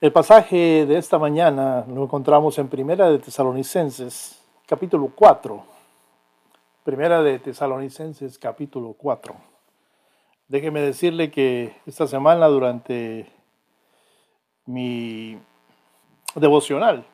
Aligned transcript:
El 0.00 0.12
pasaje 0.12 0.86
de 0.86 0.96
esta 0.96 1.18
mañana 1.18 1.84
lo 1.88 2.04
encontramos 2.04 2.56
en 2.58 2.68
Primera 2.68 3.10
de 3.10 3.18
Tesalonicenses, 3.18 4.40
capítulo 4.64 5.10
4. 5.12 5.64
Primera 6.84 7.20
de 7.20 7.40
Tesalonicenses, 7.40 8.38
capítulo 8.38 8.94
4. 8.96 9.34
Déjeme 10.46 10.82
decirle 10.82 11.32
que 11.32 11.74
esta 11.84 12.06
semana 12.06 12.46
durante 12.46 13.26
mi 14.66 15.36
devocional, 16.36 17.04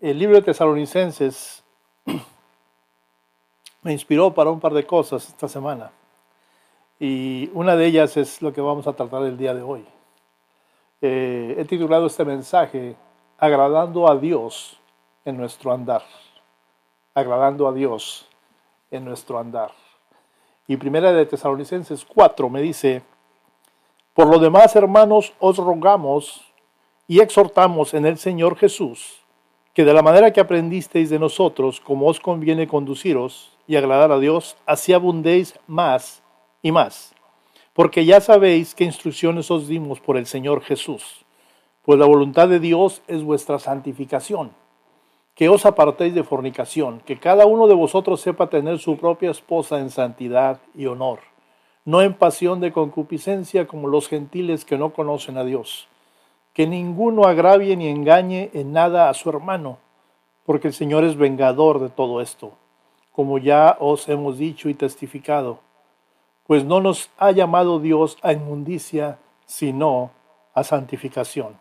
el 0.00 0.18
libro 0.18 0.36
de 0.36 0.42
Tesalonicenses 0.42 1.62
me 3.82 3.92
inspiró 3.92 4.32
para 4.32 4.50
un 4.50 4.58
par 4.58 4.72
de 4.72 4.86
cosas 4.86 5.28
esta 5.28 5.48
semana. 5.48 5.92
Y 6.98 7.50
una 7.52 7.76
de 7.76 7.84
ellas 7.84 8.16
es 8.16 8.40
lo 8.40 8.54
que 8.54 8.62
vamos 8.62 8.86
a 8.86 8.94
tratar 8.94 9.22
el 9.24 9.36
día 9.36 9.52
de 9.52 9.60
hoy. 9.60 9.86
Eh, 11.02 11.54
he 11.58 11.64
titulado 11.66 12.06
este 12.06 12.24
mensaje 12.24 12.96
Agradando 13.38 14.08
a 14.08 14.16
Dios 14.16 14.80
en 15.24 15.36
nuestro 15.36 15.72
andar. 15.72 16.02
Agradando 17.14 17.68
a 17.68 17.72
Dios 17.72 18.26
en 18.90 19.04
nuestro 19.04 19.38
andar. 19.38 19.72
Y 20.66 20.78
primera 20.78 21.12
de 21.12 21.26
Tesalonicenses 21.26 22.04
4 22.04 22.48
me 22.48 22.62
dice, 22.62 23.02
por 24.14 24.26
lo 24.26 24.38
demás, 24.38 24.74
hermanos, 24.74 25.34
os 25.38 25.58
rogamos 25.58 26.40
y 27.06 27.20
exhortamos 27.20 27.92
en 27.92 28.06
el 28.06 28.16
Señor 28.16 28.56
Jesús, 28.56 29.20
que 29.74 29.84
de 29.84 29.92
la 29.92 30.02
manera 30.02 30.32
que 30.32 30.40
aprendisteis 30.40 31.10
de 31.10 31.18
nosotros, 31.18 31.80
como 31.80 32.06
os 32.08 32.20
conviene 32.20 32.66
conduciros 32.66 33.56
y 33.66 33.76
agradar 33.76 34.10
a 34.12 34.18
Dios, 34.18 34.56
así 34.64 34.94
abundéis 34.94 35.58
más 35.66 36.22
y 36.62 36.72
más 36.72 37.15
porque 37.76 38.06
ya 38.06 38.22
sabéis 38.22 38.74
qué 38.74 38.84
instrucciones 38.84 39.50
os 39.50 39.68
dimos 39.68 40.00
por 40.00 40.16
el 40.16 40.24
Señor 40.24 40.62
Jesús. 40.62 41.26
Pues 41.82 41.98
la 41.98 42.06
voluntad 42.06 42.48
de 42.48 42.58
Dios 42.58 43.02
es 43.06 43.22
vuestra 43.22 43.58
santificación, 43.58 44.52
que 45.34 45.50
os 45.50 45.66
apartéis 45.66 46.14
de 46.14 46.24
fornicación, 46.24 47.02
que 47.04 47.18
cada 47.18 47.44
uno 47.44 47.66
de 47.66 47.74
vosotros 47.74 48.22
sepa 48.22 48.48
tener 48.48 48.78
su 48.78 48.96
propia 48.96 49.30
esposa 49.30 49.78
en 49.78 49.90
santidad 49.90 50.58
y 50.74 50.86
honor, 50.86 51.18
no 51.84 52.00
en 52.00 52.14
pasión 52.14 52.60
de 52.60 52.72
concupiscencia 52.72 53.66
como 53.66 53.88
los 53.88 54.08
gentiles 54.08 54.64
que 54.64 54.78
no 54.78 54.94
conocen 54.94 55.36
a 55.36 55.44
Dios, 55.44 55.86
que 56.54 56.66
ninguno 56.66 57.24
agravie 57.24 57.76
ni 57.76 57.88
engañe 57.88 58.48
en 58.54 58.72
nada 58.72 59.10
a 59.10 59.14
su 59.14 59.28
hermano, 59.28 59.76
porque 60.46 60.68
el 60.68 60.72
Señor 60.72 61.04
es 61.04 61.18
vengador 61.18 61.80
de 61.80 61.90
todo 61.90 62.22
esto, 62.22 62.52
como 63.12 63.36
ya 63.36 63.76
os 63.80 64.08
hemos 64.08 64.38
dicho 64.38 64.70
y 64.70 64.74
testificado 64.74 65.65
pues 66.46 66.64
no 66.64 66.80
nos 66.80 67.10
ha 67.18 67.32
llamado 67.32 67.80
Dios 67.80 68.18
a 68.22 68.32
inmundicia, 68.32 69.18
sino 69.46 70.10
a 70.54 70.64
santificación. 70.64 71.58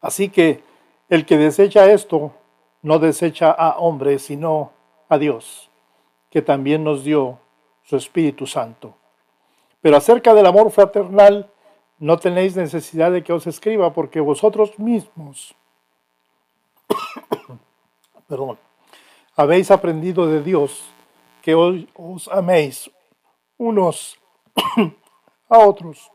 Así 0.00 0.28
que 0.28 0.62
el 1.08 1.26
que 1.26 1.36
desecha 1.36 1.90
esto, 1.90 2.32
no 2.82 2.98
desecha 2.98 3.50
a 3.50 3.78
hombres, 3.78 4.22
sino 4.22 4.72
a 5.08 5.18
Dios, 5.18 5.70
que 6.30 6.42
también 6.42 6.84
nos 6.84 7.04
dio 7.04 7.38
su 7.82 7.96
Espíritu 7.96 8.46
Santo. 8.46 8.94
Pero 9.80 9.96
acerca 9.96 10.34
del 10.34 10.46
amor 10.46 10.70
fraternal, 10.70 11.50
no 11.98 12.18
tenéis 12.18 12.56
necesidad 12.56 13.10
de 13.10 13.24
que 13.24 13.32
os 13.32 13.46
escriba, 13.46 13.92
porque 13.92 14.20
vosotros 14.20 14.78
mismos, 14.78 15.54
perdón, 18.28 18.58
habéis 19.34 19.70
aprendido 19.70 20.26
de 20.26 20.42
Dios 20.42 20.84
que 21.42 21.54
hoy 21.54 21.88
os 21.94 22.28
améis 22.28 22.90
unos 23.58 24.18
a 25.48 25.58
otros. 25.58 26.10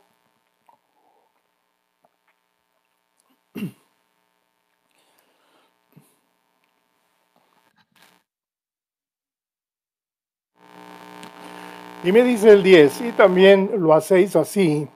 Y 12.02 12.12
me 12.12 12.22
dice 12.22 12.50
el 12.50 12.62
10, 12.62 13.00
y 13.00 13.12
también 13.12 13.70
lo 13.78 13.94
hacéis 13.94 14.36
así 14.36 14.86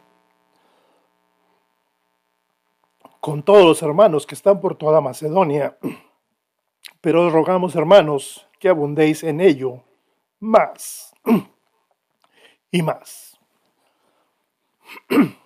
con 3.19 3.43
todos 3.43 3.65
los 3.65 3.83
hermanos 3.83 4.27
que 4.27 4.35
están 4.35 4.61
por 4.61 4.77
toda 4.77 5.01
Macedonia. 5.01 5.79
Pero 7.01 7.27
os 7.27 7.33
rogamos, 7.33 7.75
hermanos, 7.75 8.47
que 8.59 8.69
abundéis 8.69 9.23
en 9.23 9.41
ello 9.41 9.83
más 10.39 11.15
y 12.71 12.83
más. 12.83 13.39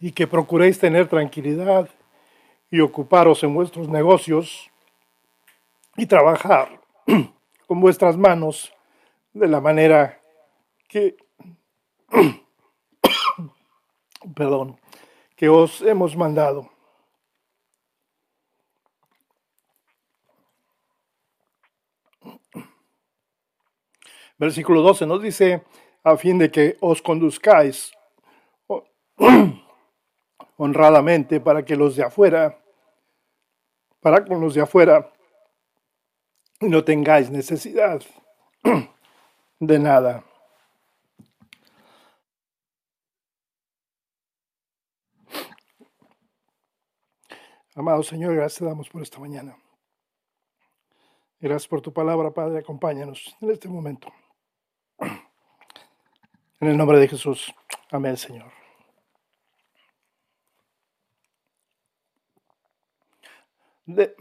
y 0.00 0.12
que 0.12 0.26
procuréis 0.26 0.78
tener 0.78 1.08
tranquilidad 1.08 1.88
y 2.70 2.80
ocuparos 2.80 3.42
en 3.42 3.54
vuestros 3.54 3.88
negocios 3.88 4.70
y 5.96 6.06
trabajar 6.06 6.80
con 7.66 7.80
vuestras 7.80 8.16
manos 8.16 8.72
de 9.32 9.48
la 9.48 9.60
manera 9.60 10.20
que, 10.88 11.16
perdón, 14.34 14.80
que 15.36 15.48
os 15.48 15.82
hemos 15.82 16.16
mandado. 16.16 16.70
Versículo 24.38 24.82
12 24.82 25.06
nos 25.06 25.20
dice, 25.20 25.64
a 26.04 26.16
fin 26.16 26.38
de 26.38 26.50
que 26.50 26.76
os 26.80 27.02
conduzcáis 27.02 27.92
honradamente 30.56 31.40
para 31.40 31.64
que 31.64 31.76
los 31.76 31.96
de 31.96 32.04
afuera, 32.04 32.58
para 34.00 34.24
con 34.24 34.40
los 34.40 34.54
de 34.54 34.62
afuera, 34.62 35.12
no 36.60 36.84
tengáis 36.84 37.30
necesidad 37.30 38.02
de 39.60 39.78
nada. 39.78 40.24
Amado 47.74 48.02
Señor, 48.02 48.34
gracias 48.34 48.68
damos 48.68 48.88
por 48.88 49.02
esta 49.02 49.20
mañana. 49.20 49.56
Gracias 51.40 51.68
por 51.68 51.80
tu 51.80 51.92
palabra, 51.92 52.32
Padre. 52.32 52.58
Acompáñanos 52.58 53.36
en 53.40 53.50
este 53.52 53.68
momento. 53.68 54.08
En 56.60 56.68
el 56.68 56.76
nombre 56.76 56.98
de 56.98 57.08
Jesús. 57.08 57.54
Amén, 57.90 58.16
Señor. 58.16 58.50
De, 63.86 64.14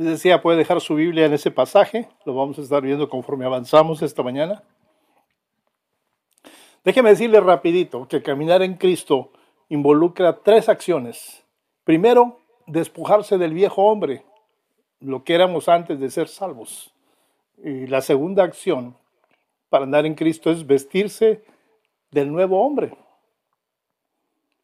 Les 0.00 0.12
decía, 0.12 0.40
puede 0.40 0.56
dejar 0.56 0.80
su 0.80 0.94
Biblia 0.94 1.26
en 1.26 1.34
ese 1.34 1.50
pasaje, 1.50 2.08
lo 2.24 2.32
vamos 2.32 2.58
a 2.58 2.62
estar 2.62 2.80
viendo 2.80 3.10
conforme 3.10 3.44
avanzamos 3.44 4.00
esta 4.00 4.22
mañana. 4.22 4.62
Déjeme 6.82 7.10
decirle 7.10 7.38
rapidito 7.38 8.08
que 8.08 8.22
caminar 8.22 8.62
en 8.62 8.76
Cristo 8.76 9.30
involucra 9.68 10.38
tres 10.38 10.70
acciones. 10.70 11.44
Primero, 11.84 12.38
despojarse 12.66 13.36
del 13.36 13.52
viejo 13.52 13.82
hombre, 13.82 14.24
lo 15.00 15.22
que 15.22 15.34
éramos 15.34 15.68
antes 15.68 16.00
de 16.00 16.08
ser 16.08 16.28
salvos. 16.28 16.94
Y 17.62 17.86
la 17.86 18.00
segunda 18.00 18.42
acción 18.42 18.96
para 19.68 19.84
andar 19.84 20.06
en 20.06 20.14
Cristo 20.14 20.50
es 20.50 20.66
vestirse 20.66 21.44
del 22.10 22.32
nuevo 22.32 22.64
hombre. 22.64 22.96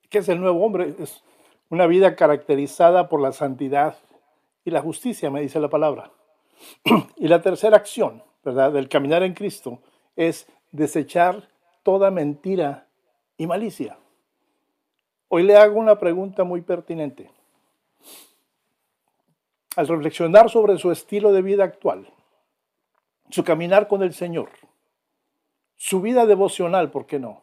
¿Qué 0.09 0.17
es 0.17 0.31
el 0.31 0.41
nuevo 0.41 0.65
hombre? 0.65 0.95
Es 0.99 1.23
una 1.69 1.87
vida 1.87 2.17
caracterizada 2.17 3.11
por 3.11 3.21
la 3.21 3.33
santidad, 3.33 3.99
y 4.67 4.71
la 4.73 4.83
justicia, 4.83 5.31
me 5.31 5.41
dice 5.41 5.61
la 5.61 5.71
palabra. 5.71 6.11
Y 7.17 7.29
la 7.29 7.41
tercera 7.41 7.77
acción, 7.77 8.23
¿verdad?, 8.45 8.73
del 8.73 8.89
caminar 8.89 9.23
en 9.23 9.33
Cristo 9.33 9.79
es 10.17 10.49
desechar 10.73 11.49
toda 11.85 12.11
mentira 12.11 12.89
y 13.39 13.47
malicia. 13.47 13.97
Hoy 15.29 15.45
le 15.45 15.57
hago 15.57 15.79
una 15.79 16.01
pregunta 16.01 16.43
muy 16.43 16.63
pertinente. 16.63 17.31
Al 19.77 19.87
reflexionar 19.87 20.51
sobre 20.51 20.79
su 20.79 20.91
estilo 20.91 21.33
de 21.33 21.43
vida 21.43 21.63
actual, 21.63 22.09
su 23.31 23.45
caminar 23.45 23.87
con 23.87 24.03
el 24.03 24.15
Señor, 24.15 24.51
su 25.77 26.01
vida 26.01 26.27
devocional, 26.27 26.91
¿por 26.91 27.07
qué 27.07 27.21
no? 27.21 27.43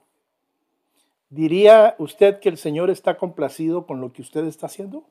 ¿Diría 1.30 1.96
usted 2.00 2.42
que 2.42 2.50
el 2.50 2.58
Señor 2.58 2.90
está 2.90 3.18
complacido 3.18 3.86
con 3.86 4.02
lo 4.02 4.12
que 4.12 4.22
usted 4.22 4.44
está 4.44 4.66
haciendo? 4.66 5.06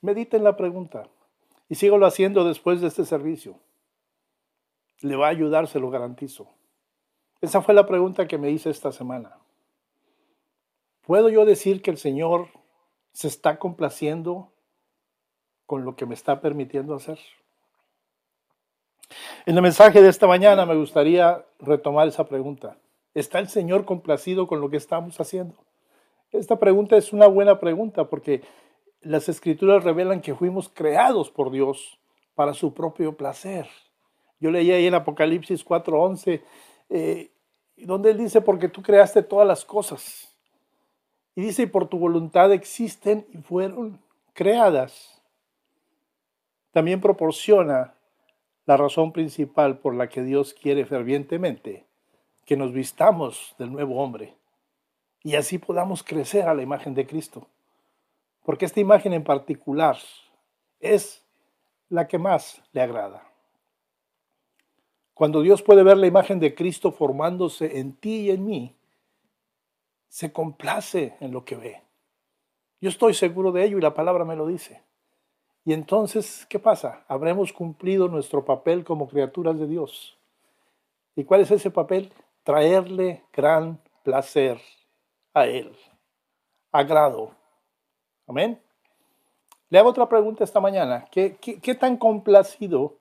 Mediten 0.00 0.44
la 0.44 0.56
pregunta. 0.56 1.08
Y 1.68 1.74
sígalo 1.74 2.06
haciendo 2.06 2.44
después 2.44 2.80
de 2.80 2.88
este 2.88 3.04
servicio. 3.04 3.58
Le 5.00 5.16
va 5.16 5.26
a 5.26 5.30
ayudar, 5.30 5.68
se 5.68 5.80
lo 5.80 5.90
garantizo. 5.90 6.48
Esa 7.40 7.62
fue 7.62 7.74
la 7.74 7.86
pregunta 7.86 8.26
que 8.26 8.38
me 8.38 8.50
hice 8.50 8.70
esta 8.70 8.90
semana. 8.90 9.36
¿Puedo 11.02 11.28
yo 11.28 11.44
decir 11.44 11.82
que 11.82 11.90
el 11.90 11.98
Señor 11.98 12.48
se 13.12 13.28
está 13.28 13.58
complaciendo 13.58 14.50
con 15.66 15.84
lo 15.84 15.96
que 15.96 16.06
me 16.06 16.14
está 16.14 16.40
permitiendo 16.40 16.94
hacer? 16.94 17.18
En 19.46 19.56
el 19.56 19.62
mensaje 19.62 20.02
de 20.02 20.08
esta 20.08 20.26
mañana 20.26 20.66
me 20.66 20.76
gustaría 20.76 21.44
retomar 21.60 22.08
esa 22.08 22.26
pregunta. 22.26 22.76
¿Está 23.14 23.38
el 23.38 23.48
Señor 23.48 23.84
complacido 23.84 24.46
con 24.46 24.60
lo 24.60 24.68
que 24.68 24.76
estamos 24.76 25.18
haciendo? 25.20 25.54
Esta 26.30 26.58
pregunta 26.58 26.96
es 26.96 27.12
una 27.12 27.26
buena 27.26 27.58
pregunta 27.58 28.04
porque 28.04 28.42
las 29.00 29.28
escrituras 29.28 29.84
revelan 29.84 30.20
que 30.20 30.34
fuimos 30.34 30.68
creados 30.68 31.30
por 31.30 31.50
Dios 31.50 31.98
para 32.34 32.54
su 32.54 32.74
propio 32.74 33.16
placer. 33.16 33.68
Yo 34.40 34.50
leí 34.50 34.70
ahí 34.70 34.86
en 34.86 34.94
Apocalipsis 34.94 35.64
4:11, 35.64 36.42
eh, 36.90 37.30
donde 37.76 38.10
él 38.10 38.18
dice, 38.18 38.40
porque 38.40 38.68
tú 38.68 38.82
creaste 38.82 39.22
todas 39.22 39.46
las 39.46 39.64
cosas. 39.64 40.34
Y 41.34 41.42
dice, 41.42 41.62
y 41.62 41.66
por 41.66 41.88
tu 41.88 41.98
voluntad 41.98 42.52
existen 42.52 43.26
y 43.32 43.38
fueron 43.38 44.00
creadas. 44.32 45.22
También 46.72 47.00
proporciona 47.00 47.94
la 48.66 48.76
razón 48.76 49.12
principal 49.12 49.78
por 49.78 49.94
la 49.94 50.08
que 50.08 50.22
Dios 50.22 50.54
quiere 50.54 50.84
fervientemente 50.84 51.86
que 52.44 52.56
nos 52.56 52.72
vistamos 52.72 53.54
del 53.58 53.72
nuevo 53.72 54.02
hombre 54.02 54.38
y 55.22 55.36
así 55.36 55.58
podamos 55.58 56.02
crecer 56.02 56.48
a 56.48 56.54
la 56.54 56.62
imagen 56.62 56.94
de 56.94 57.06
Cristo. 57.06 57.46
Porque 58.48 58.64
esta 58.64 58.80
imagen 58.80 59.12
en 59.12 59.24
particular 59.24 59.98
es 60.80 61.22
la 61.90 62.08
que 62.08 62.16
más 62.16 62.62
le 62.72 62.80
agrada. 62.80 63.30
Cuando 65.12 65.42
Dios 65.42 65.60
puede 65.60 65.82
ver 65.82 65.98
la 65.98 66.06
imagen 66.06 66.40
de 66.40 66.54
Cristo 66.54 66.90
formándose 66.90 67.78
en 67.78 67.92
ti 67.92 68.20
y 68.20 68.30
en 68.30 68.46
mí, 68.46 68.74
se 70.08 70.32
complace 70.32 71.14
en 71.20 71.30
lo 71.30 71.44
que 71.44 71.56
ve. 71.56 71.82
Yo 72.80 72.88
estoy 72.88 73.12
seguro 73.12 73.52
de 73.52 73.66
ello 73.66 73.76
y 73.76 73.82
la 73.82 73.92
palabra 73.92 74.24
me 74.24 74.34
lo 74.34 74.46
dice. 74.46 74.82
Y 75.66 75.74
entonces, 75.74 76.46
¿qué 76.48 76.58
pasa? 76.58 77.04
Habremos 77.06 77.52
cumplido 77.52 78.08
nuestro 78.08 78.46
papel 78.46 78.82
como 78.82 79.08
criaturas 79.08 79.58
de 79.58 79.66
Dios. 79.66 80.18
¿Y 81.14 81.24
cuál 81.24 81.42
es 81.42 81.50
ese 81.50 81.70
papel? 81.70 82.10
Traerle 82.44 83.24
gran 83.30 83.78
placer 84.02 84.58
a 85.34 85.44
Él. 85.44 85.76
Agrado. 86.72 87.37
Amén. 88.28 88.60
Le 89.70 89.78
hago 89.78 89.88
otra 89.88 90.08
pregunta 90.08 90.44
esta 90.44 90.60
mañana. 90.60 91.06
¿Qué, 91.10 91.76
tan 91.80 91.96
complacido 91.96 92.94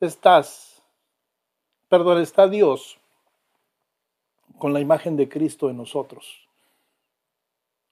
estás 0.00 0.72
Perdón, 1.88 2.22
está 2.22 2.48
Dios 2.48 2.98
con 4.56 4.72
la 4.72 4.80
imagen 4.80 5.14
de 5.14 5.28
Cristo 5.28 5.68
en 5.68 5.76
nosotros. 5.76 6.48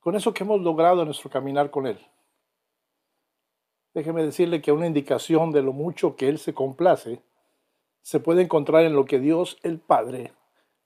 Con 0.00 0.17
eso 0.17 0.32
que 0.32 0.43
hemos 0.43 0.62
logrado 0.62 1.00
en 1.00 1.05
nuestro 1.05 1.28
caminar 1.28 1.70
con 1.70 1.87
Él. 1.87 1.99
Déjeme 3.93 4.22
decirle 4.22 4.62
que 4.62 4.72
una 4.72 4.87
indicación 4.87 5.52
de 5.52 5.61
lo 5.61 5.75
mucho 5.75 6.17
que 6.17 6.31
Él 6.31 6.38
se 6.38 6.55
complace 6.55 7.20
se 8.00 8.20
puede 8.20 8.40
encontrar 8.40 8.84
en 8.84 8.94
lo 8.94 9.05
que 9.05 9.19
Dios 9.19 9.58
el 9.62 9.78
Padre 9.78 10.32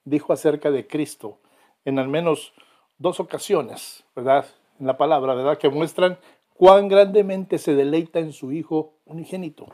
dijo 0.03 0.33
acerca 0.33 0.73
de 0.73 0.89
Cristo 0.89 1.39
en 1.85 2.01
al 2.01 2.09
menos 2.09 2.53
dos 2.99 3.21
ocasiones, 3.21 4.03
¿verdad? 4.17 4.45
En 4.81 4.87
la 4.87 4.97
palabra, 4.97 5.35
¿verdad? 5.35 5.59
Que 5.59 5.69
muestran 5.69 6.19
cuán 6.55 6.89
grandemente 6.89 7.59
se 7.59 7.75
deleita 7.75 8.19
en 8.19 8.33
su 8.33 8.53
Hijo 8.53 8.95
unigénito. 9.05 9.67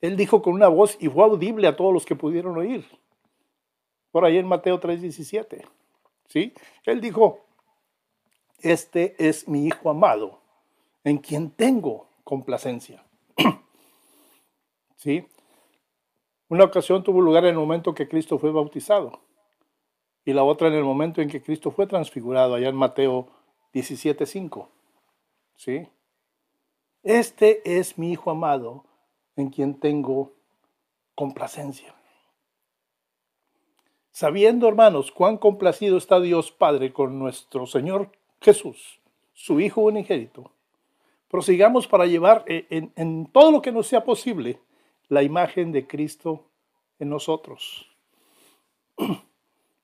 Él 0.00 0.16
dijo 0.16 0.42
con 0.42 0.54
una 0.54 0.68
voz 0.68 0.96
y 1.00 1.08
fue 1.08 1.24
audible 1.24 1.66
a 1.66 1.76
todos 1.76 1.92
los 1.92 2.04
que 2.04 2.16
pudieron 2.16 2.56
oír. 2.56 2.86
Por 4.10 4.24
ahí 4.24 4.36
en 4.38 4.46
Mateo 4.46 4.78
3:17. 4.80 5.64
¿Sí? 6.26 6.52
Él 6.84 7.00
dijo, 7.00 7.46
este 8.60 9.14
es 9.18 9.46
mi 9.48 9.66
Hijo 9.66 9.90
amado, 9.90 10.40
en 11.04 11.18
quien 11.18 11.50
tengo 11.50 12.08
complacencia. 12.24 13.04
¿Sí? 14.96 15.26
Una 16.48 16.64
ocasión 16.64 17.02
tuvo 17.02 17.20
lugar 17.20 17.44
en 17.44 17.50
el 17.50 17.56
momento 17.56 17.94
que 17.94 18.08
Cristo 18.08 18.38
fue 18.38 18.50
bautizado 18.52 19.20
y 20.24 20.32
la 20.32 20.42
otra 20.42 20.68
en 20.68 20.74
el 20.74 20.84
momento 20.84 21.22
en 21.22 21.28
que 21.28 21.40
Cristo 21.40 21.70
fue 21.70 21.86
transfigurado, 21.86 22.54
allá 22.54 22.68
en 22.68 22.76
Mateo 22.76 23.28
17:5. 23.76 24.68
¿Sí? 25.56 25.86
Este 27.02 27.78
es 27.78 27.98
mi 27.98 28.12
Hijo 28.12 28.30
amado, 28.30 28.84
en 29.36 29.50
quien 29.50 29.78
tengo 29.78 30.32
complacencia. 31.14 31.94
Sabiendo, 34.10 34.66
hermanos, 34.66 35.12
cuán 35.12 35.36
complacido 35.36 35.98
está 35.98 36.20
Dios 36.20 36.50
Padre 36.52 36.92
con 36.94 37.18
nuestro 37.18 37.66
Señor 37.66 38.10
Jesús, 38.40 38.98
su 39.34 39.60
Hijo 39.60 39.82
unigénito, 39.82 40.50
prosigamos 41.28 41.86
para 41.86 42.06
llevar 42.06 42.44
en, 42.46 42.92
en 42.96 43.26
todo 43.26 43.52
lo 43.52 43.60
que 43.60 43.72
nos 43.72 43.86
sea 43.88 44.04
posible 44.04 44.58
la 45.08 45.22
imagen 45.22 45.70
de 45.70 45.86
Cristo 45.86 46.46
en 46.98 47.10
nosotros. 47.10 47.94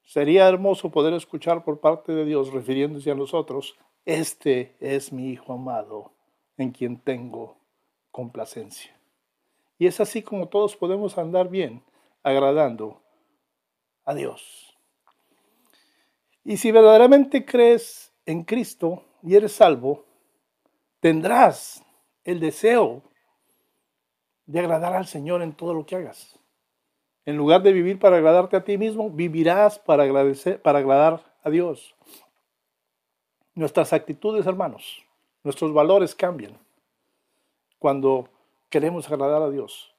Sería 0.05 0.49
hermoso 0.49 0.91
poder 0.91 1.15
escuchar 1.15 1.65
por 1.65 1.81
parte 1.81 2.13
de 2.13 2.25
Dios 2.25 2.53
refiriéndose 2.53 3.11
a 3.11 3.15
nosotros, 3.15 3.77
este 4.05 4.77
es 4.81 5.13
mi 5.13 5.31
Hijo 5.31 5.53
amado, 5.53 6.13
en 6.57 6.73
quien 6.73 6.99
tengo 6.99 7.57
complacencia. 8.11 8.97
Y 9.79 9.87
es 9.87 10.01
así 10.01 10.23
como 10.23 10.49
todos 10.49 10.77
podemos 10.77 11.17
andar 11.19 11.49
bien, 11.49 11.83
agradando 12.23 13.03
a 14.05 14.15
Dios. 14.15 14.77
Y 16.45 16.57
si 16.57 16.73
verdaderamente 16.73 17.45
crees 17.45 18.13
en 18.27 18.45
Cristo 18.45 19.05
y 19.23 19.37
eres 19.37 19.53
salvo, 19.53 20.05
tendrás 21.01 21.83
el 22.25 22.41
deseo 22.41 23.03
de 24.47 24.61
agradar 24.61 24.95
al 24.95 25.07
Señor 25.07 25.43
en 25.43 25.55
todo 25.55 25.75
lo 25.75 25.87
que 25.87 25.97
hagas. 25.97 26.39
En 27.25 27.37
lugar 27.37 27.63
de 27.63 27.73
vivir 27.73 27.99
para 27.99 28.17
agradarte 28.17 28.57
a 28.57 28.65
ti 28.65 28.77
mismo, 28.79 29.11
vivirás 29.11 29.79
para, 29.79 30.03
agradecer, 30.03 30.61
para 30.61 30.81
agradar 30.81 31.23
a 31.45 31.51
Dios. 31.51 31.95
Nuestras 33.55 33.93
actitudes, 33.93 34.47
hermanos, 34.47 35.05
nuestros 35.45 35.73
valores 35.73 36.15
cambian 36.15 36.59
cuando 37.79 38.29
queremos 38.71 39.11
agradar 39.11 39.43
a 39.43 39.51
Dios. 39.51 39.95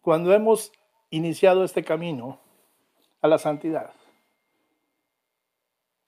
Cuando 0.00 0.32
hemos 0.32 0.72
iniciado 1.10 1.62
este 1.62 1.84
camino 1.84 2.38
a 3.20 3.28
la 3.28 3.38
santidad, 3.38 3.92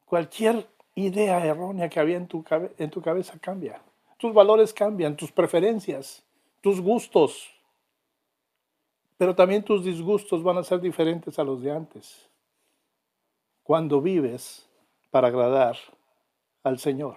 cualquier 0.07 0.67
idea 0.95 1.45
errónea 1.45 1.89
que 1.89 2.01
había 2.01 2.17
en 2.17 2.27
tu, 2.27 2.45
en 2.79 2.91
tu 2.91 3.03
cabeza 3.03 3.39
cambia. 3.41 3.81
Tus 4.17 4.33
valores 4.33 4.73
cambian, 4.73 5.17
tus 5.17 5.33
preferencias, 5.33 6.25
tus 6.61 6.81
gustos, 6.81 7.51
pero 9.23 9.37
también 9.37 9.63
tus 9.63 9.85
disgustos 9.85 10.43
van 10.43 10.59
a 10.59 10.65
ser 10.65 10.81
diferentes 10.81 11.39
a 11.39 11.45
los 11.45 11.63
de 11.63 11.71
antes. 11.71 12.29
Cuando 13.63 14.01
vives 14.01 14.69
para 15.13 15.29
agradar 15.29 15.77
al 16.65 16.81
Señor. 16.81 17.15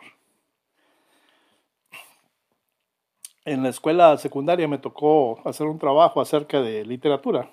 en 3.43 3.63
la 3.63 3.69
escuela 3.69 4.15
secundaria 4.17 4.67
me 4.67 4.77
tocó 4.77 5.39
hacer 5.45 5.65
un 5.65 5.79
trabajo 5.79 6.21
acerca 6.21 6.62
de 6.62 6.85
literatura 6.85 7.50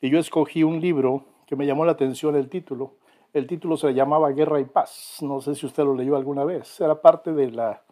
y 0.00 0.08
yo 0.08 0.18
escogí 0.18 0.62
un 0.62 0.80
libro 0.80 1.26
que 1.46 1.54
me 1.54 1.66
llamó 1.66 1.84
la 1.84 1.92
atención 1.92 2.36
el 2.36 2.48
título. 2.48 2.94
El 3.34 3.46
título 3.46 3.76
se 3.76 3.92
llamaba 3.92 4.30
Guerra 4.30 4.58
y 4.60 4.64
Paz. 4.64 5.18
No 5.20 5.42
sé 5.42 5.54
si 5.54 5.66
usted 5.66 5.84
lo 5.84 5.94
leyó 5.94 6.16
alguna 6.16 6.44
vez. 6.44 6.80
Era 6.80 7.02
parte 7.02 7.34
de 7.34 7.50
la 7.50 7.82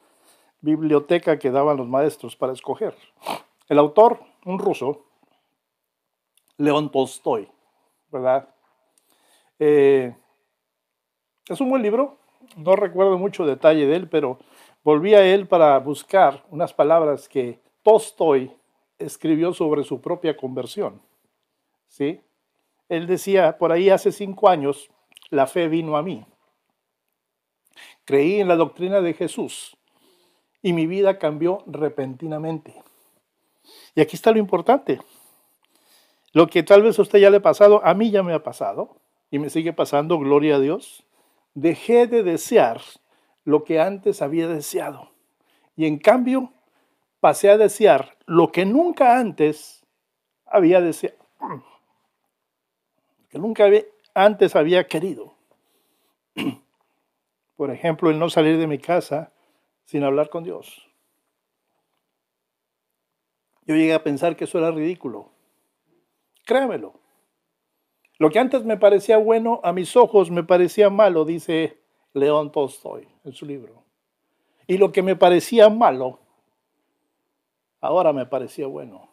biblioteca 0.62 1.38
que 1.38 1.50
daban 1.50 1.76
los 1.76 1.88
maestros 1.88 2.36
para 2.36 2.54
escoger. 2.54 2.94
El 3.68 3.78
autor, 3.78 4.20
un 4.46 4.58
ruso, 4.58 5.07
León 6.58 6.90
Tolstoy, 6.90 7.48
¿verdad? 8.12 8.48
Eh, 9.58 10.14
es 11.48 11.60
un 11.60 11.70
buen 11.70 11.82
libro. 11.82 12.18
No 12.56 12.76
recuerdo 12.76 13.18
mucho 13.18 13.46
detalle 13.46 13.86
de 13.86 13.96
él, 13.96 14.08
pero 14.08 14.38
Volví 14.88 15.14
a 15.14 15.22
él 15.22 15.46
para 15.46 15.78
buscar 15.80 16.46
unas 16.50 16.72
palabras 16.72 17.28
que 17.28 17.60
Tolstoy 17.82 18.50
escribió 18.98 19.52
sobre 19.52 19.84
su 19.84 20.00
propia 20.00 20.34
conversión. 20.34 21.02
¿Sí? 21.88 22.22
Él 22.88 23.06
decía, 23.06 23.58
por 23.58 23.70
ahí 23.70 23.90
hace 23.90 24.12
cinco 24.12 24.48
años, 24.48 24.88
la 25.28 25.46
fe 25.46 25.68
vino 25.68 25.96
a 25.98 26.02
mí. 26.02 26.24
Creí 28.06 28.40
en 28.40 28.48
la 28.48 28.56
doctrina 28.56 29.02
de 29.02 29.12
Jesús 29.12 29.76
y 30.62 30.72
mi 30.72 30.86
vida 30.86 31.18
cambió 31.18 31.64
repentinamente. 31.66 32.74
Y 33.94 34.00
aquí 34.00 34.16
está 34.16 34.32
lo 34.32 34.38
importante. 34.38 35.00
Lo 36.32 36.46
que 36.46 36.62
tal 36.62 36.82
vez 36.82 36.98
a 36.98 37.02
usted 37.02 37.18
ya 37.18 37.30
le 37.30 37.38
ha 37.38 37.42
pasado, 37.42 37.84
a 37.84 37.94
mí 37.94 38.10
ya 38.10 38.22
me 38.22 38.34
ha 38.34 38.42
pasado 38.42 39.00
y 39.30 39.38
me 39.38 39.50
sigue 39.50 39.72
pasando, 39.72 40.18
gloria 40.18 40.56
a 40.56 40.60
Dios. 40.60 41.04
Dejé 41.54 42.06
de 42.06 42.22
desear 42.22 42.80
lo 43.44 43.64
que 43.64 43.80
antes 43.80 44.20
había 44.22 44.48
deseado. 44.48 45.10
Y 45.76 45.86
en 45.86 45.98
cambio, 45.98 46.52
pasé 47.20 47.50
a 47.50 47.56
desear 47.56 48.16
lo 48.26 48.52
que 48.52 48.66
nunca 48.66 49.18
antes 49.18 49.84
había 50.44 50.80
deseado, 50.80 51.16
que 53.28 53.38
nunca 53.38 53.68
antes 54.14 54.56
había 54.56 54.86
querido. 54.86 55.34
Por 57.56 57.70
ejemplo, 57.70 58.10
el 58.10 58.18
no 58.18 58.30
salir 58.30 58.58
de 58.58 58.66
mi 58.66 58.78
casa 58.78 59.32
sin 59.84 60.04
hablar 60.04 60.30
con 60.30 60.44
Dios. 60.44 60.88
Yo 63.66 63.74
llegué 63.74 63.94
a 63.94 64.02
pensar 64.02 64.36
que 64.36 64.44
eso 64.44 64.58
era 64.58 64.70
ridículo. 64.70 65.30
Créamelo. 66.48 66.94
Lo 68.18 68.30
que 68.30 68.38
antes 68.38 68.64
me 68.64 68.78
parecía 68.78 69.18
bueno, 69.18 69.60
a 69.62 69.74
mis 69.74 69.94
ojos 69.96 70.30
me 70.30 70.42
parecía 70.42 70.88
malo, 70.88 71.26
dice 71.26 71.78
León 72.14 72.50
Tolstoy 72.50 73.06
en 73.24 73.34
su 73.34 73.44
libro. 73.44 73.84
Y 74.66 74.78
lo 74.78 74.90
que 74.90 75.02
me 75.02 75.14
parecía 75.14 75.68
malo, 75.68 76.20
ahora 77.82 78.14
me 78.14 78.24
parecía 78.24 78.66
bueno. 78.66 79.10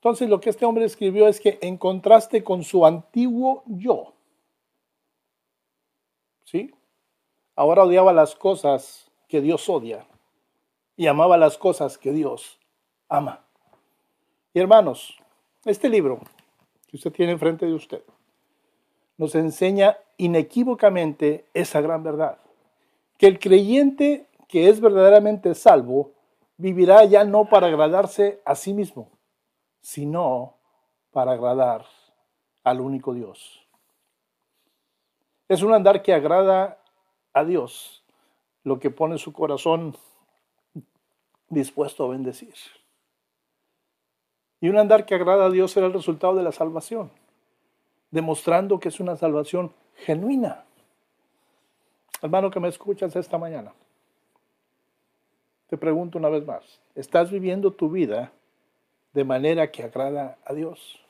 Entonces 0.00 0.28
lo 0.28 0.40
que 0.40 0.50
este 0.50 0.64
hombre 0.64 0.84
escribió 0.84 1.28
es 1.28 1.38
que 1.38 1.60
en 1.62 1.76
contraste 1.78 2.42
con 2.42 2.64
su 2.64 2.84
antiguo 2.84 3.62
yo, 3.66 4.14
¿sí? 6.42 6.74
Ahora 7.54 7.84
odiaba 7.84 8.12
las 8.12 8.34
cosas 8.34 9.12
que 9.28 9.40
Dios 9.40 9.68
odia 9.68 10.08
y 10.96 11.06
amaba 11.06 11.36
las 11.36 11.56
cosas 11.56 11.98
que 11.98 12.10
Dios 12.10 12.58
ama. 13.08 13.46
Y 14.52 14.58
hermanos, 14.58 15.20
este 15.66 15.88
libro 15.88 16.20
que 16.88 16.96
usted 16.96 17.12
tiene 17.12 17.32
enfrente 17.32 17.66
de 17.66 17.74
usted 17.74 18.02
nos 19.18 19.34
enseña 19.34 19.96
inequívocamente 20.18 21.46
esa 21.54 21.80
gran 21.80 22.02
verdad, 22.02 22.38
que 23.18 23.26
el 23.26 23.38
creyente 23.38 24.28
que 24.48 24.68
es 24.68 24.80
verdaderamente 24.80 25.54
salvo 25.54 26.12
vivirá 26.56 27.04
ya 27.04 27.24
no 27.24 27.46
para 27.46 27.66
agradarse 27.66 28.40
a 28.44 28.54
sí 28.54 28.74
mismo, 28.74 29.10
sino 29.80 30.54
para 31.10 31.32
agradar 31.32 31.84
al 32.62 32.80
único 32.80 33.14
Dios. 33.14 33.66
Es 35.48 35.62
un 35.62 35.72
andar 35.72 36.02
que 36.02 36.12
agrada 36.12 36.82
a 37.32 37.44
Dios, 37.44 38.04
lo 38.64 38.78
que 38.78 38.90
pone 38.90 39.18
su 39.18 39.32
corazón 39.32 39.96
dispuesto 41.48 42.04
a 42.04 42.08
bendecir. 42.08 42.54
Y 44.60 44.68
un 44.68 44.78
andar 44.78 45.04
que 45.04 45.14
agrada 45.14 45.46
a 45.46 45.50
Dios 45.50 45.72
será 45.72 45.86
el 45.86 45.92
resultado 45.92 46.34
de 46.34 46.42
la 46.42 46.52
salvación, 46.52 47.10
demostrando 48.10 48.80
que 48.80 48.88
es 48.88 49.00
una 49.00 49.16
salvación 49.16 49.72
genuina. 49.94 50.64
Hermano 52.22 52.50
que 52.50 52.60
me 52.60 52.68
escuchas 52.68 53.14
esta 53.16 53.36
mañana, 53.36 53.74
te 55.68 55.76
pregunto 55.76 56.18
una 56.18 56.28
vez 56.28 56.46
más, 56.46 56.80
¿estás 56.94 57.30
viviendo 57.30 57.72
tu 57.72 57.90
vida 57.90 58.32
de 59.12 59.24
manera 59.24 59.70
que 59.70 59.82
agrada 59.82 60.38
a 60.44 60.54
Dios? 60.54 61.00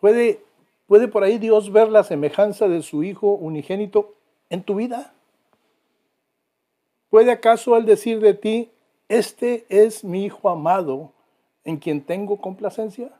¿Puede, 0.00 0.42
¿Puede 0.86 1.06
por 1.06 1.22
ahí 1.22 1.38
Dios 1.38 1.70
ver 1.70 1.88
la 1.88 2.02
semejanza 2.02 2.68
de 2.68 2.82
su 2.82 3.04
Hijo 3.04 3.32
unigénito 3.32 4.14
en 4.48 4.64
tu 4.64 4.74
vida? 4.74 5.12
¿Puede 7.10 7.30
acaso 7.30 7.76
Él 7.76 7.84
decir 7.84 8.20
de 8.20 8.34
ti, 8.34 8.70
este 9.08 9.66
es 9.68 10.04
mi 10.04 10.24
Hijo 10.24 10.48
amado 10.48 11.12
en 11.64 11.78
quien 11.78 12.04
tengo 12.04 12.40
complacencia? 12.40 13.10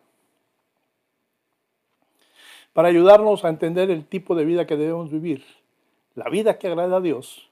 Para 2.72 2.88
ayudarnos 2.88 3.44
a 3.44 3.48
entender 3.48 3.90
el 3.90 4.06
tipo 4.06 4.34
de 4.34 4.44
vida 4.44 4.66
que 4.66 4.76
debemos 4.76 5.10
vivir, 5.10 5.44
la 6.14 6.28
vida 6.28 6.58
que 6.58 6.68
agrada 6.68 6.98
a 6.98 7.00
Dios, 7.00 7.50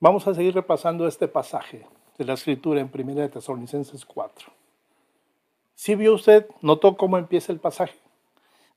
vamos 0.00 0.26
a 0.26 0.34
seguir 0.34 0.54
repasando 0.54 1.06
este 1.06 1.28
pasaje 1.28 1.86
de 2.18 2.24
la 2.24 2.34
escritura 2.34 2.80
en 2.80 2.90
1 2.92 3.30
Tesalonicenses 3.30 4.04
4. 4.04 4.52
Si 5.74 5.94
vio 5.94 6.14
usted, 6.14 6.46
notó 6.60 6.96
cómo 6.96 7.18
empieza 7.18 7.52
el 7.52 7.58
pasaje. 7.58 7.98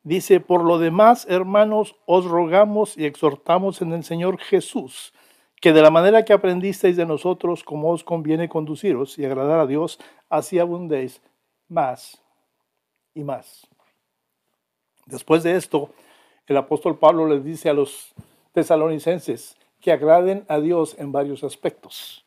Dice, 0.04 0.40
por 0.40 0.64
lo 0.64 0.78
demás, 0.78 1.26
hermanos, 1.28 1.96
os 2.06 2.26
rogamos 2.26 2.96
y 2.98 3.06
exhortamos 3.06 3.82
en 3.82 3.92
el 3.92 4.04
Señor 4.04 4.38
Jesús, 4.38 5.14
que 5.62 5.74
de 5.74 5.82
la 5.82 5.90
manera 5.90 6.26
que 6.26 6.34
aprendisteis 6.34 6.98
de 6.98 7.06
nosotros, 7.06 7.64
como 7.64 7.92
os 7.92 8.04
conviene 8.04 8.50
conduciros 8.50 9.18
y 9.18 9.26
agradar 9.26 9.60
a 9.60 9.68
Dios, 9.68 10.00
así 10.30 10.60
abundéis 10.60 11.22
más 11.68 12.22
y 13.14 13.24
más. 13.24 13.68
Después 15.06 15.44
de 15.44 15.56
esto, 15.56 15.90
el 16.48 16.58
apóstol 16.58 16.98
Pablo 16.98 17.28
les 17.28 17.44
dice 17.44 17.70
a 17.70 17.74
los 17.74 18.14
tesalonicenses 18.54 19.58
que 19.82 19.92
agraden 19.92 20.46
a 20.48 20.60
Dios 20.60 20.96
en 20.98 21.12
varios 21.12 21.44
aspectos. 21.44 22.26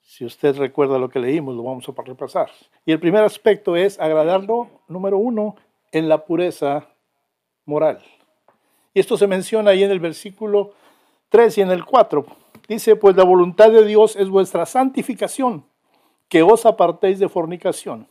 Si 0.00 0.24
usted 0.24 0.56
recuerda 0.56 0.98
lo 0.98 1.08
que 1.08 1.18
leímos, 1.18 1.56
lo 1.56 1.64
vamos 1.64 1.88
a 1.88 2.02
repasar. 2.02 2.50
Y 2.86 2.92
el 2.92 3.00
primer 3.00 3.24
aspecto 3.24 3.74
es 3.74 3.98
agradarlo, 3.98 4.68
número 4.86 5.18
uno, 5.18 5.56
en 5.90 6.08
la 6.08 6.24
pureza 6.24 6.88
moral. 7.64 8.00
Y 8.92 9.00
esto 9.00 9.16
se 9.16 9.26
menciona 9.26 9.72
ahí 9.72 9.82
en 9.82 9.90
el 9.90 9.98
versículo 9.98 10.72
3 11.30 11.58
y 11.58 11.60
en 11.62 11.70
el 11.72 11.84
4. 11.84 12.43
Dice, 12.68 12.96
pues 12.96 13.14
la 13.14 13.24
voluntad 13.24 13.70
de 13.70 13.84
Dios 13.84 14.16
es 14.16 14.30
vuestra 14.30 14.64
santificación, 14.64 15.66
que 16.28 16.42
os 16.42 16.64
apartéis 16.64 17.18
de 17.18 17.28
fornicación, 17.28 18.08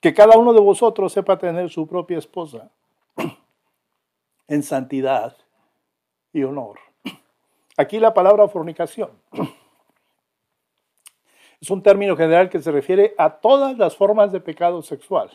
que 0.00 0.14
cada 0.14 0.38
uno 0.38 0.52
de 0.52 0.60
vosotros 0.60 1.12
sepa 1.12 1.38
tener 1.38 1.70
su 1.70 1.88
propia 1.88 2.18
esposa 2.18 2.70
en 4.48 4.62
santidad 4.62 5.36
y 6.32 6.44
honor. 6.44 6.78
Aquí 7.76 7.98
la 7.98 8.14
palabra 8.14 8.46
fornicación 8.46 9.10
es 11.60 11.68
un 11.68 11.82
término 11.82 12.16
general 12.16 12.48
que 12.48 12.62
se 12.62 12.70
refiere 12.70 13.12
a 13.18 13.40
todas 13.40 13.76
las 13.76 13.96
formas 13.96 14.30
de 14.30 14.40
pecado 14.40 14.82
sexual, 14.82 15.30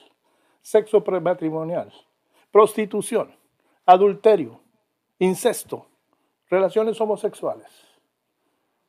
sexo 0.61 1.03
prematrimonial, 1.03 1.91
prostitución, 2.51 3.35
adulterio, 3.85 4.61
incesto, 5.19 5.87
relaciones 6.49 7.01
homosexuales. 7.01 7.90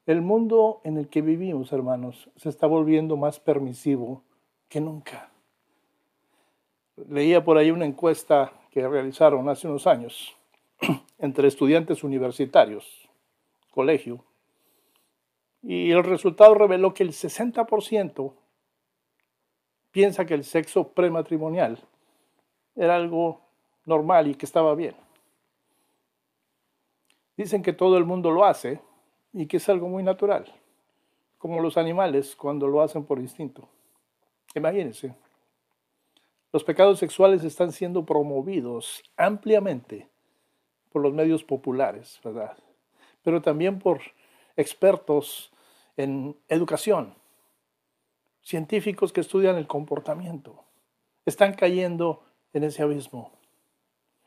El 0.05 0.21
mundo 0.21 0.81
en 0.83 0.99
el 0.99 1.09
que 1.09 1.23
vivimos, 1.23 1.73
hermanos, 1.73 2.29
se 2.37 2.49
está 2.49 2.67
volviendo 2.67 3.17
más 3.17 3.39
permisivo 3.39 4.25
que 4.69 4.81
nunca. 4.81 5.31
Leía 7.09 7.45
por 7.45 7.57
ahí 7.57 7.71
una 7.71 7.87
encuesta 7.87 8.53
que 8.73 8.87
realizaron 8.89 9.49
hace 9.49 9.69
unos 9.69 9.87
años 9.87 10.37
entre 11.19 11.47
estudiantes 11.47 12.03
universitarios, 12.03 13.09
colegio, 13.71 14.25
y 15.63 15.93
el 15.93 16.03
resultado 16.03 16.55
reveló 16.55 16.93
que 16.93 17.05
el 17.05 17.11
60% 17.11 18.33
piensa 19.93 20.25
que 20.25 20.35
el 20.35 20.43
sexo 20.43 20.89
prematrimonial 20.89 21.79
era 22.75 22.97
algo 22.97 23.41
normal 23.85 24.27
y 24.27 24.35
que 24.35 24.47
estaba 24.47 24.75
bien. 24.75 24.97
Dicen 27.37 27.63
que 27.63 27.73
todo 27.73 27.97
el 27.97 28.05
mundo 28.05 28.33
lo 28.33 28.45
hace 28.45 28.81
y 29.33 29.47
que 29.47 29.57
es 29.57 29.69
algo 29.69 29.89
muy 29.89 30.03
natural, 30.03 30.47
como 31.39 31.61
los 31.61 31.77
animales 31.77 32.37
cuando 32.37 32.67
lo 32.67 32.83
hacen 32.83 33.05
por 33.05 33.19
instinto. 33.19 33.69
Imagínense, 34.55 35.15
los 36.53 36.65
pecados 36.65 36.99
sexuales 36.99 37.45
están 37.45 37.73
siendo 37.73 38.05
promovidos 38.05 39.03
ampliamente 39.17 40.09
por 40.91 41.03
los 41.03 41.15
medios 41.15 41.43
populares, 41.43 42.21
¿verdad? 42.23 42.57
Pero 43.23 43.41
también 43.41 43.79
por 43.79 44.03
expertos 44.57 45.51
en 45.97 46.37
educación, 46.49 47.15
científicos 48.43 49.13
que 49.13 49.23
estudian 49.23 49.57
el 49.57 49.67
comportamiento. 49.67 50.65
Están 51.25 51.55
cayendo 51.55 52.25
en 52.53 52.65
ese 52.65 52.83
abismo. 52.83 53.33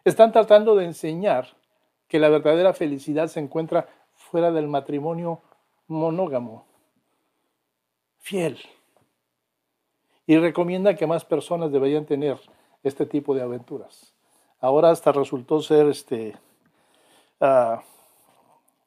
Están 0.04 0.32
tratando 0.32 0.76
de 0.76 0.86
enseñar 0.86 1.58
que 2.08 2.20
la 2.20 2.30
verdadera 2.30 2.74
felicidad 2.74 3.28
se 3.28 3.40
encuentra 3.40 3.88
fuera 4.30 4.52
del 4.52 4.68
matrimonio 4.68 5.42
monógamo, 5.88 6.66
fiel. 8.20 8.60
Y 10.28 10.38
recomienda 10.38 10.96
que 10.96 11.08
más 11.08 11.24
personas 11.24 11.72
deberían 11.72 12.06
tener 12.06 12.40
este 12.84 13.06
tipo 13.06 13.36
de 13.36 13.44
aventuras. 13.44 14.14
Ahora 14.60 14.90
hasta 14.90 15.12
resultó 15.12 15.62
ser 15.62 15.88
este, 15.88 16.36
ah, 17.40 17.84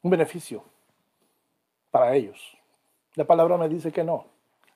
un 0.03 0.11
beneficio 0.11 0.65
para 1.91 2.15
ellos. 2.15 2.57
La 3.15 3.25
palabra 3.25 3.57
me 3.57 3.69
dice 3.69 3.93
que 3.93 4.05
no. 4.05 4.27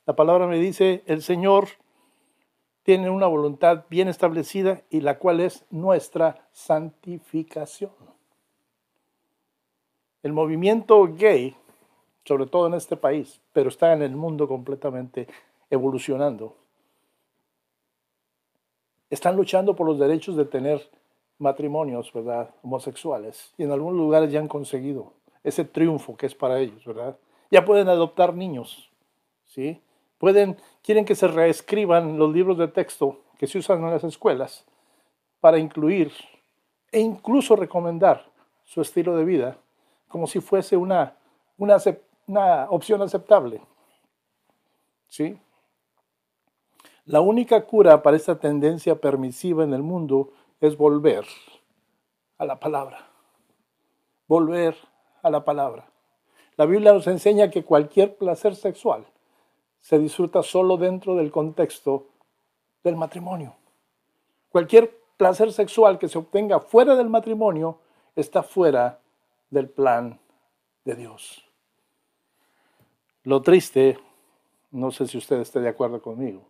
La 0.06 0.14
palabra 0.14 0.46
me 0.46 0.58
dice, 0.58 1.02
el 1.06 1.22
Señor 1.22 1.68
tiene 2.82 3.10
una 3.10 3.26
voluntad 3.26 3.84
bien 3.88 4.08
establecida 4.08 4.82
y 4.90 5.00
la 5.00 5.18
cual 5.18 5.40
es 5.40 5.64
nuestra 5.70 6.48
santificación. 6.52 7.92
El 10.22 10.32
movimiento 10.32 11.08
gay, 11.14 11.56
sobre 12.24 12.46
todo 12.46 12.66
en 12.66 12.74
este 12.74 12.96
país, 12.96 13.40
pero 13.52 13.68
está 13.68 13.92
en 13.92 14.02
el 14.02 14.14
mundo 14.16 14.46
completamente 14.46 15.26
evolucionando, 15.70 16.56
están 19.10 19.36
luchando 19.36 19.76
por 19.76 19.86
los 19.86 19.98
derechos 19.98 20.36
de 20.36 20.46
tener 20.46 20.88
matrimonios, 21.38 22.10
¿verdad? 22.14 22.54
Homosexuales. 22.62 23.52
Y 23.58 23.64
en 23.64 23.72
algunos 23.72 23.98
lugares 23.98 24.32
ya 24.32 24.40
han 24.40 24.48
conseguido 24.48 25.12
ese 25.44 25.64
triunfo 25.64 26.16
que 26.16 26.26
es 26.26 26.34
para 26.34 26.58
ellos, 26.60 26.82
¿verdad? 26.86 27.18
Ya 27.50 27.64
pueden 27.64 27.88
adoptar 27.88 28.34
niños, 28.34 28.90
¿sí? 29.44 29.82
Pueden, 30.16 30.56
quieren 30.82 31.04
que 31.04 31.14
se 31.14 31.26
reescriban 31.26 32.16
los 32.16 32.32
libros 32.32 32.56
de 32.56 32.68
texto 32.68 33.20
que 33.38 33.46
se 33.46 33.58
usan 33.58 33.82
en 33.84 33.90
las 33.90 34.04
escuelas 34.04 34.64
para 35.40 35.58
incluir 35.58 36.12
e 36.90 37.00
incluso 37.00 37.56
recomendar 37.56 38.30
su 38.64 38.80
estilo 38.80 39.16
de 39.16 39.24
vida 39.24 39.58
como 40.12 40.26
si 40.26 40.40
fuese 40.40 40.76
una, 40.76 41.16
una, 41.56 41.78
una 42.26 42.66
opción 42.68 43.00
aceptable. 43.00 43.62
¿Sí? 45.08 45.38
La 47.06 47.22
única 47.22 47.64
cura 47.64 48.02
para 48.02 48.18
esta 48.18 48.38
tendencia 48.38 49.00
permisiva 49.00 49.64
en 49.64 49.72
el 49.72 49.82
mundo 49.82 50.30
es 50.60 50.76
volver 50.76 51.24
a 52.36 52.44
la 52.44 52.60
palabra. 52.60 53.08
Volver 54.28 54.76
a 55.22 55.30
la 55.30 55.44
palabra. 55.44 55.88
La 56.56 56.66
Biblia 56.66 56.92
nos 56.92 57.06
enseña 57.06 57.50
que 57.50 57.64
cualquier 57.64 58.16
placer 58.16 58.54
sexual 58.54 59.06
se 59.80 59.98
disfruta 59.98 60.42
solo 60.42 60.76
dentro 60.76 61.16
del 61.16 61.30
contexto 61.30 62.08
del 62.84 62.96
matrimonio. 62.96 63.54
Cualquier 64.50 64.94
placer 65.16 65.52
sexual 65.52 65.98
que 65.98 66.08
se 66.08 66.18
obtenga 66.18 66.60
fuera 66.60 66.96
del 66.96 67.08
matrimonio 67.08 67.78
está 68.14 68.42
fuera 68.42 69.01
del 69.52 69.68
plan 69.68 70.18
de 70.84 70.96
Dios. 70.96 71.44
Lo 73.22 73.42
triste, 73.42 73.98
no 74.70 74.90
sé 74.90 75.06
si 75.06 75.18
usted 75.18 75.36
esté 75.40 75.60
de 75.60 75.68
acuerdo 75.68 76.00
conmigo, 76.00 76.48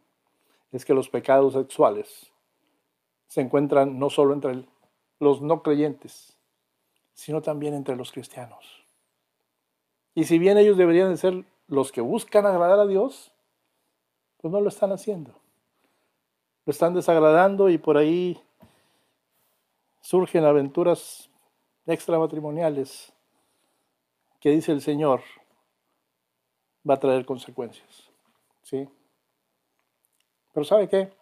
es 0.70 0.84
que 0.84 0.94
los 0.94 1.10
pecados 1.10 1.52
sexuales 1.52 2.32
se 3.26 3.40
encuentran 3.40 3.98
no 3.98 4.08
solo 4.08 4.32
entre 4.32 4.64
los 5.18 5.42
no 5.42 5.62
creyentes, 5.62 6.38
sino 7.12 7.42
también 7.42 7.74
entre 7.74 7.96
los 7.96 8.12
cristianos. 8.12 8.84
Y 10.14 10.24
si 10.24 10.38
bien 10.38 10.56
ellos 10.56 10.76
deberían 10.76 11.10
de 11.10 11.16
ser 11.16 11.44
los 11.66 11.90
que 11.90 12.00
buscan 12.00 12.46
agradar 12.46 12.78
a 12.78 12.86
Dios, 12.86 13.32
pues 14.36 14.52
no 14.52 14.60
lo 14.60 14.68
están 14.68 14.92
haciendo. 14.92 15.32
Lo 16.64 16.70
están 16.70 16.94
desagradando 16.94 17.68
y 17.68 17.78
por 17.78 17.96
ahí 17.96 18.40
surgen 20.00 20.44
aventuras 20.44 21.31
extramatrimoniales 21.86 23.12
que 24.40 24.50
dice 24.50 24.72
el 24.72 24.80
Señor 24.80 25.20
va 26.88 26.94
a 26.94 27.00
traer 27.00 27.24
consecuencias. 27.24 28.10
¿Sí? 28.62 28.88
Pero 30.52 30.64
¿sabe 30.64 30.88
qué? 30.88 31.12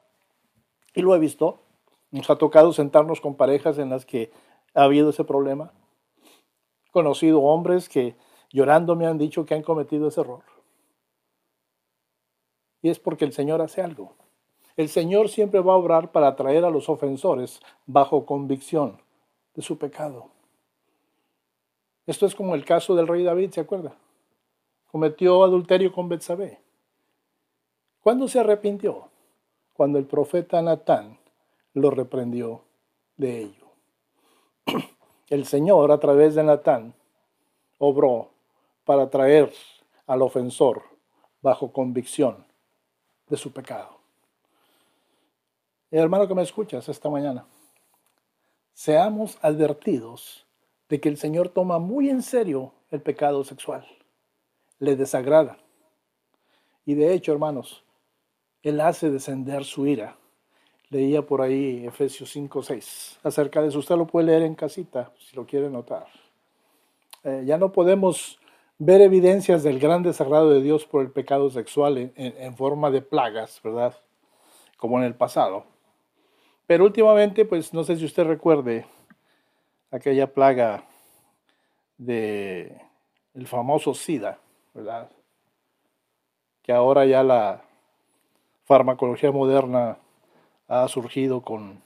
Y 0.94 1.02
lo 1.02 1.14
he 1.14 1.18
visto. 1.18 1.60
Nos 2.10 2.28
ha 2.30 2.36
tocado 2.36 2.72
sentarnos 2.72 3.20
con 3.20 3.36
parejas 3.36 3.78
en 3.78 3.90
las 3.90 4.04
que 4.04 4.32
ha 4.74 4.84
habido 4.84 5.10
ese 5.10 5.24
problema. 5.24 5.72
He 6.86 6.90
conocido 6.90 7.40
hombres 7.42 7.88
que 7.88 8.16
llorando 8.50 8.96
me 8.96 9.06
han 9.06 9.18
dicho 9.18 9.46
que 9.46 9.54
han 9.54 9.62
cometido 9.62 10.08
ese 10.08 10.22
error. 10.22 10.42
Y 12.82 12.88
es 12.88 12.98
porque 12.98 13.24
el 13.24 13.32
Señor 13.32 13.60
hace 13.60 13.82
algo. 13.82 14.14
El 14.76 14.88
Señor 14.88 15.28
siempre 15.28 15.60
va 15.60 15.74
a 15.74 15.76
obrar 15.76 16.10
para 16.10 16.34
traer 16.36 16.64
a 16.64 16.70
los 16.70 16.88
ofensores 16.88 17.60
bajo 17.86 18.24
convicción 18.24 19.00
de 19.54 19.62
su 19.62 19.78
pecado. 19.78 20.30
Esto 22.10 22.26
es 22.26 22.34
como 22.34 22.56
el 22.56 22.64
caso 22.64 22.96
del 22.96 23.06
rey 23.06 23.22
David, 23.22 23.52
¿se 23.52 23.60
acuerda? 23.60 23.94
Cometió 24.90 25.44
adulterio 25.44 25.92
con 25.92 26.08
Betsabé. 26.08 26.58
¿Cuándo 28.00 28.26
se 28.26 28.40
arrepintió? 28.40 29.10
Cuando 29.74 29.96
el 29.96 30.06
profeta 30.06 30.60
Natán 30.60 31.20
lo 31.72 31.88
reprendió 31.92 32.62
de 33.16 33.42
ello. 33.42 33.66
El 35.30 35.46
Señor, 35.46 35.92
a 35.92 36.00
través 36.00 36.34
de 36.34 36.42
Natán, 36.42 36.94
obró 37.78 38.30
para 38.84 39.08
traer 39.08 39.52
al 40.08 40.22
ofensor 40.22 40.82
bajo 41.40 41.72
convicción 41.72 42.44
de 43.28 43.36
su 43.36 43.52
pecado. 43.52 43.98
hermano 45.92 46.26
que 46.26 46.34
me 46.34 46.42
escuchas 46.42 46.88
esta 46.88 47.08
mañana, 47.08 47.46
seamos 48.74 49.38
advertidos 49.42 50.44
de 50.90 51.00
que 51.00 51.08
el 51.08 51.16
Señor 51.16 51.48
toma 51.48 51.78
muy 51.78 52.10
en 52.10 52.20
serio 52.20 52.72
el 52.90 53.00
pecado 53.00 53.44
sexual. 53.44 53.86
Le 54.80 54.96
desagrada. 54.96 55.56
Y 56.84 56.94
de 56.94 57.14
hecho, 57.14 57.32
hermanos, 57.32 57.84
Él 58.62 58.80
hace 58.80 59.08
descender 59.08 59.64
su 59.64 59.86
ira. 59.86 60.16
Leía 60.90 61.22
por 61.22 61.42
ahí 61.42 61.86
Efesios 61.86 62.30
5, 62.30 62.62
6. 62.64 63.20
Acerca 63.22 63.62
de 63.62 63.68
eso, 63.68 63.78
usted 63.78 63.96
lo 63.96 64.08
puede 64.08 64.26
leer 64.26 64.42
en 64.42 64.56
casita, 64.56 65.12
si 65.18 65.36
lo 65.36 65.46
quiere 65.46 65.70
notar. 65.70 66.06
Eh, 67.22 67.44
ya 67.46 67.56
no 67.56 67.70
podemos 67.70 68.40
ver 68.78 69.00
evidencias 69.00 69.62
del 69.62 69.78
gran 69.78 70.02
desagrado 70.02 70.50
de 70.50 70.60
Dios 70.60 70.86
por 70.86 71.02
el 71.02 71.12
pecado 71.12 71.50
sexual 71.50 71.98
en, 71.98 72.12
en 72.16 72.56
forma 72.56 72.90
de 72.90 73.02
plagas, 73.02 73.60
¿verdad? 73.62 73.94
Como 74.76 74.98
en 74.98 75.04
el 75.04 75.14
pasado. 75.14 75.66
Pero 76.66 76.84
últimamente, 76.84 77.44
pues 77.44 77.72
no 77.72 77.84
sé 77.84 77.96
si 77.96 78.04
usted 78.04 78.24
recuerde, 78.24 78.86
aquella 79.90 80.32
plaga 80.32 80.84
de 81.98 82.80
el 83.34 83.46
famoso 83.46 83.94
SIDA, 83.94 84.38
¿verdad? 84.74 85.10
Que 86.62 86.72
ahora 86.72 87.04
ya 87.06 87.22
la 87.22 87.62
farmacología 88.64 89.32
moderna 89.32 89.98
ha 90.68 90.86
surgido 90.88 91.42
con 91.42 91.82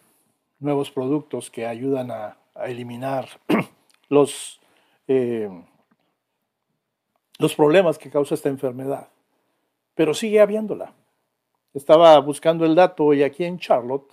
nuevos 0.59 0.91
productos 0.91 1.51
que 1.51 1.67
ayudan 1.67 2.11
a, 2.11 2.37
eliminar 2.67 3.29
los, 4.09 4.61
eh, 5.09 5.51
los 7.41 7.55
problemas 7.57 7.99
que 7.99 8.11
causa 8.11 8.37
esta 8.37 8.49
enfermedad. 8.49 9.09
Pero 9.97 10.15
sigue 10.15 10.41
habiéndola. 10.41 10.93
Estaba 11.73 12.17
buscando 12.21 12.65
el 12.65 12.77
dato 12.77 13.13
y 13.13 13.25
aquí 13.25 13.43
en 13.43 13.59
Charlotte 13.59 14.09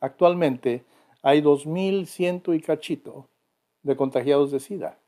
actualmente 0.00 0.84
hay 1.22 1.40
2.100 1.40 2.56
y 2.56 2.60
cachito 2.60 3.28
de 3.84 3.94
contagiados 3.94 4.50
de 4.50 4.58
SIDA. 4.58 4.98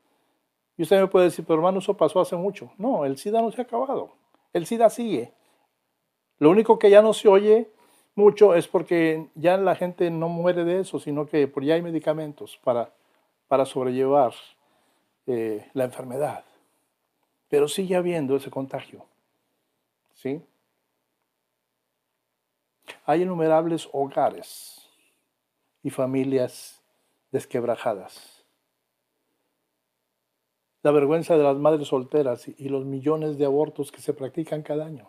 Y 0.77 0.83
usted 0.83 1.01
me 1.01 1.07
puede 1.07 1.25
decir, 1.25 1.43
pero 1.43 1.59
hermano, 1.59 1.79
eso 1.79 1.97
pasó 1.97 2.21
hace 2.21 2.35
mucho. 2.35 2.71
No, 2.77 3.03
el 3.03 3.17
SIDA 3.17 3.41
no 3.41 3.51
se 3.51 3.59
ha 3.59 3.63
acabado. 3.65 4.11
El 4.53 4.65
SIDA 4.65 4.89
sigue. 4.89 5.33
Lo 6.39 6.51
único 6.51 6.79
que 6.79 6.89
ya 6.89 7.01
no 7.01 7.13
se 7.13 7.27
oye 7.27 7.69
mucho 8.15 8.55
es 8.55 8.67
porque 8.67 9.27
ya 9.35 9.57
la 9.57 9.75
gente 9.75 10.09
no 10.11 10.29
muere 10.29 10.63
de 10.63 10.81
eso, 10.81 10.99
sino 10.99 11.25
que 11.25 11.47
por 11.47 11.63
ya 11.63 11.73
hay 11.73 11.81
medicamentos 11.81 12.57
para, 12.63 12.93
para 13.47 13.65
sobrellevar 13.65 14.33
eh, 15.25 15.67
la 15.73 15.85
enfermedad. 15.85 16.45
Pero 17.49 17.67
sigue 17.67 17.95
habiendo 17.95 18.35
ese 18.35 18.51
contagio. 18.51 19.05
¿Sí? 20.13 20.41
Hay 23.05 23.23
innumerables 23.23 23.89
hogares 23.91 24.87
y 25.81 25.89
familias 25.89 26.81
desquebrajadas 27.31 28.36
la 30.83 30.91
vergüenza 30.91 31.37
de 31.37 31.43
las 31.43 31.57
madres 31.57 31.87
solteras 31.87 32.47
y 32.47 32.69
los 32.69 32.85
millones 32.85 33.37
de 33.37 33.45
abortos 33.45 33.91
que 33.91 34.01
se 34.01 34.13
practican 34.13 34.61
cada 34.61 34.85
año. 34.85 35.07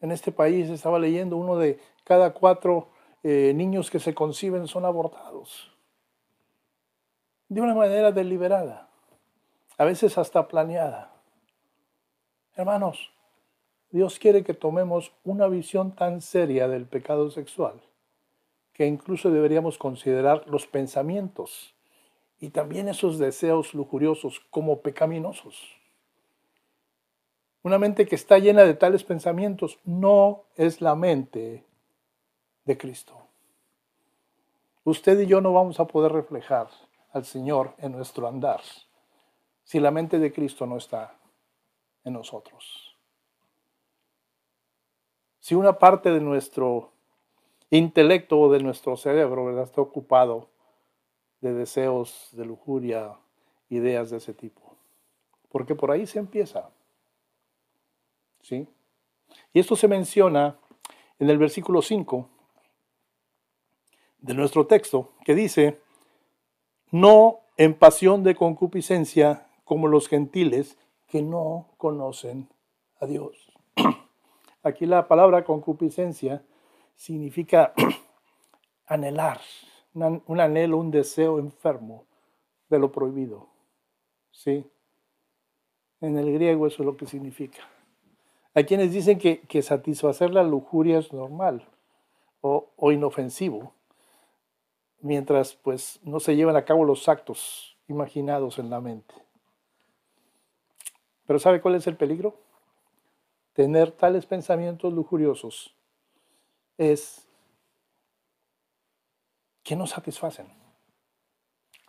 En 0.00 0.12
este 0.12 0.32
país 0.32 0.68
estaba 0.70 0.98
leyendo 0.98 1.36
uno 1.36 1.56
de 1.56 1.80
cada 2.04 2.32
cuatro 2.32 2.88
eh, 3.22 3.52
niños 3.54 3.90
que 3.90 3.98
se 3.98 4.14
conciben 4.14 4.68
son 4.68 4.84
abortados. 4.84 5.72
De 7.48 7.60
una 7.60 7.74
manera 7.74 8.12
deliberada, 8.12 8.88
a 9.76 9.84
veces 9.84 10.18
hasta 10.18 10.46
planeada. 10.46 11.12
Hermanos, 12.54 13.12
Dios 13.90 14.18
quiere 14.18 14.44
que 14.44 14.54
tomemos 14.54 15.12
una 15.24 15.48
visión 15.48 15.92
tan 15.92 16.20
seria 16.20 16.68
del 16.68 16.86
pecado 16.86 17.30
sexual 17.30 17.80
que 18.78 18.86
incluso 18.86 19.32
deberíamos 19.32 19.76
considerar 19.76 20.44
los 20.46 20.68
pensamientos 20.68 21.74
y 22.40 22.50
también 22.50 22.88
esos 22.88 23.18
deseos 23.18 23.74
lujuriosos 23.74 24.40
como 24.50 24.80
pecaminosos. 24.80 25.76
Una 27.62 27.78
mente 27.78 28.06
que 28.06 28.14
está 28.14 28.38
llena 28.38 28.62
de 28.62 28.74
tales 28.74 29.04
pensamientos 29.04 29.78
no 29.84 30.44
es 30.56 30.80
la 30.80 30.94
mente 30.94 31.64
de 32.64 32.78
Cristo. 32.78 33.14
Usted 34.84 35.20
y 35.20 35.26
yo 35.26 35.40
no 35.40 35.52
vamos 35.52 35.80
a 35.80 35.86
poder 35.86 36.12
reflejar 36.12 36.68
al 37.12 37.24
Señor 37.24 37.74
en 37.78 37.92
nuestro 37.92 38.28
andar 38.28 38.60
si 39.64 39.80
la 39.80 39.90
mente 39.90 40.18
de 40.18 40.32
Cristo 40.32 40.64
no 40.64 40.78
está 40.78 41.14
en 42.02 42.14
nosotros. 42.14 42.96
Si 45.40 45.54
una 45.54 45.78
parte 45.78 46.10
de 46.10 46.20
nuestro 46.20 46.92
intelecto 47.68 48.40
o 48.40 48.50
de 48.50 48.60
nuestro 48.60 48.96
cerebro 48.96 49.62
está 49.62 49.82
ocupado 49.82 50.48
de 51.40 51.54
deseos 51.54 52.30
de 52.32 52.44
lujuria, 52.44 53.16
ideas 53.68 54.10
de 54.10 54.18
ese 54.18 54.34
tipo. 54.34 54.76
Porque 55.48 55.74
por 55.74 55.90
ahí 55.90 56.06
se 56.06 56.18
empieza. 56.18 56.70
¿Sí? 58.42 58.66
Y 59.52 59.60
esto 59.60 59.76
se 59.76 59.88
menciona 59.88 60.58
en 61.18 61.30
el 61.30 61.38
versículo 61.38 61.82
5 61.82 62.28
de 64.20 64.34
nuestro 64.34 64.66
texto, 64.66 65.12
que 65.24 65.34
dice, 65.34 65.80
no 66.90 67.40
en 67.56 67.74
pasión 67.74 68.22
de 68.22 68.34
concupiscencia 68.34 69.48
como 69.64 69.88
los 69.88 70.08
gentiles 70.08 70.78
que 71.06 71.22
no 71.22 71.68
conocen 71.76 72.48
a 73.00 73.06
Dios. 73.06 73.52
Aquí 74.62 74.86
la 74.86 75.08
palabra 75.08 75.44
concupiscencia 75.44 76.44
significa 76.96 77.72
anhelar, 78.86 79.40
un 79.94 80.40
anhelo, 80.40 80.78
un 80.78 80.90
deseo 80.90 81.38
enfermo 81.38 82.04
de 82.68 82.78
lo 82.78 82.92
prohibido. 82.92 83.48
¿Sí? 84.30 84.64
En 86.00 86.16
el 86.16 86.32
griego 86.32 86.66
eso 86.66 86.82
es 86.82 86.86
lo 86.86 86.96
que 86.96 87.06
significa. 87.06 87.68
Hay 88.54 88.64
quienes 88.64 88.92
dicen 88.92 89.18
que, 89.18 89.62
satisfacer 89.62 90.30
la 90.30 90.42
lujuria 90.42 90.98
es 90.98 91.12
normal 91.12 91.68
o, 92.40 92.70
o, 92.76 92.92
inofensivo, 92.92 93.72
mientras 95.00 95.54
pues 95.54 96.00
no 96.02 96.20
se 96.20 96.36
llevan 96.36 96.56
a 96.56 96.64
cabo 96.64 96.84
los 96.84 97.08
actos 97.08 97.76
imaginados 97.88 98.58
en 98.58 98.70
la 98.70 98.80
mente. 98.80 99.14
Pero 101.26 101.38
¿sabe 101.38 101.60
cuál 101.60 101.74
es 101.74 101.86
el 101.86 101.96
peligro? 101.96 102.36
Tener 103.52 103.90
tales 103.92 104.26
pensamientos 104.26 104.92
lujuriosos 104.92 105.74
es 106.78 107.27
que 109.68 109.76
no 109.76 109.86
satisfacen. 109.86 110.46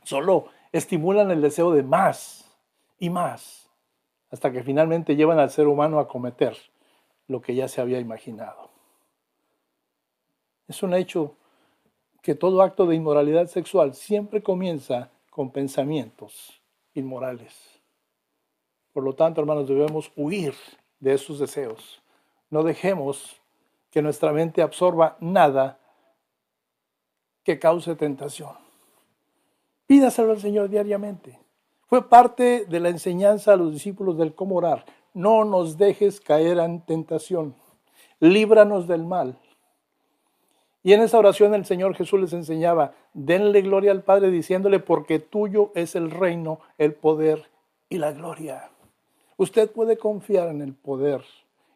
Solo 0.03 0.47
estimulan 0.73 1.31
el 1.31 1.41
deseo 1.41 1.71
de 1.71 1.81
más 1.81 2.43
y 2.99 3.09
más, 3.09 3.69
hasta 4.29 4.51
que 4.51 4.63
finalmente 4.63 5.15
llevan 5.15 5.39
al 5.39 5.49
ser 5.49 5.65
humano 5.65 5.97
a 5.97 6.07
cometer 6.09 6.57
lo 7.29 7.41
que 7.41 7.55
ya 7.55 7.69
se 7.69 7.79
había 7.79 8.01
imaginado. 8.01 8.69
Es 10.67 10.83
un 10.83 10.93
hecho 10.93 11.35
que 12.21 12.35
todo 12.35 12.61
acto 12.63 12.85
de 12.85 12.97
inmoralidad 12.97 13.47
sexual 13.47 13.93
siempre 13.93 14.43
comienza 14.43 15.09
con 15.29 15.49
pensamientos 15.49 16.61
inmorales. 16.95 17.79
Por 18.91 19.05
lo 19.05 19.15
tanto, 19.15 19.39
hermanos, 19.39 19.69
debemos 19.69 20.11
huir 20.17 20.53
de 20.99 21.13
esos 21.13 21.39
deseos. 21.39 22.01
No 22.49 22.61
dejemos 22.63 23.39
que 23.89 24.01
nuestra 24.01 24.33
mente 24.33 24.61
absorba 24.61 25.15
nada 25.21 25.78
que 27.49 27.57
cause 27.57 27.95
tentación. 27.95 28.51
Pídaselo 29.88 30.33
al 30.33 30.39
Señor 30.39 30.69
diariamente. 30.69 31.39
Fue 31.88 32.07
parte 32.07 32.65
de 32.69 32.79
la 32.79 32.89
enseñanza 32.89 33.53
a 33.53 33.55
los 33.55 33.73
discípulos 33.73 34.19
del 34.19 34.35
cómo 34.35 34.57
orar. 34.57 34.85
No 35.15 35.45
nos 35.45 35.79
dejes 35.79 36.21
caer 36.21 36.59
en 36.59 36.81
tentación. 36.81 37.55
Líbranos 38.19 38.88
del 38.88 39.03
mal. 39.03 39.39
Y 40.83 40.93
en 40.93 41.01
esa 41.01 41.17
oración 41.17 41.55
el 41.55 41.65
Señor 41.65 41.95
Jesús 41.95 42.19
les 42.19 42.33
enseñaba, 42.33 42.93
denle 43.15 43.63
gloria 43.63 43.89
al 43.89 44.03
Padre 44.03 44.29
diciéndole, 44.29 44.77
porque 44.77 45.17
tuyo 45.17 45.71
es 45.73 45.95
el 45.95 46.12
reino, 46.12 46.59
el 46.77 46.93
poder 46.93 47.49
y 47.89 47.97
la 47.97 48.12
gloria. 48.12 48.69
Usted 49.38 49.71
puede 49.71 49.97
confiar 49.97 50.49
en 50.49 50.62
el 50.62 50.75
poder 50.75 51.23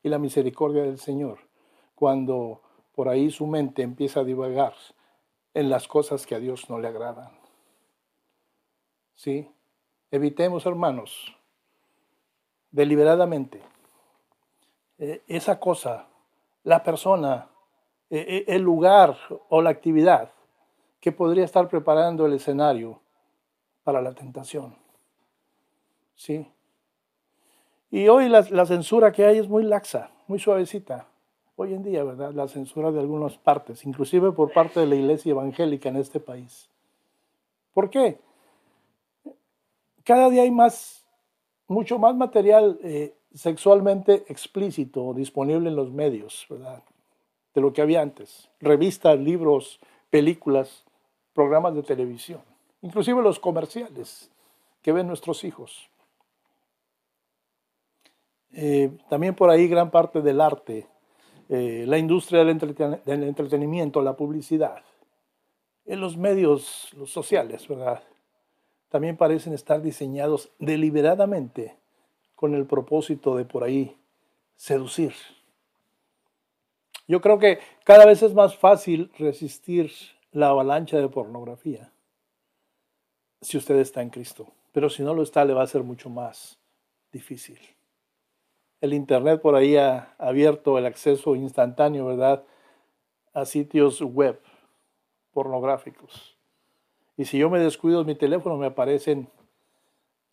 y 0.04 0.10
la 0.10 0.20
misericordia 0.20 0.84
del 0.84 1.00
Señor 1.00 1.40
cuando 1.96 2.62
por 2.94 3.10
ahí 3.10 3.32
su 3.32 3.48
mente 3.48 3.82
empieza 3.82 4.20
a 4.20 4.24
divagar 4.24 4.76
en 5.54 5.70
las 5.70 5.88
cosas 5.88 6.26
que 6.26 6.36
a 6.36 6.40
Dios 6.40 6.70
no 6.70 6.80
le 6.80 6.88
agradan. 6.88 7.32
¿Sí? 9.14 9.50
Evitemos, 10.12 10.66
hermanos, 10.66 11.36
deliberadamente 12.72 13.62
eh, 14.98 15.24
esa 15.28 15.60
cosa, 15.60 16.08
la 16.64 16.84
persona, 16.84 17.50
eh, 18.10 18.26
eh, 18.28 18.46
el 18.48 18.62
lugar 18.62 19.18
o 19.50 19.62
la 19.62 19.70
actividad 19.70 20.32
que 21.00 21.12
podría 21.12 21.46
estar 21.46 21.68
preparando 21.68 22.26
el 22.26 22.34
escenario 22.34 23.00
para 23.84 24.02
la 24.02 24.14
tentación. 24.14 24.76
¿Sí? 26.16 26.50
Y 27.92 28.08
hoy 28.08 28.30
la, 28.30 28.42
la 28.50 28.66
censura 28.66 29.12
que 29.12 29.26
hay 29.26 29.38
es 29.38 29.48
muy 29.48 29.64
laxa, 29.64 30.10
muy 30.28 30.40
suavecita 30.40 31.08
hoy 31.56 31.74
en 31.74 31.84
día, 31.84 32.04
¿verdad? 32.04 32.34
La 32.34 32.48
censura 32.48 32.92
de 32.92 33.00
algunas 33.00 33.38
partes, 33.38 33.86
inclusive 33.86 34.32
por 34.32 34.52
parte 34.52 34.80
de 34.80 34.88
la 34.88 34.96
iglesia 34.96 35.32
evangélica 35.32 35.90
en 35.90 35.98
este 35.98 36.20
país. 36.20 36.70
¿Por 37.74 37.90
qué? 37.90 38.20
Cada 40.04 40.30
día 40.30 40.44
hay 40.44 40.52
más, 40.52 41.06
mucho 41.68 41.98
más 41.98 42.16
material 42.16 42.80
eh, 42.84 43.16
sexualmente 43.34 44.26
explícito 44.28 45.14
disponible 45.14 45.70
en 45.70 45.76
los 45.76 45.92
medios, 45.92 46.46
¿verdad? 46.50 46.84
De 47.54 47.62
lo 47.62 47.72
que 47.72 47.82
había 47.82 48.02
antes. 48.02 48.50
Revistas, 48.60 49.20
libros, 49.20 49.80
películas, 50.10 50.84
programas 51.34 51.74
de 51.76 51.84
televisión, 51.84 52.42
inclusive 52.82 53.22
los 53.22 53.40
comerciales 53.40 54.30
que 54.82 54.92
ven 54.92 55.08
nuestros 55.08 55.44
hijos. 55.44 55.90
Eh, 58.52 58.92
también 59.10 59.34
por 59.34 59.50
ahí 59.50 59.68
gran 59.68 59.90
parte 59.90 60.22
del 60.22 60.40
arte 60.40 60.88
eh, 61.56 61.86
la 61.86 62.00
industria 62.00 62.44
del, 62.44 62.50
entretenimiento, 63.06 64.02
la 64.02 64.18
publicidad, 64.18 64.82
en 65.86 66.02
los 66.02 66.18
medios 66.18 66.92
los 66.98 67.12
sociales, 67.12 67.68
¿verdad? 67.68 68.02
También 68.90 69.18
parecen 69.18 69.54
estar 69.54 69.80
diseñados 69.80 70.50
deliberadamente 70.58 71.76
con 72.36 72.56
el 72.56 72.66
propósito 72.66 73.36
de 73.36 73.46
por 73.46 73.64
ahí 73.64 73.96
seducir. 74.56 75.14
Yo 77.08 77.22
creo 77.22 77.38
que 77.38 77.60
cada 77.84 78.08
vez 78.08 78.24
es 78.24 78.34
más 78.34 78.58
fácil 78.58 79.12
resistir 79.20 79.92
la 80.32 80.48
avalancha 80.48 80.98
de 80.98 81.08
pornografía 81.08 81.92
si 83.42 83.58
usted 83.58 83.76
está 83.76 84.02
en 84.02 84.10
Cristo, 84.10 84.48
pero 84.72 84.90
si 84.90 85.04
no 85.04 85.14
lo 85.14 85.22
está 85.22 85.46
le 85.46 85.54
va 85.54 85.62
a 85.62 85.68
ser 85.68 85.84
mucho 85.84 86.10
más 86.10 86.58
difícil 87.12 87.60
el 88.84 88.94
Internet 88.94 89.40
por 89.40 89.56
ahí 89.56 89.78
ha 89.78 90.14
abierto 90.18 90.78
el 90.78 90.86
acceso 90.86 91.38
instantáneo, 91.38 92.06
¿verdad?, 92.06 92.44
a 93.32 93.46
sitios 93.46 94.02
web 94.02 94.42
pornográficos. 95.32 96.38
Y 97.16 97.24
si 97.24 97.38
yo 97.38 97.50
me 97.50 97.60
descuido 97.60 98.04
mi 98.04 98.14
teléfono, 98.14 98.58
me 98.58 98.66
aparecen 98.66 99.30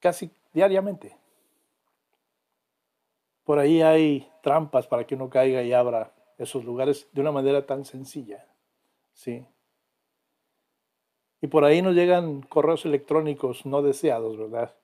casi 0.00 0.32
diariamente. 0.52 1.16
Por 3.44 3.60
ahí 3.60 3.82
hay 3.82 4.28
trampas 4.42 4.88
para 4.88 5.06
que 5.06 5.14
uno 5.14 5.30
caiga 5.30 5.62
y 5.62 5.72
abra 5.72 6.12
esos 6.36 6.64
lugares 6.64 7.08
de 7.12 7.20
una 7.20 7.30
manera 7.30 7.64
tan 7.64 7.84
sencilla. 7.84 8.44
¿sí? 9.12 9.46
Y 11.40 11.46
por 11.46 11.64
ahí 11.64 11.82
nos 11.82 11.94
llegan 11.94 12.42
correos 12.42 12.84
electrónicos 12.84 13.64
no 13.64 13.80
deseados, 13.80 14.36
¿verdad? 14.36 14.74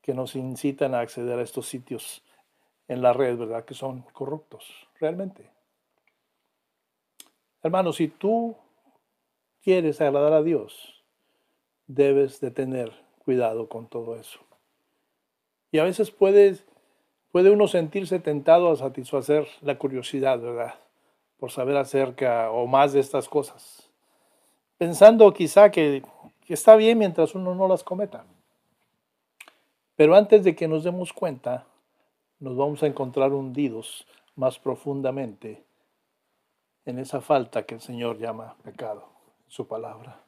Que 0.00 0.14
nos 0.14 0.36
incitan 0.36 0.94
a 0.94 1.00
acceder 1.00 1.40
a 1.40 1.42
estos 1.42 1.66
sitios 1.66 2.22
en 2.90 3.02
la 3.02 3.12
red, 3.12 3.38
¿verdad? 3.38 3.64
Que 3.64 3.74
son 3.74 4.02
corruptos, 4.12 4.66
realmente. 4.98 5.48
Hermano, 7.62 7.92
si 7.92 8.08
tú 8.08 8.56
quieres 9.62 10.00
agradar 10.00 10.32
a 10.32 10.42
Dios, 10.42 11.04
debes 11.86 12.40
de 12.40 12.50
tener 12.50 12.92
cuidado 13.24 13.68
con 13.68 13.86
todo 13.86 14.16
eso. 14.16 14.40
Y 15.70 15.78
a 15.78 15.84
veces 15.84 16.10
puede, 16.10 16.56
puede 17.30 17.50
uno 17.50 17.68
sentirse 17.68 18.18
tentado 18.18 18.72
a 18.72 18.76
satisfacer 18.76 19.46
la 19.60 19.78
curiosidad, 19.78 20.40
¿verdad? 20.40 20.74
Por 21.38 21.52
saber 21.52 21.76
acerca 21.76 22.50
o 22.50 22.66
más 22.66 22.92
de 22.92 22.98
estas 22.98 23.28
cosas. 23.28 23.88
Pensando 24.78 25.32
quizá 25.32 25.70
que, 25.70 26.02
que 26.44 26.54
está 26.54 26.74
bien 26.74 26.98
mientras 26.98 27.36
uno 27.36 27.54
no 27.54 27.68
las 27.68 27.84
cometa. 27.84 28.24
Pero 29.94 30.16
antes 30.16 30.42
de 30.42 30.56
que 30.56 30.66
nos 30.66 30.82
demos 30.82 31.12
cuenta, 31.12 31.68
nos 32.40 32.56
vamos 32.56 32.82
a 32.82 32.86
encontrar 32.86 33.32
hundidos 33.32 34.06
más 34.34 34.58
profundamente 34.58 35.64
en 36.86 36.98
esa 36.98 37.20
falta 37.20 37.64
que 37.64 37.74
el 37.74 37.80
Señor 37.80 38.18
llama 38.18 38.56
pecado, 38.64 39.08
en 39.44 39.50
su 39.50 39.68
palabra. 39.68 40.24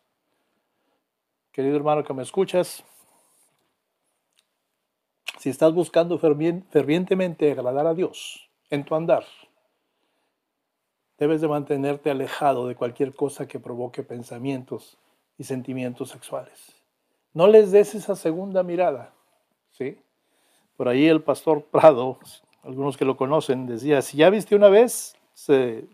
Querido 1.50 1.76
hermano 1.76 2.04
que 2.04 2.14
me 2.14 2.22
escuchas, 2.22 2.84
si 5.38 5.50
estás 5.50 5.72
buscando 5.72 6.18
fervientemente 6.18 7.50
agradar 7.50 7.86
a 7.86 7.94
Dios 7.94 8.48
en 8.70 8.84
tu 8.84 8.94
andar, 8.94 9.24
debes 11.18 11.40
de 11.40 11.48
mantenerte 11.48 12.10
alejado 12.10 12.68
de 12.68 12.76
cualquier 12.76 13.14
cosa 13.14 13.48
que 13.48 13.58
provoque 13.58 14.02
pensamientos 14.02 14.98
y 15.38 15.44
sentimientos 15.44 16.10
sexuales. 16.10 16.76
No 17.32 17.46
les 17.46 17.72
des 17.72 17.94
esa 17.94 18.14
segunda 18.14 18.62
mirada, 18.62 19.14
¿sí? 19.70 19.98
Por 20.82 20.88
ahí 20.88 21.06
el 21.06 21.22
pastor 21.22 21.62
Prado, 21.62 22.18
algunos 22.64 22.96
que 22.96 23.04
lo 23.04 23.16
conocen, 23.16 23.68
decía, 23.68 24.02
si 24.02 24.16
ya 24.16 24.30
viste 24.30 24.56
una 24.56 24.68
vez, 24.68 25.14
se, 25.32 25.84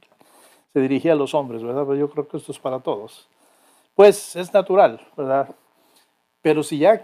dirigía 0.73 1.13
a 1.13 1.15
los 1.15 1.35
hombres, 1.35 1.63
¿verdad? 1.63 1.83
Pero 1.83 1.97
yo 1.97 2.09
creo 2.09 2.27
que 2.27 2.39
esto 2.39 2.53
es 2.53 2.59
para 2.59 2.81
todos. 2.81 3.29
Pues 3.95 4.35
es 4.35 4.51
natural, 4.55 5.07
¿verdad? 5.15 5.55
Pero 6.41 6.63
si 6.63 6.79
ya 6.79 7.03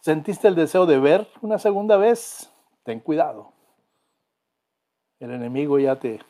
sentiste 0.00 0.48
el 0.48 0.54
deseo 0.54 0.86
de 0.86 0.98
ver 0.98 1.28
una 1.42 1.58
segunda 1.58 1.98
vez, 1.98 2.50
ten 2.84 3.00
cuidado. 3.00 3.52
El 5.20 5.32
enemigo 5.32 5.78
ya 5.78 5.96
te, 5.96 6.20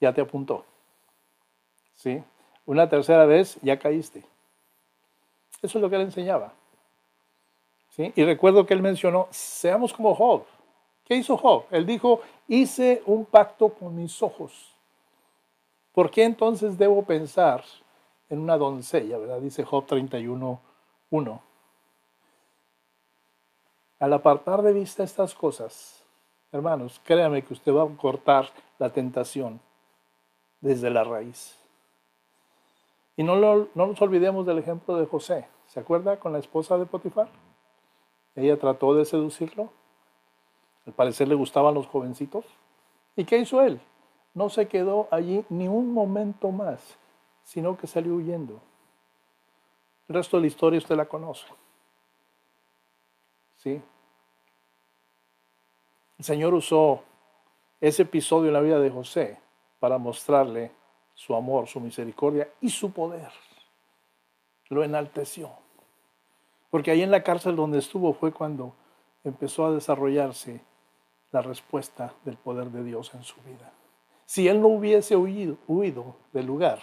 ya 0.00 0.14
te 0.14 0.22
apuntó. 0.22 0.64
¿Sí? 1.94 2.24
Una 2.64 2.88
tercera 2.88 3.26
vez 3.26 3.58
ya 3.60 3.78
caíste. 3.78 4.24
Eso 5.60 5.76
es 5.76 5.82
lo 5.82 5.90
que 5.90 5.96
él 5.96 6.02
enseñaba. 6.04 6.54
Y 8.14 8.24
recuerdo 8.24 8.66
que 8.66 8.74
él 8.74 8.82
mencionó, 8.82 9.28
seamos 9.30 9.92
como 9.92 10.14
Job. 10.14 10.44
¿Qué 11.04 11.16
hizo 11.16 11.36
Job? 11.36 11.64
Él 11.70 11.86
dijo, 11.86 12.20
hice 12.48 13.02
un 13.06 13.24
pacto 13.24 13.68
con 13.70 13.94
mis 13.96 14.22
ojos. 14.22 14.74
¿Por 15.92 16.10
qué 16.10 16.24
entonces 16.24 16.78
debo 16.78 17.04
pensar 17.04 17.64
en 18.28 18.38
una 18.38 18.56
doncella? 18.56 19.18
¿verdad? 19.18 19.40
Dice 19.40 19.64
Job 19.64 19.86
31, 19.86 20.60
1. 21.10 21.42
Al 23.98 24.12
apartar 24.12 24.62
de 24.62 24.72
vista 24.72 25.02
estas 25.02 25.34
cosas, 25.34 26.02
hermanos, 26.52 27.00
créame 27.04 27.42
que 27.42 27.52
usted 27.52 27.74
va 27.74 27.82
a 27.82 27.96
cortar 27.96 28.48
la 28.78 28.90
tentación 28.90 29.60
desde 30.60 30.90
la 30.90 31.04
raíz. 31.04 31.56
Y 33.16 33.22
no, 33.24 33.36
no 33.36 33.68
nos 33.74 34.00
olvidemos 34.00 34.46
del 34.46 34.58
ejemplo 34.58 34.96
de 34.96 35.06
José. 35.06 35.46
¿Se 35.66 35.80
acuerda 35.80 36.18
con 36.18 36.32
la 36.32 36.38
esposa 36.38 36.78
de 36.78 36.86
Potifar? 36.86 37.28
Ella 38.40 38.58
trató 38.58 38.94
de 38.94 39.04
seducirlo. 39.04 39.70
Al 40.86 40.94
parecer 40.94 41.28
le 41.28 41.34
gustaban 41.34 41.74
los 41.74 41.86
jovencitos. 41.86 42.46
¿Y 43.14 43.24
qué 43.24 43.38
hizo 43.38 43.60
él? 43.60 43.80
No 44.32 44.48
se 44.48 44.66
quedó 44.66 45.08
allí 45.10 45.44
ni 45.50 45.68
un 45.68 45.92
momento 45.92 46.50
más, 46.50 46.96
sino 47.44 47.76
que 47.76 47.86
salió 47.86 48.14
huyendo. 48.14 48.60
El 50.08 50.14
resto 50.14 50.38
de 50.38 50.42
la 50.42 50.46
historia 50.46 50.78
usted 50.78 50.96
la 50.96 51.04
conoce. 51.04 51.46
¿Sí? 53.56 53.82
El 56.18 56.24
Señor 56.24 56.54
usó 56.54 57.02
ese 57.78 58.02
episodio 58.02 58.48
en 58.48 58.54
la 58.54 58.60
vida 58.60 58.80
de 58.80 58.90
José 58.90 59.38
para 59.78 59.98
mostrarle 59.98 60.72
su 61.14 61.34
amor, 61.34 61.66
su 61.66 61.78
misericordia 61.78 62.48
y 62.62 62.70
su 62.70 62.90
poder. 62.90 63.30
Lo 64.70 64.82
enalteció. 64.82 65.59
Porque 66.70 66.90
ahí 66.90 67.02
en 67.02 67.10
la 67.10 67.22
cárcel 67.22 67.56
donde 67.56 67.78
estuvo 67.78 68.12
fue 68.14 68.32
cuando 68.32 68.72
empezó 69.24 69.66
a 69.66 69.72
desarrollarse 69.72 70.60
la 71.32 71.42
respuesta 71.42 72.14
del 72.24 72.36
poder 72.36 72.70
de 72.70 72.84
Dios 72.84 73.12
en 73.14 73.22
su 73.22 73.36
vida. 73.42 73.72
Si 74.26 74.48
él 74.48 74.60
no 74.60 74.68
hubiese 74.68 75.16
huido, 75.16 76.16
del 76.32 76.46
lugar, 76.46 76.80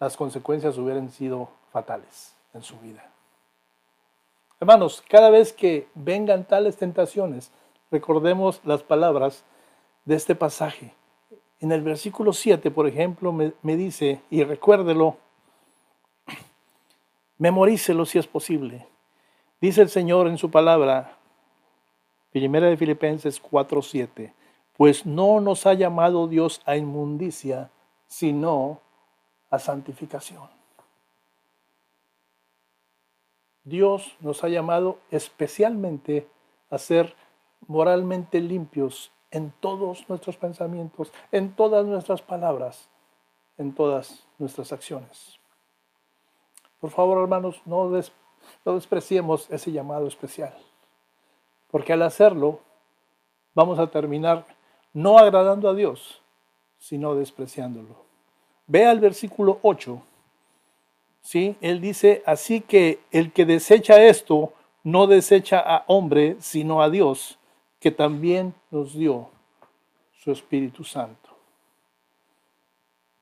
las 0.00 0.16
consecuencias 0.16 0.78
hubieran 0.78 1.10
sido 1.10 1.50
fatales 1.70 2.34
en 2.54 2.62
su 2.62 2.78
vida. 2.80 3.04
Hermanos, 4.58 5.02
cada 5.08 5.30
vez 5.30 5.52
que 5.52 5.88
vengan 5.94 6.44
tales 6.44 6.76
tentaciones, 6.76 7.50
recordemos 7.90 8.60
las 8.64 8.82
palabras 8.82 9.44
de 10.04 10.14
este 10.14 10.34
pasaje. 10.34 10.94
En 11.60 11.72
el 11.72 11.82
versículo 11.82 12.32
7, 12.32 12.70
por 12.70 12.86
ejemplo, 12.88 13.32
me, 13.32 13.76
dice, 13.76 14.20
y 14.30 14.42
recuérdelo, 14.42 15.16
memorícelo 17.38 18.04
si 18.06 18.18
es 18.18 18.26
posible. 18.26 18.86
Dice 19.60 19.82
el 19.82 19.88
Señor 19.88 20.26
en 20.26 20.38
su 20.38 20.50
palabra, 20.50 21.18
Primera 22.32 22.68
de 22.68 22.78
Filipenses 22.78 23.40
4:7, 23.42 24.32
pues 24.76 25.04
no 25.04 25.40
nos 25.40 25.66
ha 25.66 25.74
llamado 25.74 26.28
Dios 26.28 26.62
a 26.64 26.76
inmundicia, 26.76 27.70
sino 28.06 28.80
a 29.50 29.58
santificación. 29.58 30.48
Dios 33.64 34.16
nos 34.20 34.42
ha 34.42 34.48
llamado 34.48 34.98
especialmente 35.10 36.26
a 36.70 36.78
ser 36.78 37.14
moralmente 37.68 38.40
limpios 38.40 39.12
en 39.30 39.52
todos 39.60 40.08
nuestros 40.08 40.36
pensamientos, 40.36 41.12
en 41.30 41.54
todas 41.54 41.86
nuestras 41.86 42.22
palabras, 42.22 42.88
en 43.58 43.74
todas 43.74 44.26
nuestras 44.38 44.72
acciones. 44.72 45.38
Por 46.82 46.90
favor, 46.90 47.22
hermanos, 47.22 47.62
no, 47.64 47.92
despreciemos 48.64 49.48
ese 49.52 49.70
llamado 49.70 50.08
especial. 50.08 50.52
Porque 51.70 51.92
al 51.92 52.02
hacerlo, 52.02 52.58
vamos 53.54 53.78
a 53.78 53.86
terminar 53.86 54.44
no 54.92 55.16
agradando 55.16 55.68
a 55.68 55.74
Dios, 55.74 56.20
sino 56.78 57.14
despreciándolo. 57.14 57.94
Vea 58.66 58.90
el 58.90 58.98
versículo 58.98 59.60
8. 59.62 60.02
¿sí? 61.20 61.54
Él 61.60 61.80
dice, 61.80 62.24
así 62.26 62.60
que 62.60 62.98
el 63.12 63.32
que 63.32 63.46
desecha 63.46 64.02
esto, 64.02 64.52
no 64.82 65.06
desecha 65.06 65.60
a 65.60 65.84
hombre, 65.86 66.36
sino 66.40 66.82
a 66.82 66.90
Dios, 66.90 67.38
que 67.78 67.92
también 67.92 68.54
nos 68.72 68.92
dio 68.92 69.30
su 70.14 70.32
Espíritu 70.32 70.82
Santo. 70.82 71.30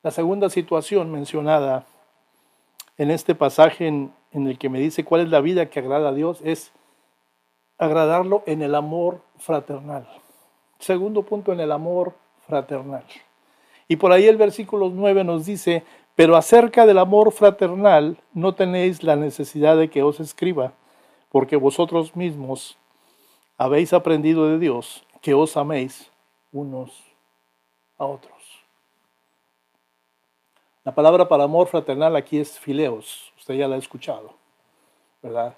La 0.03 0.11
segunda 0.11 0.49
situación 0.49 1.12
mencionada 1.12 1.85
en 3.01 3.11
este 3.11 3.35
pasaje 3.35 3.87
en, 3.87 4.13
el 4.35 4.59
que 4.59 4.69
me 4.69 4.79
dice 4.79 5.07
cuál 5.07 5.23
es 5.23 5.31
la 5.31 5.41
vida 5.41 5.71
que 5.71 5.81
agrada 5.81 6.11
a 6.11 6.13
Dios 6.13 6.43
es 6.45 6.71
agradarlo 7.79 8.43
en 8.45 8.61
el 8.61 8.75
amor 8.75 9.23
fraternal. 9.39 10.07
Segundo 10.79 11.23
punto, 11.23 11.51
en 11.51 11.61
el 11.61 11.73
amor 11.73 12.13
fraternal. 12.47 13.05
Y 13.89 13.97
por 13.97 14.13
ahí 14.13 14.27
el 14.27 14.37
versículo 14.37 14.91
9 14.91 15.25
nos 15.25 15.47
dice, 15.47 15.83
pero 16.15 16.37
acerca 16.37 16.85
del 16.85 16.99
amor 16.99 17.33
fraternal 17.33 18.19
no 18.35 18.55
tenéis 18.55 19.03
la 19.03 19.17
necesidad 19.17 19.79
de 19.79 19.89
que 19.89 20.03
os 20.03 20.21
escriba, 20.21 20.75
porque 21.31 21.57
vosotros 21.57 22.15
mismos 22.15 22.77
habéis 23.57 23.95
aprendido 23.95 24.47
de 24.47 24.59
Dios 24.59 25.07
que 25.23 25.33
os 25.33 25.57
améis 25.57 26.13
unos 26.53 27.03
a 27.97 28.05
otros. 28.05 28.39
La 30.85 30.95
palabra 30.95 31.29
para 31.29 31.45
amor 31.45 31.66
fraternal 31.69 32.16
aquí 32.16 32.38
es 32.38 32.59
fileos, 32.59 33.33
usted 33.37 33.55
ya 33.55 33.69
la 33.69 33.77
ha 33.77 33.79
escuchado, 33.79 34.35
¿verdad? 35.23 35.55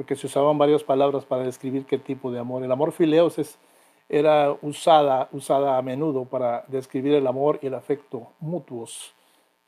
porque 0.00 0.16
se 0.16 0.28
usaban 0.28 0.56
varias 0.56 0.82
palabras 0.82 1.26
para 1.26 1.42
describir 1.42 1.84
qué 1.84 1.98
tipo 1.98 2.32
de 2.32 2.38
amor. 2.38 2.64
El 2.64 2.72
amor 2.72 2.90
fileos 2.90 3.38
es, 3.38 3.58
era 4.08 4.56
usada, 4.62 5.28
usada 5.30 5.76
a 5.76 5.82
menudo 5.82 6.24
para 6.24 6.64
describir 6.68 7.12
el 7.12 7.26
amor 7.26 7.58
y 7.60 7.66
el 7.66 7.74
afecto 7.74 8.28
mutuos 8.40 9.12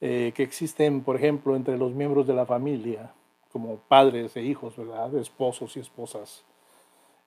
eh, 0.00 0.32
que 0.34 0.42
existen, 0.42 1.02
por 1.02 1.16
ejemplo, 1.16 1.54
entre 1.54 1.76
los 1.76 1.92
miembros 1.92 2.26
de 2.26 2.32
la 2.32 2.46
familia, 2.46 3.12
como 3.52 3.76
padres 3.76 4.34
e 4.34 4.42
hijos, 4.42 4.74
¿verdad? 4.74 5.14
Esposos 5.16 5.76
y 5.76 5.80
esposas. 5.80 6.42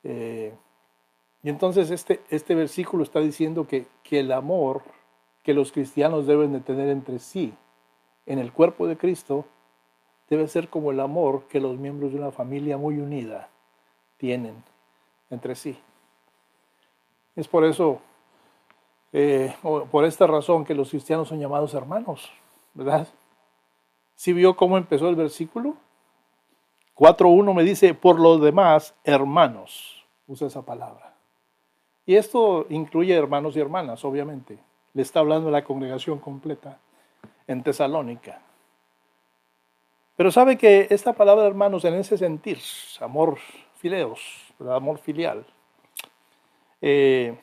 Eh, 0.03 0.51
y 1.43 1.49
entonces 1.49 1.91
este, 1.91 2.21
este 2.31 2.55
versículo 2.55 3.03
está 3.03 3.19
diciendo 3.19 3.67
que, 3.67 3.85
que 4.01 4.21
el 4.21 4.31
amor 4.31 4.81
que 5.45 5.53
los 5.53 5.71
cristianos 5.71 6.25
deben 6.25 6.51
de 6.51 6.59
tener 6.59 6.89
entre 6.89 7.19
sí 7.19 7.53
en 8.25 8.39
el 8.39 8.51
cuerpo 8.51 8.87
de 8.87 8.97
Cristo 8.97 9.45
debe 10.27 10.47
ser 10.47 10.69
como 10.69 10.89
el 10.89 10.99
amor 10.99 11.43
que 11.43 11.59
los 11.59 11.77
miembros 11.77 12.11
de 12.11 12.17
una 12.17 12.31
familia 12.31 12.77
muy 12.77 12.97
unida 12.97 13.49
tienen 14.17 14.63
entre 15.29 15.53
sí. 15.53 15.77
Es 17.35 17.47
por 17.47 17.63
eso, 17.63 17.99
eh, 19.13 19.55
por 19.91 20.03
esta 20.05 20.25
razón, 20.25 20.65
que 20.65 20.73
los 20.73 20.89
cristianos 20.89 21.27
son 21.27 21.39
llamados 21.39 21.75
hermanos, 21.75 22.31
¿verdad? 22.73 23.07
¿Sí 24.15 24.33
vio 24.33 24.55
cómo 24.55 24.77
empezó 24.77 25.09
el 25.09 25.15
versículo? 25.15 25.75
4.1 26.95 27.53
me 27.53 27.63
dice, 27.63 27.93
por 27.93 28.19
los 28.19 28.41
demás, 28.41 28.95
hermanos, 29.03 30.07
usa 30.25 30.47
esa 30.47 30.63
palabra. 30.63 31.13
Y 32.07 32.15
esto 32.15 32.65
incluye 32.69 33.13
hermanos 33.13 33.55
y 33.55 33.59
hermanas, 33.59 34.03
obviamente. 34.05 34.57
Le 34.95 35.03
está 35.03 35.19
hablando 35.19 35.49
a 35.49 35.51
la 35.51 35.63
congregación 35.63 36.17
completa 36.17 36.79
en 37.45 37.61
Tesalónica. 37.61 38.41
Pero 40.15 40.31
sabe 40.31 40.57
que 40.57 40.87
esta 40.89 41.13
palabra, 41.13 41.45
hermanos, 41.45 41.83
en 41.85 41.93
ese 41.95 42.17
sentir, 42.17 42.57
amor 43.01 43.37
fileos, 43.75 44.21
amor 44.67 44.97
filial, 44.97 45.45
eh, 46.81 47.37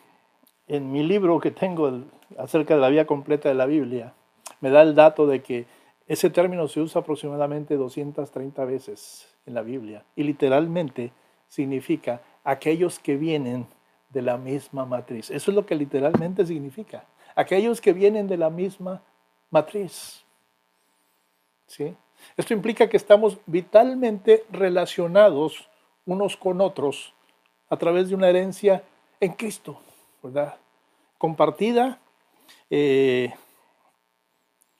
en 0.66 0.90
mi 0.90 1.02
libro 1.02 1.38
que 1.38 1.50
tengo 1.50 2.04
acerca 2.38 2.74
de 2.74 2.80
la 2.80 2.88
vida 2.88 3.04
completa 3.04 3.48
de 3.50 3.54
la 3.54 3.66
Biblia, 3.66 4.14
me 4.60 4.70
da 4.70 4.80
el 4.82 4.94
dato 4.94 5.26
de 5.26 5.42
que 5.42 5.66
ese 6.08 6.30
término 6.30 6.68
se 6.68 6.80
usa 6.80 7.02
aproximadamente 7.02 7.76
230 7.76 8.64
veces 8.64 9.28
en 9.44 9.54
la 9.54 9.62
Biblia 9.62 10.04
y 10.16 10.22
literalmente 10.22 11.12
significa 11.48 12.22
aquellos 12.44 12.98
que 12.98 13.16
vienen 13.16 13.66
de 14.08 14.22
la 14.22 14.38
misma 14.38 14.86
matriz. 14.86 15.30
Eso 15.30 15.50
es 15.50 15.54
lo 15.54 15.66
que 15.66 15.74
literalmente 15.74 16.46
significa. 16.46 17.04
Aquellos 17.34 17.80
que 17.80 17.92
vienen 17.92 18.26
de 18.26 18.36
la 18.36 18.50
misma 18.50 19.02
matriz. 19.50 20.24
¿Sí? 21.66 21.96
Esto 22.36 22.54
implica 22.54 22.88
que 22.88 22.96
estamos 22.96 23.38
vitalmente 23.46 24.44
relacionados 24.50 25.68
unos 26.06 26.36
con 26.36 26.60
otros 26.60 27.14
a 27.68 27.76
través 27.76 28.08
de 28.08 28.14
una 28.14 28.28
herencia 28.28 28.82
en 29.20 29.32
Cristo, 29.32 29.80
¿verdad? 30.22 30.56
Compartida, 31.18 31.98
eh, 32.70 33.32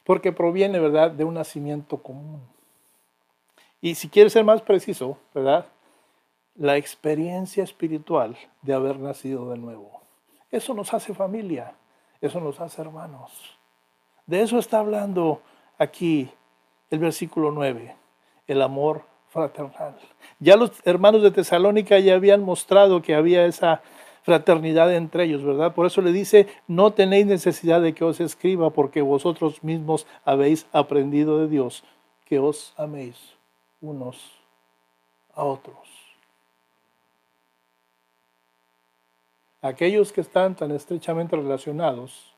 porque 0.04 0.32
proviene, 0.32 0.78
¿verdad?, 0.78 1.10
de 1.10 1.24
un 1.24 1.34
nacimiento 1.34 2.02
común. 2.02 2.42
Y 3.80 3.94
si 3.94 4.08
quieres 4.08 4.32
ser 4.32 4.44
más 4.44 4.62
preciso, 4.62 5.18
¿verdad? 5.34 5.66
La 6.54 6.76
experiencia 6.76 7.64
espiritual 7.64 8.36
de 8.62 8.74
haber 8.74 8.98
nacido 8.98 9.50
de 9.50 9.58
nuevo. 9.58 10.02
Eso 10.50 10.74
nos 10.74 10.92
hace 10.92 11.14
familia, 11.14 11.74
eso 12.22 12.40
nos 12.40 12.58
hace 12.61 12.80
hermanos. 12.80 13.30
De 14.26 14.40
eso 14.40 14.58
está 14.58 14.78
hablando 14.78 15.42
aquí 15.76 16.30
el 16.88 17.00
versículo 17.00 17.50
9, 17.50 17.94
el 18.46 18.62
amor 18.62 19.02
fraternal. 19.28 19.96
Ya 20.38 20.56
los 20.56 20.70
hermanos 20.87 21.22
de 21.22 21.30
Tesalónica 21.30 21.98
ya 21.98 22.14
habían 22.14 22.42
mostrado 22.42 23.02
que 23.02 23.14
había 23.14 23.44
esa 23.44 23.82
fraternidad 24.22 24.94
entre 24.94 25.24
ellos, 25.24 25.42
¿verdad? 25.42 25.74
Por 25.74 25.87
eso 25.87 26.00
le 26.00 26.12
dice, 26.12 26.46
no 26.68 26.92
tenéis 26.92 27.26
necesidad 27.26 27.80
de 27.80 27.92
que 27.92 28.04
os 28.04 28.20
escriba, 28.20 28.70
porque 28.70 29.02
vosotros 29.02 29.64
mismos 29.64 30.06
habéis 30.24 30.66
aprendido 30.72 31.40
de 31.40 31.48
Dios 31.48 31.82
que 32.24 32.38
os 32.38 32.72
améis 32.76 33.16
unos 33.80 34.30
a 35.35 35.44
otros. 35.44 35.91
Aquellos 39.62 40.12
que 40.12 40.20
están 40.20 40.57
tan 40.57 40.72
estrechamente 40.72 41.37
relacionados, 41.37 42.35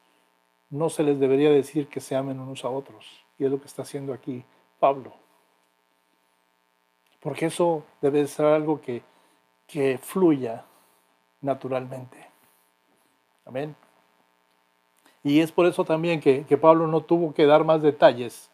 no 0.71 0.91
se 0.91 1.03
les 1.03 1.19
debería 1.19 1.51
decir 1.51 1.89
que 1.89 2.01
se 2.01 2.15
amen 2.15 2.39
unos 2.39 2.65
a 2.65 2.69
otros. 2.69 3.25
Y 3.39 3.45
es 3.45 3.51
lo 3.51 3.59
que 3.59 3.67
está 3.67 3.83
haciendo 3.83 4.13
aquí 4.13 4.45
Pablo. 4.79 5.13
Porque 7.21 7.47
eso 7.47 7.83
debe 8.03 8.27
ser 8.27 8.47
algo 8.47 8.81
que, 8.81 9.03
que 9.67 9.99
fluya 9.99 10.65
naturalmente. 11.41 12.29
Amén. 13.47 13.75
Y 15.23 15.41
es 15.41 15.53
por 15.53 15.67
eso 15.67 15.85
también 15.85 16.21
que, 16.21 16.45
Pablo 16.61 16.87
no 16.87 17.01
tuvo 17.01 17.33
que 17.33 17.47
dar 17.47 17.65
más 17.65 17.81
detalles 17.81 18.51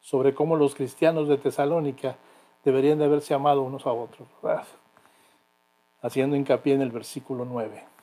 sobre 0.00 0.34
cómo 0.34 0.56
los 0.56 0.74
cristianos 0.74 1.28
de 1.28 1.36
Tesalónica 1.36 2.16
deberían 2.64 2.98
de 2.98 3.04
haberse 3.04 3.34
amado 3.34 3.62
unos 3.62 3.86
a 3.86 3.92
otros, 3.92 4.26
haciendo 6.00 6.34
hincapié 6.36 6.74
en 6.74 6.80
el 6.80 6.90
versículo 6.90 7.44
9. 7.44 7.95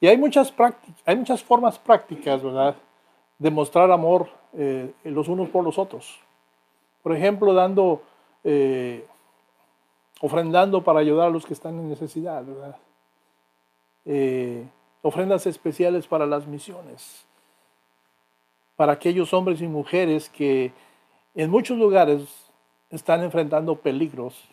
Y 0.00 0.06
hay 0.06 0.16
muchas, 0.16 0.54
hay 1.04 1.16
muchas 1.16 1.42
formas 1.42 1.78
prácticas, 1.78 2.42
¿verdad?, 2.42 2.76
de 3.38 3.50
mostrar 3.50 3.90
amor 3.90 4.28
eh, 4.54 4.92
los 5.04 5.28
unos 5.28 5.48
por 5.48 5.64
los 5.64 5.78
otros. 5.78 6.18
Por 7.02 7.14
ejemplo, 7.14 7.54
dando, 7.54 8.02
eh, 8.44 9.06
ofrendando 10.20 10.82
para 10.82 11.00
ayudar 11.00 11.28
a 11.28 11.30
los 11.30 11.46
que 11.46 11.54
están 11.54 11.78
en 11.78 11.88
necesidad, 11.88 12.44
¿verdad? 12.44 12.76
Eh, 14.04 14.66
ofrendas 15.02 15.46
especiales 15.46 16.06
para 16.06 16.26
las 16.26 16.46
misiones, 16.46 17.24
para 18.76 18.92
aquellos 18.92 19.32
hombres 19.32 19.60
y 19.60 19.68
mujeres 19.68 20.28
que 20.28 20.72
en 21.34 21.50
muchos 21.50 21.78
lugares 21.78 22.50
están 22.90 23.22
enfrentando 23.22 23.76
peligros 23.76 24.48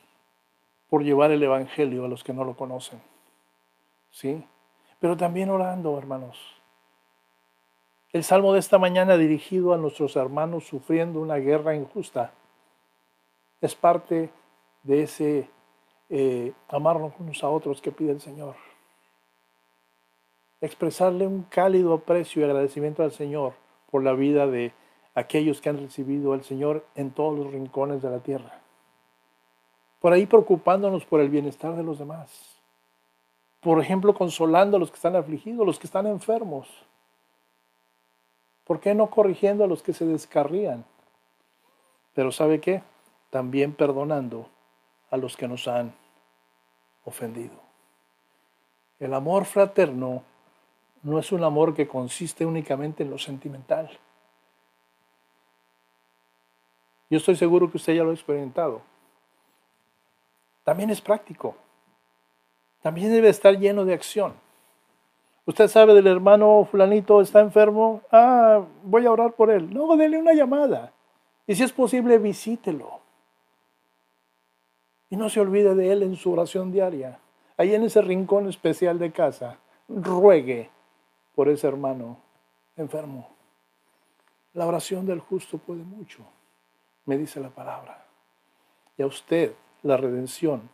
por 0.90 1.04
llevar 1.04 1.32
el 1.32 1.42
Evangelio 1.42 2.06
a 2.06 2.08
los 2.08 2.24
que 2.24 2.34
no 2.34 2.44
lo 2.44 2.56
conocen. 2.56 3.02
¿Sí? 4.12 4.44
Pero 5.00 5.18
también 5.18 5.50
orando, 5.50 5.98
hermanos. 5.98 6.40
El 8.12 8.24
salmo 8.24 8.54
de 8.54 8.60
esta 8.60 8.78
mañana 8.78 9.18
dirigido 9.18 9.74
a 9.74 9.78
nuestros 9.78 10.16
hermanos 10.16 10.66
sufriendo 10.66 11.20
una 11.20 11.36
guerra 11.36 11.76
injusta 11.76 12.32
es 13.62 13.76
parte 13.76 14.30
de 14.84 15.04
ese 15.04 15.50
eh, 16.10 16.54
amarnos 16.70 17.14
unos 17.20 17.44
a 17.44 17.50
otros 17.50 17.82
que 17.82 17.92
pide 17.92 18.12
el 18.12 18.22
Señor 18.22 18.56
expresarle 20.66 21.28
un 21.28 21.44
cálido 21.44 21.94
aprecio 21.94 22.42
y 22.42 22.46
agradecimiento 22.46 23.04
al 23.04 23.12
Señor 23.12 23.54
por 23.92 24.04
la 24.04 24.14
vida 24.14 24.48
de 24.48 24.74
aquellos 25.14 25.62
que 25.62 25.70
han 25.70 25.78
recibido 25.78 26.34
al 26.34 26.44
Señor 26.44 26.86
en 26.96 27.12
todos 27.12 27.38
los 27.38 27.52
rincones 27.52 28.02
de 28.02 28.10
la 28.10 28.20
tierra. 28.20 28.60
Por 30.00 30.14
ahí 30.14 30.26
preocupándonos 30.26 31.06
por 31.06 31.22
el 31.22 31.30
bienestar 31.30 31.76
de 31.76 31.84
los 31.84 32.00
demás. 32.00 32.55
Por 33.66 33.82
ejemplo, 33.82 34.14
consolando 34.14 34.78
a 34.78 34.80
los 34.80 34.92
que 34.92 34.98
están 34.98 35.16
afligidos, 35.16 35.66
los 35.66 35.80
que 35.80 35.88
están 35.88 36.06
enfermos. 36.06 36.68
¿Por 38.64 38.80
qué 38.80 38.94
no 38.94 39.10
corrigiendo 39.10 39.64
a 39.64 39.68
los 39.68 39.82
que 39.82 39.92
se 39.92 40.06
descarrían? 40.06 40.86
Pero 42.14 42.32
¿sabe 42.32 42.62
qué? 42.62 42.84
También 43.32 43.74
perdonando 43.74 44.48
a 45.10 45.18
los 45.18 45.36
que 45.36 45.48
nos 45.48 45.68
han 45.68 45.96
ofendido. 47.06 47.56
El 49.00 49.16
amor 49.16 49.46
fraterno 49.46 50.22
no 51.02 51.18
es 51.18 51.32
un 51.32 51.44
amor 51.44 51.74
que 51.74 51.88
consiste 51.88 52.46
únicamente 52.46 53.02
en 53.02 53.10
lo 53.10 53.18
sentimental. 53.18 53.90
Yo 57.10 57.18
estoy 57.18 57.36
seguro 57.36 57.72
que 57.72 57.78
usted 57.78 57.96
ya 57.96 58.04
lo 58.04 58.12
ha 58.12 58.14
experimentado. 58.14 58.84
También 60.64 60.92
es 60.92 61.02
práctico. 61.02 61.56
También 62.86 63.12
debe 63.12 63.30
estar 63.30 63.58
lleno 63.58 63.84
de 63.84 63.96
acción. 63.96 64.36
Usted 65.48 65.68
sabe 65.70 65.96
del 65.96 66.06
hermano 66.06 66.68
fulanito 66.70 67.20
está 67.20 67.40
enfermo. 67.40 68.04
Ah, 68.12 68.64
voy 68.84 69.08
a 69.08 69.12
orar 69.12 69.34
por 69.34 69.50
él. 69.50 69.74
No, 69.74 69.98
dele 69.98 70.20
una 70.20 70.34
llamada. 70.34 70.94
Y 71.48 71.56
si 71.56 71.64
es 71.64 71.74
posible, 71.74 72.20
visítelo. 72.20 73.00
Y 75.10 75.16
no 75.16 75.30
se 75.30 75.40
olvide 75.40 75.74
de 75.74 75.94
él 75.94 76.04
en 76.04 76.16
su 76.16 76.32
oración 76.32 76.72
diaria. 76.72 77.18
Ahí 77.58 77.74
en 77.74 77.82
ese 77.82 78.04
rincón 78.04 78.48
especial 78.48 79.00
de 79.00 79.12
casa, 79.12 79.58
ruegue 79.90 80.70
por 81.34 81.50
ese 81.50 81.68
hermano 81.68 82.20
enfermo. 82.78 83.30
La 84.54 84.68
oración 84.68 85.08
del 85.08 85.22
justo 85.22 85.58
puede 85.58 85.84
mucho, 85.84 86.20
me 87.08 87.18
dice 87.18 87.40
la 87.40 87.50
palabra. 87.50 88.06
Y 88.96 89.02
a 89.02 89.08
usted 89.08 89.54
la 89.82 89.98
redención, 89.98 90.70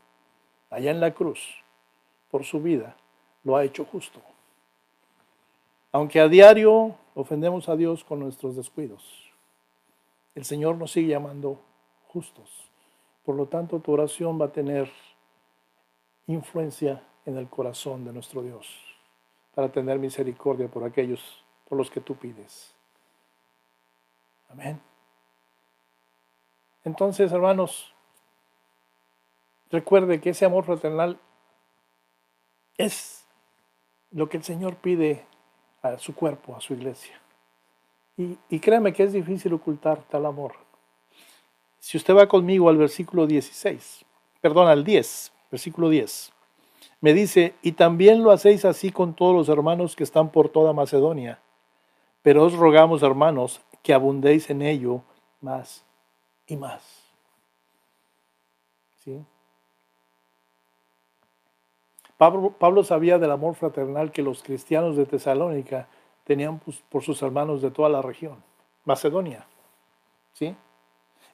allá 0.70 0.92
en 0.92 1.00
la 1.00 1.12
cruz, 1.12 1.61
por 2.32 2.44
su 2.44 2.62
vida, 2.62 2.96
lo 3.44 3.56
ha 3.56 3.64
hecho 3.64 3.86
justo. 3.86 4.22
Aunque 5.92 6.20
a 6.20 6.28
diario 6.28 6.96
ofendemos 7.14 7.68
a 7.68 7.76
Dios 7.76 8.04
con 8.04 8.20
nuestros 8.20 8.56
descuidos, 8.56 9.30
el 10.34 10.46
Señor 10.46 10.78
nos 10.78 10.92
sigue 10.92 11.10
llamando 11.10 11.60
justos. 12.08 12.70
Por 13.26 13.36
lo 13.36 13.48
tanto, 13.48 13.80
tu 13.80 13.92
oración 13.92 14.40
va 14.40 14.46
a 14.46 14.52
tener 14.52 14.90
influencia 16.28 17.04
en 17.26 17.38
el 17.38 17.50
corazón 17.50 18.06
de 18.06 18.14
nuestro 18.14 18.42
Dios 18.42 18.68
para 19.54 19.70
tener 19.70 20.00
misericordia 20.00 20.68
por 20.68 20.84
aquellos 20.84 21.44
por 21.68 21.78
los 21.78 21.92
que 21.92 22.02
tú 22.02 22.16
pides. 22.16 22.74
Amén. 24.50 24.82
Entonces, 26.84 27.32
hermanos, 27.32 27.94
recuerde 29.70 30.20
que 30.20 30.32
ese 30.32 30.46
amor 30.46 30.64
fraternal 30.64 31.20
es 32.78 33.26
lo 34.12 34.30
que 34.30 34.38
el 34.38 34.44
Señor 34.44 34.76
pide 34.76 35.26
a 35.82 35.98
su 35.98 36.14
cuerpo, 36.16 36.56
a 36.56 36.62
su 36.62 36.74
iglesia. 36.74 37.20
Y, 38.18 38.38
y 38.50 38.60
créame 38.60 38.94
que 38.94 39.04
es 39.04 39.14
difícil 39.14 39.54
ocultar 39.54 40.04
tal 40.04 40.26
amor. 40.26 40.54
Si 41.80 41.98
usted 41.98 42.16
va 42.16 42.28
conmigo 42.28 42.70
al 42.70 42.78
versículo 42.78 43.26
16, 43.26 44.06
perdón, 44.42 44.68
al 44.68 44.84
10, 44.84 45.32
versículo 45.50 45.90
10 45.90 46.32
me 47.02 47.16
dice, 47.16 47.56
y 47.64 47.72
también 47.72 48.22
lo 48.22 48.32
hacéis 48.32 48.64
así 48.64 48.92
con 48.92 49.16
todos 49.16 49.36
los 49.36 49.50
hermanos 49.50 49.96
que 49.96 50.04
están 50.04 50.32
por 50.32 50.50
toda 50.50 50.72
Macedonia. 50.72 51.40
Pero 52.22 52.46
os 52.46 52.54
rogamos, 52.54 53.02
hermanos, 53.02 53.60
que 53.82 53.96
abundéis 53.96 54.52
en 54.52 54.62
ello 54.62 55.02
más 55.42 55.84
y 56.46 56.56
más. 56.56 56.84
¿Sí? 59.04 59.20
Pablo, 62.22 62.84
sabía 62.84 63.18
del 63.18 63.32
amor 63.32 63.56
fraternal 63.56 64.12
que 64.12 64.22
los 64.22 64.44
cristianos 64.44 64.96
de 64.96 65.08
Tesalónica 65.08 65.88
tenían 66.24 66.60
pues, 66.60 66.84
por 66.88 67.02
sus 67.02 67.20
hermanos 67.24 67.64
de 67.64 67.72
toda 67.72 67.90
la 67.90 68.04
región, 68.04 68.36
Macedonia. 68.86 69.48
¿Sí? 70.34 70.56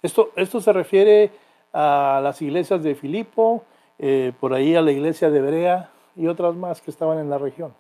Esto, 0.02 0.30
esto 0.38 0.62
se 0.62 0.72
refiere 0.72 1.32
a 1.74 2.22
las 2.24 2.42
iglesias 2.42 2.82
de 2.84 2.96
Filipo, 2.96 3.66
eh, 4.00 4.32
por 4.40 4.54
ahí 4.54 4.76
a 4.76 4.82
la 4.82 4.94
iglesia 4.94 5.30
de 5.30 5.42
Berea 5.42 5.90
y 6.16 6.28
otras 6.28 6.56
más 6.56 6.80
que 6.80 6.90
estaban 6.90 7.20
en 7.20 7.30
la 7.30 7.38
región. 7.38 7.74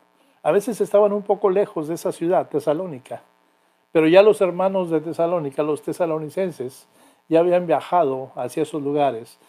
A 0.43 0.51
veces 0.51 0.81
estaban 0.81 1.13
un 1.13 1.23
poco 1.23 1.49
lejos 1.49 1.87
de 1.87 1.93
esa 1.93 2.11
ciudad, 2.11 2.49
Tesalónica, 2.49 3.21
pero 3.93 4.09
ya 4.09 4.21
los 4.21 4.41
hermanos 4.41 4.89
de 4.89 4.99
Tesalónica, 4.99 5.63
los 5.63 5.81
tesalonicenses, 5.81 6.89
ya 7.29 7.39
habían 7.39 7.67
viajado 7.67 8.31
hacia 8.35 8.63
esos 8.63 8.83
lugares 8.83 9.39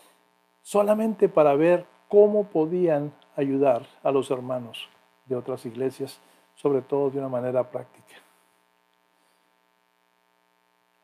solamente 0.62 1.28
para 1.28 1.56
ver 1.56 1.86
cómo 2.06 2.44
podían 2.44 3.12
ayudar 3.38 3.86
a 4.02 4.10
los 4.10 4.30
hermanos 4.30 4.88
de 5.26 5.36
otras 5.36 5.64
iglesias, 5.64 6.20
sobre 6.54 6.82
todo 6.82 7.10
de 7.10 7.18
una 7.18 7.28
manera 7.28 7.70
práctica. 7.70 8.14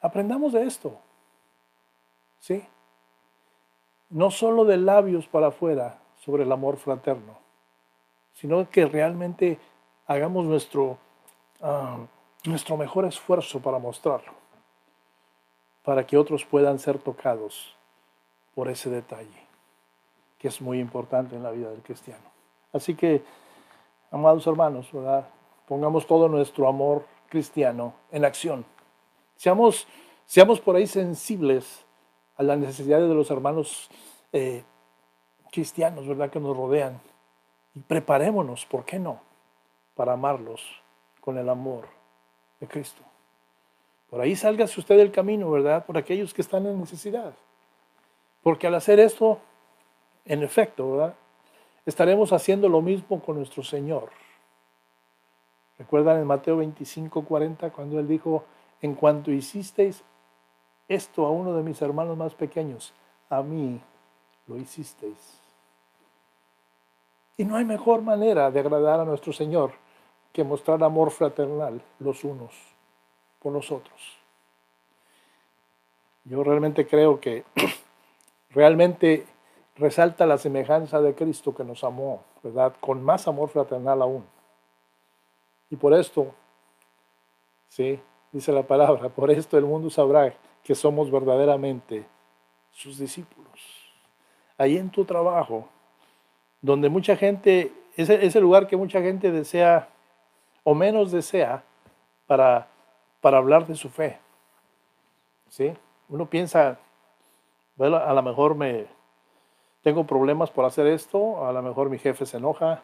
Aprendamos 0.00 0.52
de 0.52 0.64
esto. 0.64 0.98
¿Sí? 2.40 2.62
no 4.14 4.30
solo 4.30 4.64
de 4.64 4.76
labios 4.76 5.26
para 5.26 5.48
afuera 5.48 5.98
sobre 6.24 6.44
el 6.44 6.52
amor 6.52 6.76
fraterno, 6.76 7.36
sino 8.32 8.70
que 8.70 8.86
realmente 8.86 9.58
hagamos 10.06 10.44
nuestro, 10.44 10.98
ah, 11.60 11.98
nuestro 12.44 12.76
mejor 12.76 13.06
esfuerzo 13.06 13.60
para 13.60 13.80
mostrarlo, 13.80 14.32
para 15.82 16.06
que 16.06 16.16
otros 16.16 16.44
puedan 16.44 16.78
ser 16.78 16.98
tocados 16.98 17.76
por 18.54 18.68
ese 18.68 18.88
detalle, 18.88 19.43
que 20.44 20.48
es 20.48 20.60
muy 20.60 20.78
importante 20.78 21.34
en 21.34 21.42
la 21.42 21.50
vida 21.52 21.70
del 21.70 21.80
cristiano. 21.80 22.22
Así 22.70 22.94
que, 22.94 23.22
amados 24.10 24.46
hermanos, 24.46 24.90
pongamos 25.66 26.06
todo 26.06 26.28
nuestro 26.28 26.68
amor 26.68 27.06
cristiano 27.30 27.94
en 28.12 28.26
acción. 28.26 28.66
Seamos, 29.36 29.86
seamos 30.26 30.60
por 30.60 30.76
ahí 30.76 30.86
sensibles 30.86 31.86
a 32.36 32.42
las 32.42 32.58
necesidades 32.58 33.08
de 33.08 33.14
los 33.14 33.30
hermanos 33.30 33.88
eh, 34.34 34.64
cristianos, 35.50 36.06
¿verdad?, 36.06 36.28
que 36.28 36.40
nos 36.40 36.54
rodean. 36.54 37.00
Y 37.74 37.80
preparémonos, 37.80 38.66
¿por 38.66 38.84
qué 38.84 38.98
no?, 38.98 39.20
para 39.94 40.12
amarlos 40.12 40.60
con 41.22 41.38
el 41.38 41.48
amor 41.48 41.86
de 42.60 42.68
Cristo. 42.68 43.00
Por 44.10 44.20
ahí 44.20 44.36
sálgase 44.36 44.78
usted 44.78 44.98
del 44.98 45.10
camino, 45.10 45.50
¿verdad?, 45.50 45.86
por 45.86 45.96
aquellos 45.96 46.34
que 46.34 46.42
están 46.42 46.66
en 46.66 46.78
necesidad. 46.78 47.32
Porque 48.42 48.66
al 48.66 48.74
hacer 48.74 49.00
esto, 49.00 49.40
en 50.24 50.42
efecto, 50.42 50.92
¿verdad?, 50.92 51.14
estaremos 51.86 52.32
haciendo 52.32 52.68
lo 52.68 52.80
mismo 52.80 53.20
con 53.20 53.36
nuestro 53.36 53.62
Señor. 53.62 54.10
¿Recuerdan 55.78 56.18
en 56.18 56.26
Mateo 56.26 56.56
25, 56.58 57.24
40, 57.24 57.70
cuando 57.70 57.98
Él 57.98 58.08
dijo, 58.08 58.44
en 58.80 58.94
cuanto 58.94 59.30
hicisteis 59.30 60.02
esto 60.88 61.26
a 61.26 61.30
uno 61.30 61.54
de 61.54 61.62
mis 61.62 61.80
hermanos 61.82 62.16
más 62.16 62.34
pequeños, 62.34 62.92
a 63.30 63.42
mí 63.42 63.80
lo 64.46 64.56
hicisteis. 64.56 65.40
Y 67.36 67.44
no 67.44 67.56
hay 67.56 67.64
mejor 67.64 68.02
manera 68.02 68.50
de 68.50 68.60
agradar 68.60 69.00
a 69.00 69.04
nuestro 69.04 69.32
Señor 69.32 69.72
que 70.32 70.44
mostrar 70.44 70.82
amor 70.82 71.10
fraternal 71.10 71.80
los 71.98 72.24
unos 72.24 72.52
por 73.40 73.52
los 73.52 73.72
otros. 73.72 74.18
Yo 76.24 76.42
realmente 76.44 76.86
creo 76.86 77.20
que 77.20 77.44
realmente 78.50 79.26
resalta 79.76 80.26
la 80.26 80.38
semejanza 80.38 81.00
de 81.00 81.14
Cristo 81.14 81.54
que 81.54 81.64
nos 81.64 81.84
amó, 81.84 82.22
¿verdad? 82.42 82.74
Con 82.80 83.02
más 83.02 83.26
amor 83.26 83.48
fraternal 83.48 84.02
aún. 84.02 84.24
Y 85.70 85.76
por 85.76 85.94
esto, 85.94 86.32
sí, 87.68 88.00
dice 88.32 88.52
la 88.52 88.62
palabra, 88.62 89.08
por 89.08 89.30
esto 89.30 89.58
el 89.58 89.64
mundo 89.64 89.90
sabrá 89.90 90.32
que 90.62 90.74
somos 90.74 91.10
verdaderamente 91.10 92.06
sus 92.70 92.98
discípulos. 92.98 93.90
Ahí 94.56 94.76
en 94.76 94.90
tu 94.90 95.04
trabajo, 95.04 95.68
donde 96.60 96.88
mucha 96.88 97.16
gente, 97.16 97.72
es 97.96 98.08
el 98.08 98.42
lugar 98.42 98.66
que 98.66 98.76
mucha 98.76 99.00
gente 99.00 99.30
desea 99.30 99.88
o 100.62 100.74
menos 100.74 101.12
desea 101.12 101.62
para, 102.26 102.68
para 103.20 103.38
hablar 103.38 103.66
de 103.66 103.74
su 103.74 103.90
fe. 103.90 104.18
¿Sí? 105.48 105.72
Uno 106.08 106.26
piensa, 106.26 106.78
bueno, 107.76 107.96
a 107.96 108.12
lo 108.12 108.22
mejor 108.22 108.54
me 108.54 108.86
tengo 109.84 110.04
problemas 110.04 110.50
por 110.50 110.64
hacer 110.64 110.86
esto, 110.86 111.46
a 111.46 111.52
lo 111.52 111.62
mejor 111.62 111.90
mi 111.90 111.98
jefe 111.98 112.24
se 112.24 112.38
enoja, 112.38 112.82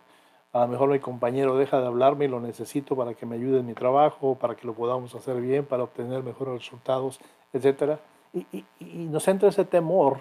a 0.53 0.61
lo 0.61 0.69
mejor 0.69 0.91
mi 0.91 1.01
compañero 1.01 1.57
deja 1.57 1.81
de 1.81 1.87
hablarme 1.87 2.27
y 2.27 2.29
lo 2.29 2.41
necesito 2.41 2.95
para 2.95 3.15
que 3.15 3.25
me 3.25 3.37
ayude 3.37 3.61
en 3.61 3.67
mi 3.67 3.73
trabajo, 3.73 4.37
para 4.37 4.55
que 4.55 4.67
lo 4.67 4.75
podamos 4.75 5.15
hacer 5.15 5.41
bien, 5.41 5.65
para 5.65 5.85
obtener 5.85 6.23
mejores 6.23 6.55
resultados, 6.55 7.19
etc. 7.55 7.99
Y, 8.35 8.65
y 8.79 9.09
nos 9.09 9.27
entra 9.29 9.49
ese 9.49 9.65
temor 9.65 10.19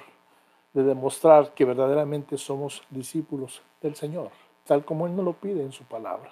de 0.74 0.84
demostrar 0.84 1.54
que 1.54 1.66
verdaderamente 1.66 2.38
somos 2.38 2.82
discípulos 2.90 3.62
del 3.82 3.96
Señor, 3.96 4.30
tal 4.66 4.86
como 4.86 5.06
Él 5.06 5.16
nos 5.16 5.26
lo 5.26 5.34
pide 5.34 5.62
en 5.62 5.74
su 5.74 5.84
palabra. 5.84 6.32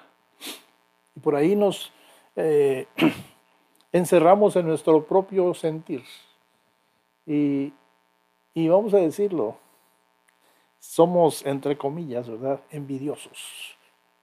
Y 1.14 1.20
por 1.20 1.36
ahí 1.36 1.58
nos 1.58 1.92
eh, 2.38 2.88
encerramos 3.92 4.56
en 4.56 4.66
nuestro 4.66 5.04
propio 5.04 5.54
sentir. 5.54 6.04
Y, 7.26 7.74
y 8.54 8.70
vamos 8.70 8.94
a 8.94 8.98
decirlo, 8.98 9.58
somos, 10.80 11.46
entre 11.46 11.78
comillas, 11.78 12.30
¿verdad?, 12.30 12.62
envidiosos. 12.72 13.78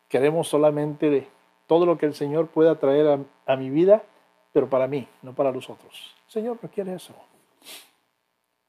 Queremos 0.09 0.48
solamente 0.48 1.28
todo 1.66 1.86
lo 1.86 1.98
que 1.98 2.07
el 2.07 2.14
Señor 2.14 2.48
pueda 2.48 2.78
traer 2.78 3.26
a, 3.46 3.57
mi 3.57 3.70
vida, 3.70 4.02
pero 4.52 4.68
para 4.68 4.86
mí, 4.86 5.09
no 5.22 5.34
para 5.34 5.50
los 5.50 5.68
otros. 5.70 6.14
Señor 6.26 6.59
no 6.62 6.68
quiere 6.68 6.94
eso. 6.94 7.14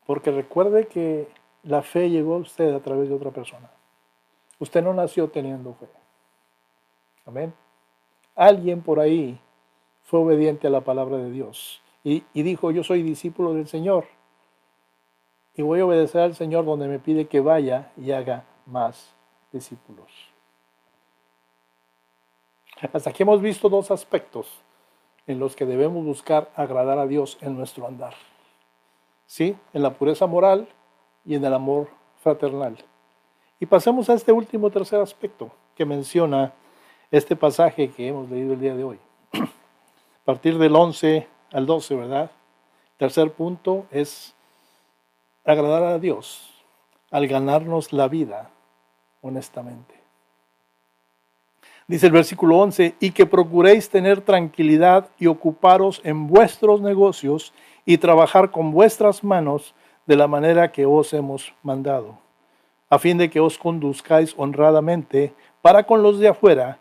Porque 0.05 0.31
recuerde 0.31 0.87
que 0.87 1.27
la 1.63 1.81
fe 1.81 2.09
llegó 2.09 2.35
a 2.35 2.39
usted 2.39 2.73
a 2.73 2.79
través 2.79 3.09
de 3.09 3.15
otra 3.15 3.31
persona. 3.31 3.69
Usted 4.59 4.83
no 4.83 4.93
nació 4.93 5.29
teniendo 5.29 5.73
fe. 5.73 5.87
Amén. 7.25 7.53
Alguien 8.35 8.81
por 8.81 8.99
ahí 8.99 9.39
fue 10.03 10.19
obediente 10.19 10.67
a 10.67 10.69
la 10.69 10.81
palabra 10.81 11.17
de 11.17 11.31
Dios 11.31 11.81
y, 12.03 12.23
dijo, 12.33 12.69
yo 12.69 12.83
soy 12.83 13.01
discípulo 13.01 13.55
del 13.55 13.67
Señor 13.67 14.05
y 15.55 15.61
voy 15.61 15.79
a 15.79 15.85
obedecer 15.85 16.21
al 16.21 16.35
Señor 16.35 16.65
donde 16.65 16.87
me 16.87 16.99
pide 16.99 17.27
que 17.27 17.39
vaya 17.39 17.91
y 17.97 18.11
haga 18.11 18.43
más 18.65 19.13
discípulos. 19.51 20.11
Hasta 22.93 23.09
aquí 23.09 23.23
hemos 23.23 23.41
visto 23.41 23.69
dos 23.69 23.89
aspectos 23.89 24.47
en 25.27 25.39
los 25.39 25.55
que 25.55 25.65
debemos 25.65 26.03
buscar 26.03 26.51
agradar 26.55 26.99
a 26.99 27.07
Dios 27.07 27.37
en 27.41 27.55
nuestro 27.55 27.87
andar. 27.87 28.13
¿Sí? 29.25 29.55
En 29.73 29.81
la 29.81 29.93
pureza 29.93 30.27
moral 30.27 30.67
y 31.25 31.35
en 31.35 31.45
el 31.45 31.53
amor 31.53 31.87
fraternal. 32.21 32.77
Y 33.59 33.65
pasemos 33.65 34.09
a 34.09 34.13
este 34.13 34.31
último 34.31 34.69
tercer 34.69 34.99
aspecto 34.99 35.49
que 35.75 35.85
menciona 35.85 36.53
este 37.09 37.35
pasaje 37.35 37.89
que 37.89 38.09
hemos 38.09 38.29
leído 38.29 38.53
el 38.53 38.59
día 38.59 38.75
de 38.75 38.83
hoy. 38.83 38.99
A 39.33 40.25
partir 40.25 40.57
del 40.57 40.75
11 40.75 41.27
al 41.53 41.65
12, 41.65 41.95
¿verdad? 41.95 42.31
Tercer 42.97 43.31
punto 43.31 43.85
es 43.91 44.35
agradar 45.45 45.83
a 45.83 45.99
Dios 45.99 46.51
al 47.11 47.27
ganarnos 47.27 47.93
la 47.93 48.07
vida 48.07 48.49
honestamente. 49.21 49.95
Dice 51.87 52.07
el 52.07 52.11
versículo 52.11 52.57
11, 52.57 52.95
y 52.99 53.11
que 53.11 53.27
procuréis 53.27 53.89
tener 53.89 54.21
tranquilidad 54.21 55.07
y 55.19 55.27
ocuparos 55.27 56.01
en 56.03 56.27
vuestros 56.27 56.81
negocios 56.81 57.53
y 57.85 57.99
trabajar 57.99 58.49
con 58.49 58.71
vuestras 58.71 59.23
manos 59.23 59.75
de 60.07 60.15
la 60.15 60.27
manera 60.27 60.71
que 60.71 60.85
os 60.85 61.13
hemos 61.13 61.53
mandado, 61.61 62.17
a 62.89 62.97
fin 62.97 63.19
de 63.19 63.29
que 63.29 63.39
os 63.39 63.57
conduzcáis 63.57 64.33
honradamente 64.37 65.33
para 65.61 65.83
con 65.83 66.01
los 66.01 66.19
de 66.19 66.27
afuera 66.27 66.79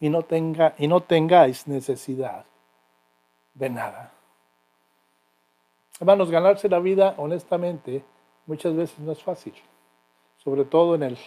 y 0.00 0.08
no, 0.08 0.22
tenga, 0.22 0.74
y 0.78 0.88
no 0.88 1.00
tengáis 1.00 1.66
necesidad 1.66 2.44
de 3.52 3.68
nada. 3.68 4.12
Hermanos, 6.00 6.30
ganarse 6.30 6.68
la 6.68 6.78
vida 6.78 7.14
honestamente 7.18 8.04
muchas 8.46 8.74
veces 8.74 8.98
no 9.00 9.12
es 9.12 9.22
fácil, 9.22 9.54
sobre 10.36 10.64
todo 10.64 10.94
en 10.94 11.02
el 11.02 11.18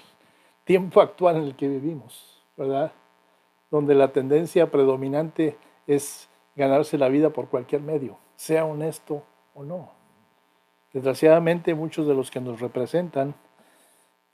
tiempo 0.64 1.02
actual 1.02 1.38
en 1.38 1.44
el 1.44 1.56
que 1.56 1.68
vivimos, 1.68 2.42
¿verdad? 2.56 2.92
Donde 3.70 3.96
la 3.96 4.12
tendencia 4.14 4.72
predominante 4.72 5.58
es 5.88 6.30
ganarse 6.56 6.98
la 6.98 7.10
vida 7.10 7.32
por 7.32 7.50
cualquier 7.50 7.82
medio, 7.82 8.18
sea 8.36 8.66
honesto 8.66 9.24
o 9.54 9.64
no. 9.64 9.92
Desgraciadamente 10.94 11.74
muchos 11.76 12.08
de 12.08 12.14
los 12.14 12.32
que 12.32 12.42
nos 12.42 12.60
representan 12.60 13.34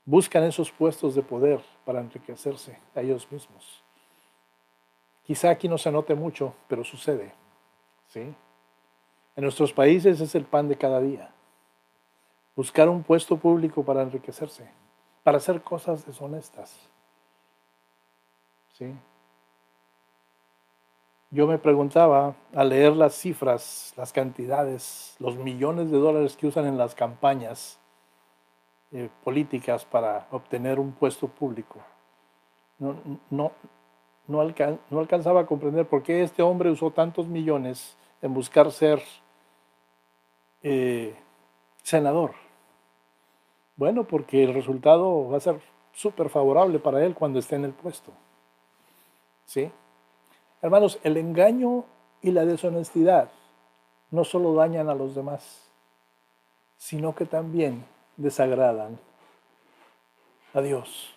buscan 0.04 0.44
esos 0.44 0.70
puestos 0.72 1.14
de 1.14 1.22
poder 1.22 1.60
para 1.84 2.00
enriquecerse 2.00 2.78
a 2.94 3.00
ellos 3.00 3.30
mismos. 3.30 3.82
Quizá 5.24 5.50
aquí 5.50 5.68
no 5.68 5.78
se 5.78 5.92
note 5.92 6.14
mucho, 6.14 6.54
pero 6.68 6.82
sucede. 6.82 7.32
¿sí? 8.08 8.34
En 9.38 9.44
nuestros 9.44 9.72
países 9.72 10.20
es 10.20 10.34
el 10.34 10.42
pan 10.42 10.66
de 10.66 10.74
cada 10.74 11.00
día. 11.00 11.30
Buscar 12.56 12.88
un 12.88 13.04
puesto 13.04 13.36
público 13.36 13.84
para 13.84 14.02
enriquecerse, 14.02 14.68
para 15.22 15.36
hacer 15.36 15.62
cosas 15.62 16.04
deshonestas. 16.04 16.76
¿sí? 18.72 18.92
Yo 21.30 21.46
me 21.46 21.56
preguntaba 21.56 22.34
al 22.52 22.70
leer 22.70 22.96
las 22.96 23.14
cifras, 23.14 23.94
las 23.96 24.12
cantidades, 24.12 25.14
los 25.20 25.36
millones 25.36 25.92
de 25.92 25.98
dólares 25.98 26.36
que 26.36 26.48
usan 26.48 26.66
en 26.66 26.76
las 26.76 26.96
campañas 26.96 27.78
eh, 28.90 29.08
políticas 29.22 29.84
para 29.84 30.26
obtener 30.32 30.80
un 30.80 30.90
puesto 30.90 31.28
público. 31.28 31.78
No, 32.80 32.96
no, 33.30 33.52
no, 34.26 34.40
alcanzaba 34.98 35.42
a 35.42 35.46
comprender 35.46 35.86
por 35.86 36.02
qué 36.02 36.24
este 36.24 36.42
hombre 36.42 36.72
usó 36.72 36.90
tantos 36.90 37.28
millones 37.28 37.96
en 38.20 38.34
buscar 38.34 38.72
ser 38.72 39.00
eh, 40.62 41.14
senador. 41.82 42.32
Bueno, 43.76 44.04
porque 44.04 44.44
el 44.44 44.54
resultado 44.54 45.28
va 45.28 45.36
a 45.36 45.40
ser 45.40 45.60
súper 45.92 46.28
favorable 46.30 46.78
para 46.78 47.04
él 47.04 47.14
cuando 47.14 47.38
esté 47.38 47.56
en 47.56 47.64
el 47.64 47.72
puesto. 47.72 48.12
¿Sí? 49.46 49.70
Hermanos, 50.60 50.98
el 51.04 51.16
engaño 51.16 51.84
y 52.20 52.32
la 52.32 52.44
deshonestidad 52.44 53.30
no 54.10 54.24
solo 54.24 54.54
dañan 54.54 54.88
a 54.88 54.94
los 54.94 55.14
demás, 55.14 55.68
sino 56.76 57.14
que 57.14 57.24
también 57.24 57.84
desagradan 58.16 58.98
a 60.54 60.60
Dios. 60.60 61.14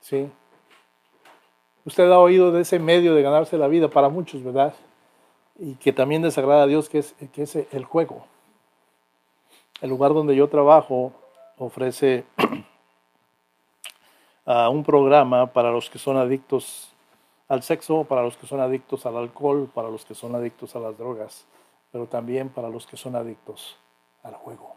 ¿Sí? 0.00 0.30
Usted 1.84 2.10
ha 2.10 2.18
oído 2.18 2.52
de 2.52 2.62
ese 2.62 2.78
medio 2.78 3.14
de 3.14 3.22
ganarse 3.22 3.58
la 3.58 3.68
vida 3.68 3.88
para 3.88 4.08
muchos, 4.08 4.42
¿verdad? 4.42 4.74
Y 5.58 5.74
que 5.74 5.92
también 5.92 6.22
desagrada 6.22 6.64
a 6.64 6.66
Dios, 6.66 6.88
que 6.88 6.98
es, 6.98 7.14
que 7.32 7.42
es 7.42 7.56
el 7.56 7.84
juego. 7.84 8.26
El 9.80 9.90
lugar 9.90 10.14
donde 10.14 10.34
yo 10.34 10.48
trabajo 10.48 11.12
ofrece 11.58 12.24
un 14.46 14.84
programa 14.84 15.52
para 15.52 15.70
los 15.70 15.90
que 15.90 15.98
son 15.98 16.16
adictos 16.16 16.92
al 17.48 17.62
sexo, 17.62 18.04
para 18.04 18.22
los 18.22 18.36
que 18.36 18.46
son 18.46 18.60
adictos 18.60 19.04
al 19.06 19.16
alcohol, 19.16 19.70
para 19.74 19.90
los 19.90 20.04
que 20.04 20.14
son 20.14 20.34
adictos 20.34 20.74
a 20.74 20.80
las 20.80 20.96
drogas, 20.96 21.46
pero 21.90 22.06
también 22.06 22.48
para 22.48 22.68
los 22.68 22.86
que 22.86 22.96
son 22.96 23.14
adictos 23.14 23.76
al 24.22 24.34
juego. 24.34 24.74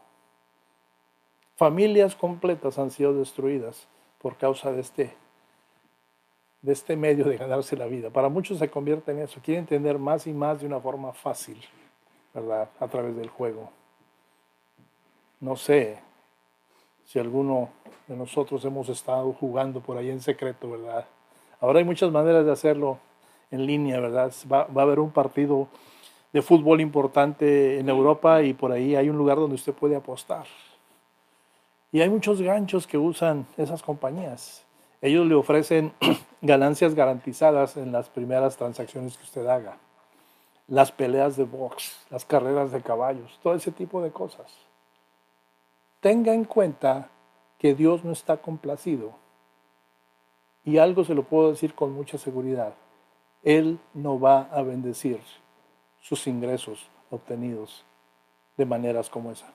Familias 1.56 2.14
completas 2.14 2.78
han 2.78 2.90
sido 2.90 3.14
destruidas 3.14 3.88
por 4.20 4.36
causa 4.36 4.72
de 4.72 4.82
este, 4.82 5.16
de 6.66 6.72
este 6.72 6.96
medio 6.96 7.24
de 7.26 7.36
ganarse 7.36 7.76
la 7.76 7.86
vida. 7.86 8.10
Para 8.10 8.28
muchos 8.28 8.58
se 8.58 8.68
convierte 8.68 9.12
en 9.12 9.20
eso. 9.20 9.40
Quieren 9.40 9.66
tener 9.66 10.00
más 10.00 10.26
y 10.26 10.32
más 10.32 10.60
de 10.60 10.66
una 10.66 10.80
forma 10.80 11.12
fácil, 11.12 11.56
¿verdad? 12.34 12.68
A 12.80 12.88
través 12.88 13.14
del 13.14 13.28
juego. 13.28 13.70
No 15.38 15.54
sé 15.54 16.00
si 17.04 17.20
alguno 17.20 17.68
de 18.08 18.16
nosotros 18.16 18.64
hemos 18.64 18.88
estado 18.88 19.32
jugando 19.32 19.80
por 19.80 19.96
ahí 19.96 20.10
en 20.10 20.20
secreto, 20.20 20.68
¿verdad? 20.68 21.06
Ahora 21.60 21.78
hay 21.78 21.84
muchas 21.84 22.10
maneras 22.10 22.44
de 22.44 22.50
hacerlo 22.50 22.98
en 23.52 23.64
línea, 23.64 24.00
¿verdad? 24.00 24.32
Va, 24.52 24.64
va, 24.64 24.82
a 24.82 24.86
haber 24.86 24.98
un 24.98 25.12
partido 25.12 25.68
de 26.32 26.42
fútbol 26.42 26.80
importante 26.80 27.78
en 27.78 27.88
Europa 27.88 28.42
y 28.42 28.54
por 28.54 28.72
ahí 28.72 28.96
hay 28.96 29.08
un 29.08 29.16
lugar 29.16 29.36
donde 29.36 29.54
usted 29.54 29.72
puede 29.72 29.94
apostar. 29.94 30.46
Y 31.92 32.00
hay 32.00 32.10
muchos 32.10 32.42
ganchos 32.42 32.88
que 32.88 32.98
usan 32.98 33.46
esas 33.56 33.84
compañías. 33.84 34.65
Ellos 35.06 35.24
le 35.28 35.36
ofrecen 35.36 35.92
ganancias 36.42 36.96
garantizadas 36.96 37.76
en 37.76 37.92
las 37.92 38.08
primeras 38.08 38.56
transacciones 38.56 39.16
que 39.16 39.22
usted 39.22 39.46
haga. 39.46 39.76
Las 40.66 40.90
peleas 40.90 41.36
de 41.36 41.44
box, 41.44 42.04
las 42.10 42.24
carreras 42.24 42.72
de 42.72 42.82
caballos, 42.82 43.38
todo 43.40 43.54
ese 43.54 43.70
tipo 43.70 44.02
de 44.02 44.10
cosas. 44.10 44.52
Tenga 46.00 46.34
en 46.34 46.44
cuenta 46.44 47.08
que 47.56 47.76
Dios 47.76 48.02
no 48.02 48.10
está 48.10 48.38
complacido. 48.38 49.12
Y 50.64 50.78
algo 50.78 51.04
se 51.04 51.14
lo 51.14 51.22
puedo 51.22 51.52
decir 51.52 51.76
con 51.76 51.92
mucha 51.92 52.18
seguridad. 52.18 52.74
Él 53.44 53.78
no 53.94 54.18
va 54.18 54.48
a 54.50 54.62
bendecir 54.62 55.20
sus 56.00 56.26
ingresos 56.26 56.84
obtenidos 57.12 57.84
de 58.56 58.66
maneras 58.66 59.08
como 59.08 59.30
esa. 59.30 59.46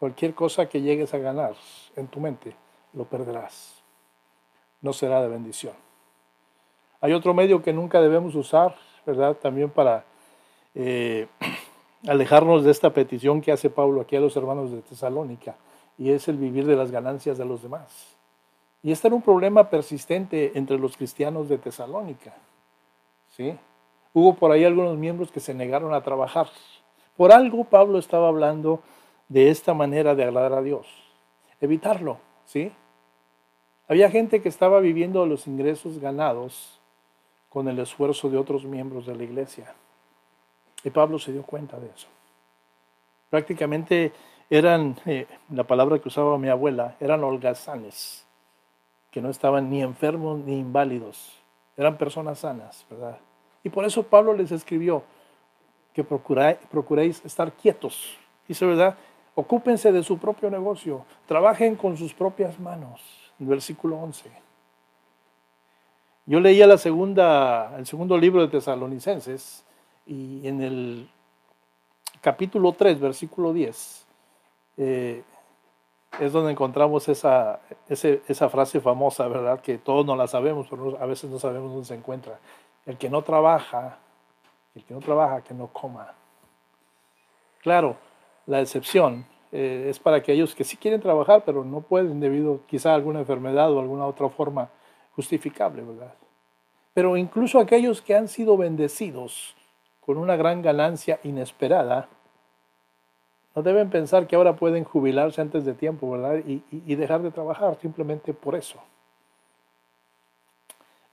Cualquier 0.00 0.34
cosa 0.34 0.68
que 0.68 0.82
llegues 0.82 1.14
a 1.14 1.18
ganar 1.18 1.54
en 1.94 2.08
tu 2.08 2.18
mente, 2.18 2.56
lo 2.96 3.04
perderás. 3.04 3.82
No 4.80 4.92
será 4.92 5.22
de 5.22 5.28
bendición. 5.28 5.74
Hay 7.00 7.12
otro 7.12 7.34
medio 7.34 7.62
que 7.62 7.72
nunca 7.72 8.00
debemos 8.00 8.34
usar, 8.34 8.74
¿verdad? 9.04 9.36
También 9.36 9.70
para 9.70 10.04
eh, 10.74 11.28
alejarnos 12.08 12.64
de 12.64 12.72
esta 12.72 12.90
petición 12.90 13.40
que 13.40 13.52
hace 13.52 13.70
Pablo 13.70 14.00
aquí 14.00 14.16
a 14.16 14.20
los 14.20 14.36
hermanos 14.36 14.72
de 14.72 14.82
Tesalónica, 14.82 15.54
y 15.98 16.10
es 16.10 16.26
el 16.26 16.36
vivir 16.36 16.66
de 16.66 16.74
las 16.74 16.90
ganancias 16.90 17.38
de 17.38 17.44
los 17.44 17.62
demás. 17.62 18.16
Y 18.82 18.92
este 18.92 19.08
era 19.08 19.16
un 19.16 19.22
problema 19.22 19.68
persistente 19.68 20.52
entre 20.54 20.78
los 20.78 20.96
cristianos 20.96 21.48
de 21.48 21.58
Tesalónica. 21.58 22.34
¿sí? 23.36 23.56
Hubo 24.12 24.34
por 24.34 24.52
ahí 24.52 24.64
algunos 24.64 24.96
miembros 24.96 25.30
que 25.30 25.40
se 25.40 25.54
negaron 25.54 25.92
a 25.92 26.02
trabajar. 26.02 26.48
Por 27.16 27.32
algo 27.32 27.64
Pablo 27.64 27.98
estaba 27.98 28.28
hablando 28.28 28.80
de 29.28 29.50
esta 29.50 29.74
manera 29.74 30.14
de 30.14 30.24
agradar 30.24 30.52
a 30.52 30.62
Dios. 30.62 30.86
Evitarlo, 31.60 32.18
¿sí? 32.44 32.72
Había 33.88 34.10
gente 34.10 34.42
que 34.42 34.48
estaba 34.48 34.80
viviendo 34.80 35.24
los 35.26 35.46
ingresos 35.46 35.98
ganados 35.98 36.80
con 37.48 37.68
el 37.68 37.78
esfuerzo 37.78 38.28
de 38.28 38.36
otros 38.36 38.64
miembros 38.64 39.06
de 39.06 39.14
la 39.14 39.24
iglesia. 39.24 39.74
Y 40.82 40.90
Pablo 40.90 41.18
se 41.18 41.32
dio 41.32 41.42
cuenta 41.42 41.78
de 41.78 41.86
eso. 41.86 42.08
Prácticamente 43.30 44.12
eran, 44.50 44.96
eh, 45.06 45.26
la 45.50 45.64
palabra 45.64 45.98
que 45.98 46.08
usaba 46.08 46.38
mi 46.38 46.48
abuela, 46.48 46.96
eran 47.00 47.24
holgazanes, 47.24 48.26
que 49.10 49.20
no 49.20 49.30
estaban 49.30 49.70
ni 49.70 49.82
enfermos 49.82 50.38
ni 50.40 50.58
inválidos, 50.58 51.32
eran 51.76 51.96
personas 51.96 52.40
sanas, 52.40 52.86
¿verdad? 52.90 53.18
Y 53.64 53.70
por 53.70 53.84
eso 53.84 54.02
Pablo 54.02 54.32
les 54.32 54.52
escribió 54.52 55.02
que 55.92 56.04
procuréis 56.04 57.24
estar 57.24 57.52
quietos. 57.52 58.16
Dice, 58.46 58.66
¿verdad? 58.66 58.96
Ocúpense 59.34 59.90
de 59.92 60.02
su 60.02 60.18
propio 60.18 60.50
negocio, 60.50 61.04
trabajen 61.26 61.74
con 61.74 61.96
sus 61.96 62.14
propias 62.14 62.60
manos. 62.60 63.25
Versículo 63.38 63.96
11. 63.96 64.30
Yo 66.26 66.40
leía 66.40 66.64
el 66.64 66.78
segundo 66.78 68.18
libro 68.18 68.40
de 68.42 68.48
Tesalonicenses 68.48 69.64
y 70.06 70.46
en 70.46 70.60
el 70.60 71.08
capítulo 72.20 72.72
3, 72.72 72.98
versículo 72.98 73.52
10, 73.52 74.06
eh, 74.78 75.22
es 76.18 76.32
donde 76.32 76.50
encontramos 76.50 77.08
esa, 77.08 77.60
esa 77.88 78.48
frase 78.48 78.80
famosa, 78.80 79.28
¿verdad? 79.28 79.60
Que 79.60 79.78
todos 79.78 80.04
no 80.04 80.16
la 80.16 80.26
sabemos, 80.26 80.66
pero 80.68 81.00
a 81.00 81.06
veces 81.06 81.30
no 81.30 81.38
sabemos 81.38 81.70
dónde 81.70 81.86
se 81.86 81.94
encuentra. 81.94 82.40
El 82.86 82.96
que 82.96 83.08
no 83.08 83.22
trabaja, 83.22 83.98
el 84.74 84.82
que 84.82 84.94
no 84.94 85.00
trabaja, 85.00 85.42
que 85.42 85.54
no 85.54 85.68
coma. 85.68 86.14
Claro, 87.60 87.96
la 88.46 88.60
excepción 88.60 89.26
eh, 89.56 89.88
es 89.88 89.98
para 89.98 90.18
aquellos 90.18 90.54
que 90.54 90.64
sí 90.64 90.76
quieren 90.76 91.00
trabajar, 91.00 91.42
pero 91.46 91.64
no 91.64 91.80
pueden 91.80 92.20
debido 92.20 92.60
quizá 92.66 92.92
a 92.92 92.94
alguna 92.94 93.20
enfermedad 93.20 93.72
o 93.72 93.80
alguna 93.80 94.06
otra 94.06 94.28
forma 94.28 94.68
justificable, 95.14 95.82
¿verdad? 95.82 96.12
Pero 96.92 97.16
incluso 97.16 97.58
aquellos 97.58 98.02
que 98.02 98.14
han 98.14 98.28
sido 98.28 98.56
bendecidos 98.56 99.56
con 100.00 100.18
una 100.18 100.36
gran 100.36 100.62
ganancia 100.62 101.18
inesperada, 101.24 102.08
no 103.54 103.62
deben 103.62 103.88
pensar 103.88 104.26
que 104.26 104.36
ahora 104.36 104.56
pueden 104.56 104.84
jubilarse 104.84 105.40
antes 105.40 105.64
de 105.64 105.72
tiempo, 105.72 106.10
¿verdad? 106.10 106.42
y 106.44 106.94
dejar 106.94 107.22
de 107.22 107.30
trabajar 107.30 107.78
simplemente 107.80 108.34
por 108.34 108.54
eso. 108.54 108.78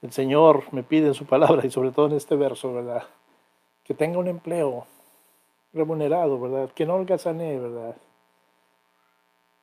El 0.04 0.12
Señor 0.12 0.64
me 0.70 0.82
pide 0.82 1.06
en 1.06 1.14
su 1.14 1.24
palabra 1.24 1.64
y 1.64 1.70
sobre 1.70 1.90
todo 1.90 2.08
en 2.08 2.12
este 2.12 2.36
verso, 2.36 2.74
¿verdad? 2.74 3.04
Que 3.84 3.94
tenga 3.94 4.18
un 4.18 4.28
empleo 4.28 4.84
remunerado, 5.72 6.38
¿verdad? 6.38 6.70
Que 6.74 6.84
no 6.84 6.96
holgazanee, 6.96 7.58
¿verdad? 7.58 7.96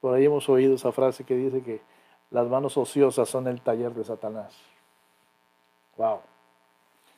Por 0.02 0.16
ahí 0.16 0.26
hemos 0.26 0.50
oído 0.50 0.76
esa 0.76 0.92
frase 0.92 1.24
que 1.24 1.36
dice 1.36 1.62
que 1.62 1.80
las 2.32 2.48
manos 2.48 2.76
ociosas 2.76 3.30
son 3.30 3.48
el 3.48 3.62
taller 3.62 3.94
de 3.94 4.04
Satanás. 4.04 4.54
Wow. 5.96 6.20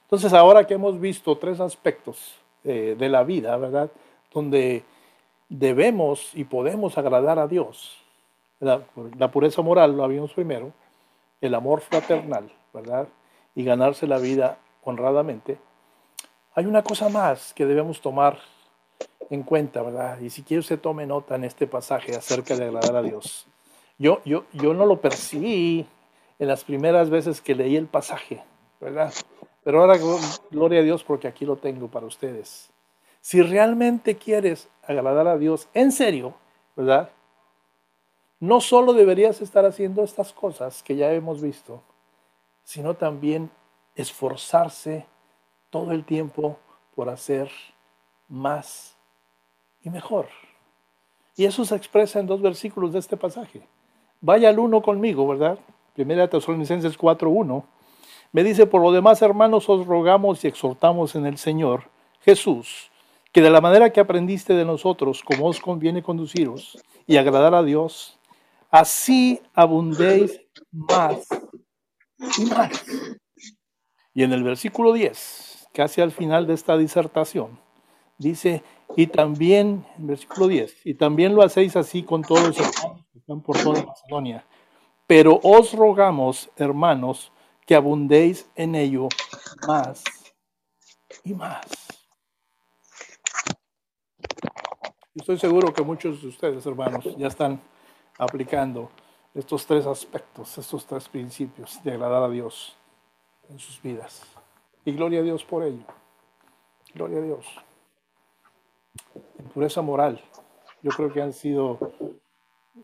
Entonces, 0.04 0.34
ahora 0.34 0.68
que 0.68 0.74
hemos 0.74 1.00
visto 1.00 1.38
tres 1.38 1.60
aspectos 1.60 2.36
eh, 2.64 2.96
de 3.00 3.10
la 3.10 3.24
vida, 3.24 3.56
¿verdad? 3.58 3.90
Donde 4.34 4.84
debemos 5.48 6.36
y 6.36 6.44
podemos 6.44 6.98
agradar 6.98 7.40
a 7.40 7.48
Dios. 7.48 7.98
La, 8.60 8.82
la 9.18 9.32
pureza 9.32 9.62
moral 9.62 9.96
lo 9.96 10.04
habíamos 10.04 10.34
primero, 10.34 10.72
el 11.42 11.56
amor 11.56 11.82
fraternal, 11.82 12.52
¿verdad? 12.74 13.08
Y 13.56 13.64
ganarse 13.64 14.08
la 14.08 14.18
vida 14.18 14.58
honradamente. 14.84 15.58
Hay 16.56 16.66
una 16.66 16.84
cosa 16.84 17.10
más 17.10 17.54
que 17.54 17.66
debemos 17.66 18.02
tomar 18.02 18.40
en 19.30 19.44
cuenta, 19.44 19.82
¿verdad? 19.82 20.20
Y 20.20 20.30
si 20.30 20.44
quiere 20.44 20.60
usted 20.60 20.80
tome 20.80 21.06
nota 21.06 21.36
en 21.36 21.44
este 21.44 21.68
pasaje 21.68 22.16
acerca 22.16 22.56
de 22.56 22.66
agradar 22.66 22.96
a 22.96 23.02
Dios. 23.02 23.48
Yo, 23.98 24.22
yo, 24.26 24.46
yo 24.54 24.74
no 24.74 24.86
lo 24.86 25.02
percibí 25.02 25.86
en 26.40 26.48
las 26.48 26.64
primeras 26.64 27.10
veces 27.10 27.42
que 27.42 27.56
leí 27.56 27.76
el 27.76 27.88
pasaje, 27.88 28.44
¿verdad? 28.80 29.14
Pero 29.64 29.82
ahora 29.82 29.98
gloria 30.52 30.80
a 30.80 30.84
Dios 30.84 31.04
porque 31.04 31.28
aquí 31.28 31.46
lo 31.46 31.56
tengo 31.56 31.88
para 31.88 32.06
ustedes. 32.06 32.70
Si 33.22 33.42
realmente 33.42 34.18
quieres 34.18 34.68
agradar 34.86 35.28
a 35.28 35.38
Dios 35.38 35.70
en 35.74 35.92
serio, 35.92 36.34
¿verdad? 36.76 37.10
No 38.40 38.60
solo 38.60 38.94
deberías 38.94 39.42
estar 39.42 39.66
haciendo 39.66 40.04
estas 40.04 40.34
cosas 40.34 40.84
que 40.84 40.98
ya 40.98 41.14
hemos 41.14 41.42
visto, 41.42 41.82
sino 42.64 42.96
también 42.96 43.50
esforzarse 43.96 45.06
todo 45.70 45.92
el 45.92 46.04
tiempo 46.04 46.58
por 46.96 47.10
hacer 47.10 47.50
más 48.28 48.93
y 49.84 49.90
mejor. 49.90 50.28
Y 51.36 51.46
eso 51.46 51.66
se 51.66 51.76
expresa 51.76 52.20
en 52.20 52.28
dos 52.28 52.42
versículos 52.42 52.94
de 52.94 53.00
este 53.00 53.18
pasaje. 53.18 53.68
Vaya 54.22 54.50
al 54.50 54.60
uno 54.60 54.82
conmigo, 54.82 55.28
¿verdad? 55.28 55.60
Primera 55.94 56.30
Tesalonicenses 56.30 56.98
4.1. 56.98 57.64
Me 58.32 58.44
dice, 58.44 58.66
por 58.66 58.82
lo 58.82 58.92
demás, 58.92 59.22
hermanos, 59.22 59.70
os 59.70 59.86
rogamos 59.86 60.44
y 60.44 60.48
exhortamos 60.48 61.16
en 61.16 61.26
el 61.26 61.38
Señor 61.38 61.90
Jesús, 62.22 62.90
que 63.32 63.42
de 63.42 63.50
la 63.50 63.62
manera 63.62 63.92
que 63.92 64.00
aprendiste 64.00 64.54
de 64.54 64.66
nosotros, 64.66 65.22
como 65.24 65.48
os 65.48 65.60
conviene 65.60 66.02
conduciros 66.02 66.82
y 67.06 67.18
agradar 67.18 67.54
a 67.54 67.64
Dios, 67.64 68.18
así 68.72 69.42
abundéis 69.54 70.42
más 70.72 71.28
y 72.38 72.46
más. 72.46 72.86
Y 74.14 74.24
en 74.24 74.34
el 74.34 74.44
versículo 74.44 74.94
10, 74.94 75.68
casi 75.74 76.02
al 76.02 76.12
final 76.12 76.48
de 76.48 76.54
esta 76.54 76.78
disertación, 76.78 77.60
dice, 78.18 78.64
y 78.96 79.08
también, 79.08 79.86
en 79.98 80.08
versículo 80.08 80.48
10, 80.48 80.86
y 80.86 80.94
también 80.94 81.36
lo 81.36 81.44
hacéis 81.44 81.76
así 81.76 82.04
con 82.04 82.22
todos 82.22 82.48
los 82.48 82.60
hermanos 82.60 83.06
que 83.12 83.20
están 83.20 83.42
por 83.42 83.58
toda 83.58 83.84
Macedonia. 83.84 84.46
Pero 85.08 85.40
os 85.44 85.74
rogamos, 85.74 86.50
hermanos, 86.56 87.32
que 87.66 87.76
abundéis 87.76 88.50
en 88.56 88.76
ello 88.76 89.10
más 89.68 90.04
y 91.24 91.34
más. 91.34 91.66
Estoy 95.16 95.38
seguro 95.38 95.74
que 95.74 95.84
muchos 95.84 96.22
de 96.22 96.28
ustedes, 96.28 96.66
hermanos, 96.66 97.06
ya 97.18 97.28
están 97.28 97.62
aplicando 98.18 98.90
estos 99.34 99.66
tres 99.66 99.86
aspectos, 99.86 100.58
estos 100.58 100.86
tres 100.86 101.08
principios 101.10 101.82
de 101.84 101.92
agradar 101.92 102.24
a 102.24 102.30
Dios 102.30 102.76
en 103.50 103.60
sus 103.60 103.82
vidas. 103.82 104.24
Y 104.86 104.92
gloria 104.94 105.20
a 105.20 105.24
Dios 105.24 105.44
por 105.44 105.64
ello. 105.64 105.86
Gloria 106.94 107.20
a 107.20 107.22
Dios. 107.22 107.46
En 109.40 109.46
pureza 109.46 109.82
moral. 109.82 110.22
Yo 110.82 110.92
creo 110.92 111.12
que 111.12 111.22
han 111.22 111.34
sido 111.34 111.80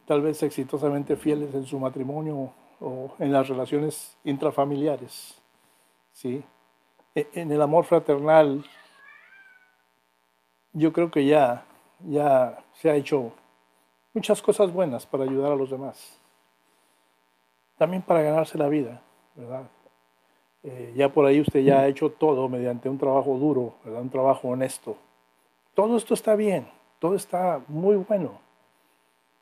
tal 0.05 0.21
vez 0.21 0.41
exitosamente 0.43 1.15
fieles 1.15 1.53
en 1.53 1.65
su 1.65 1.79
matrimonio 1.79 2.51
o 2.79 3.13
en 3.19 3.31
las 3.31 3.47
relaciones 3.47 4.17
intrafamiliares. 4.23 5.39
¿sí? 6.13 6.43
E, 7.15 7.27
en 7.33 7.51
el 7.51 7.61
amor 7.61 7.85
fraternal, 7.85 8.63
yo 10.73 10.93
creo 10.93 11.11
que 11.11 11.25
ya, 11.25 11.65
ya 12.07 12.63
se 12.73 12.89
ha 12.89 12.95
hecho 12.95 13.31
muchas 14.13 14.41
cosas 14.41 14.71
buenas 14.71 15.05
para 15.05 15.23
ayudar 15.23 15.51
a 15.51 15.55
los 15.55 15.69
demás. 15.69 16.19
También 17.77 18.01
para 18.01 18.21
ganarse 18.21 18.57
la 18.57 18.67
vida, 18.67 19.01
¿verdad? 19.35 19.69
Eh, 20.63 20.93
ya 20.95 21.09
por 21.09 21.25
ahí 21.25 21.39
usted 21.39 21.61
ya 21.61 21.79
ha 21.79 21.87
hecho 21.87 22.11
todo 22.11 22.49
mediante 22.49 22.89
un 22.89 22.97
trabajo 22.97 23.37
duro, 23.37 23.75
un 23.85 24.09
trabajo 24.09 24.49
honesto. 24.49 24.97
Todo 25.79 25.95
esto 25.95 26.13
está 26.13 26.35
bien, 26.35 26.67
todo 26.99 27.15
está 27.15 27.61
muy 27.69 27.95
bueno. 27.95 28.41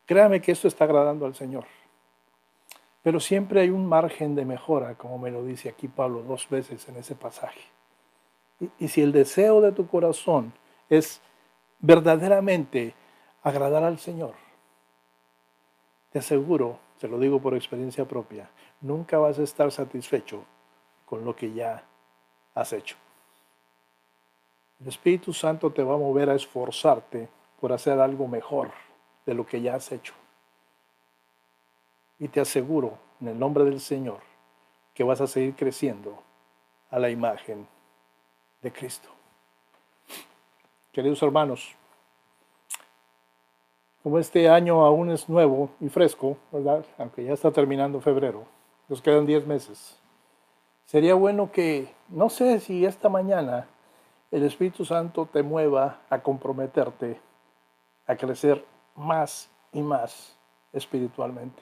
Créame 0.05 0.39
que 0.39 0.51
esto 0.51 0.67
está 0.67 0.83
agradando 0.83 1.25
al 1.25 1.33
Señor. 1.33 1.65
Pero 3.01 3.19
siempre 3.19 3.61
hay 3.61 3.71
un 3.71 3.87
margen 3.87 4.35
de 4.35 4.45
mejora, 4.45 4.93
como 4.93 5.17
me 5.17 5.31
lo 5.31 5.43
dice 5.43 5.67
aquí 5.67 5.87
Pablo 5.87 6.21
dos 6.21 6.47
veces 6.47 6.87
en 6.89 6.97
ese 6.97 7.15
pasaje. 7.15 7.61
Y, 8.77 8.87
si 8.87 9.01
el 9.01 9.13
deseo 9.13 9.61
de 9.61 9.71
tu 9.71 9.87
corazón 9.87 10.53
es 10.91 11.21
verdaderamente 11.79 12.93
agradar 13.41 13.83
al 13.83 13.97
Señor, 13.97 14.35
te 16.11 16.19
aseguro, 16.19 16.77
te 16.99 17.07
lo 17.07 17.17
digo 17.17 17.41
por 17.41 17.55
experiencia 17.55 18.05
propia, 18.05 18.47
nunca 18.79 19.17
vas 19.17 19.39
a 19.39 19.43
estar 19.43 19.71
satisfecho 19.71 20.43
con 21.03 21.25
lo 21.25 21.35
que 21.35 21.51
ya 21.51 21.83
has 22.53 22.73
hecho. 22.73 22.95
El 24.79 24.87
Espíritu 24.87 25.33
Santo 25.33 25.71
te 25.71 25.83
va 25.83 25.95
a 25.95 25.97
mover 25.97 26.29
a 26.29 26.35
esforzarte 26.35 27.29
por 27.59 27.73
hacer 27.73 27.99
algo 27.99 28.27
mejor 28.27 28.71
de 29.25 29.33
lo 29.33 29.45
que 29.45 29.61
ya 29.61 29.75
has 29.75 29.91
hecho. 29.91 30.13
Y 32.19 32.27
te 32.27 32.39
aseguro, 32.39 32.97
en 33.19 33.29
el 33.29 33.39
nombre 33.39 33.63
del 33.63 33.79
Señor, 33.79 34.19
que 34.93 35.03
vas 35.03 35.21
a 35.21 35.27
seguir 35.27 35.55
creciendo 35.55 36.21
a 36.89 36.99
la 36.99 37.09
imagen 37.09 37.67
de 38.61 38.71
Cristo. 38.71 39.09
Queridos 40.91 41.21
hermanos, 41.21 41.75
como 44.03 44.19
este 44.19 44.49
año 44.49 44.85
aún 44.85 45.11
es 45.11 45.27
nuevo 45.27 45.69
y 45.79 45.89
fresco, 45.89 46.37
¿verdad? 46.51 46.85
Aunque 46.97 47.23
ya 47.23 47.33
está 47.33 47.51
terminando 47.51 47.99
febrero, 47.99 48.45
nos 48.87 49.01
quedan 49.01 49.25
10 49.25 49.45
meses. 49.47 49.99
Sería 50.85 51.15
bueno 51.15 51.51
que, 51.51 51.93
no 52.07 52.29
sé 52.29 52.59
si 52.59 52.85
esta 52.85 53.09
mañana 53.09 53.67
el 54.31 54.43
Espíritu 54.43 54.85
Santo 54.85 55.25
te 55.25 55.43
mueva 55.43 56.01
a 56.09 56.19
comprometerte 56.19 57.19
a 58.05 58.15
crecer 58.15 58.65
más 58.95 59.49
y 59.71 59.81
más 59.81 60.37
espiritualmente. 60.73 61.61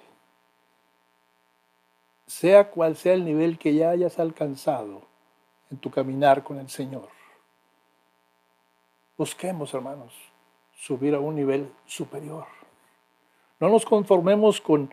Sea 2.28 2.70
cual 2.72 2.96
sea 2.96 3.14
el 3.14 3.24
nivel 3.24 3.58
que 3.60 3.74
ya 3.74 3.92
hayas 3.92 4.20
alcanzado 4.20 5.02
en 5.70 5.78
tu 5.78 5.92
caminar 5.92 6.44
con 6.44 6.58
el 6.58 6.70
Señor. 6.70 7.08
Busquemos, 9.18 9.74
hermanos, 9.74 10.14
subir 10.74 11.16
a 11.16 11.20
un 11.20 11.36
nivel 11.36 11.72
superior. 11.86 12.46
No 13.60 13.70
nos 13.70 13.86
conformemos 13.86 14.60
con, 14.60 14.92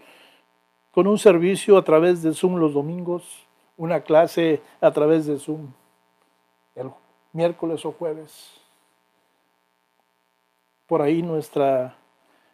con 0.93 1.07
un 1.07 1.19
servicio 1.19 1.77
a 1.77 1.83
través 1.83 2.23
de 2.23 2.33
Zoom 2.33 2.57
los 2.57 2.75
domingos, 2.75 3.47
una 3.77 4.03
clase 4.03 4.63
a 4.81 4.91
través 4.91 5.27
de 5.27 5.39
Zoom 5.39 5.73
el 6.75 6.91
miércoles 7.33 7.85
o 7.85 7.93
jueves. 7.93 8.61
Por 10.87 11.03
ahí 11.03 11.23
nuestra, 11.23 11.97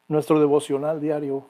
nuestro 0.06 0.38
devocional 0.38 1.00
diario 1.00 1.44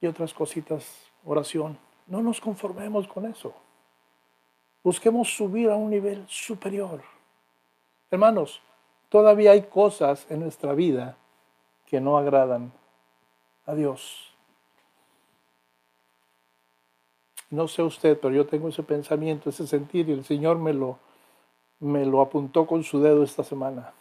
y 0.00 0.06
otras 0.06 0.34
cositas, 0.34 1.10
oración. 1.24 1.78
No 2.06 2.20
nos 2.20 2.40
conformemos 2.40 3.08
con 3.08 3.26
eso. 3.26 3.54
Busquemos 4.82 5.34
subir 5.34 5.70
a 5.70 5.76
un 5.76 5.88
nivel 5.88 6.26
superior. 6.28 7.02
Hermanos, 8.10 8.60
todavía 9.08 9.52
hay 9.52 9.62
cosas 9.62 10.26
en 10.28 10.40
nuestra 10.40 10.74
vida 10.74 11.16
que 11.86 12.00
no 12.00 12.18
agradan 12.18 12.72
a 13.66 13.74
Dios. 13.74 14.33
No 17.50 17.68
sé 17.68 17.82
usted, 17.82 18.18
pero 18.18 18.34
yo 18.34 18.46
tengo 18.46 18.68
ese 18.68 18.82
pensamiento, 18.82 19.50
ese 19.50 19.66
sentir, 19.66 20.08
y 20.08 20.12
el 20.12 20.24
Señor 20.24 20.58
me 20.58 20.72
lo, 20.72 20.98
me 21.80 22.04
lo 22.04 22.20
apuntó 22.20 22.66
con 22.66 22.82
su 22.82 23.00
dedo 23.00 23.22
esta 23.22 23.44
semana. 23.44 23.92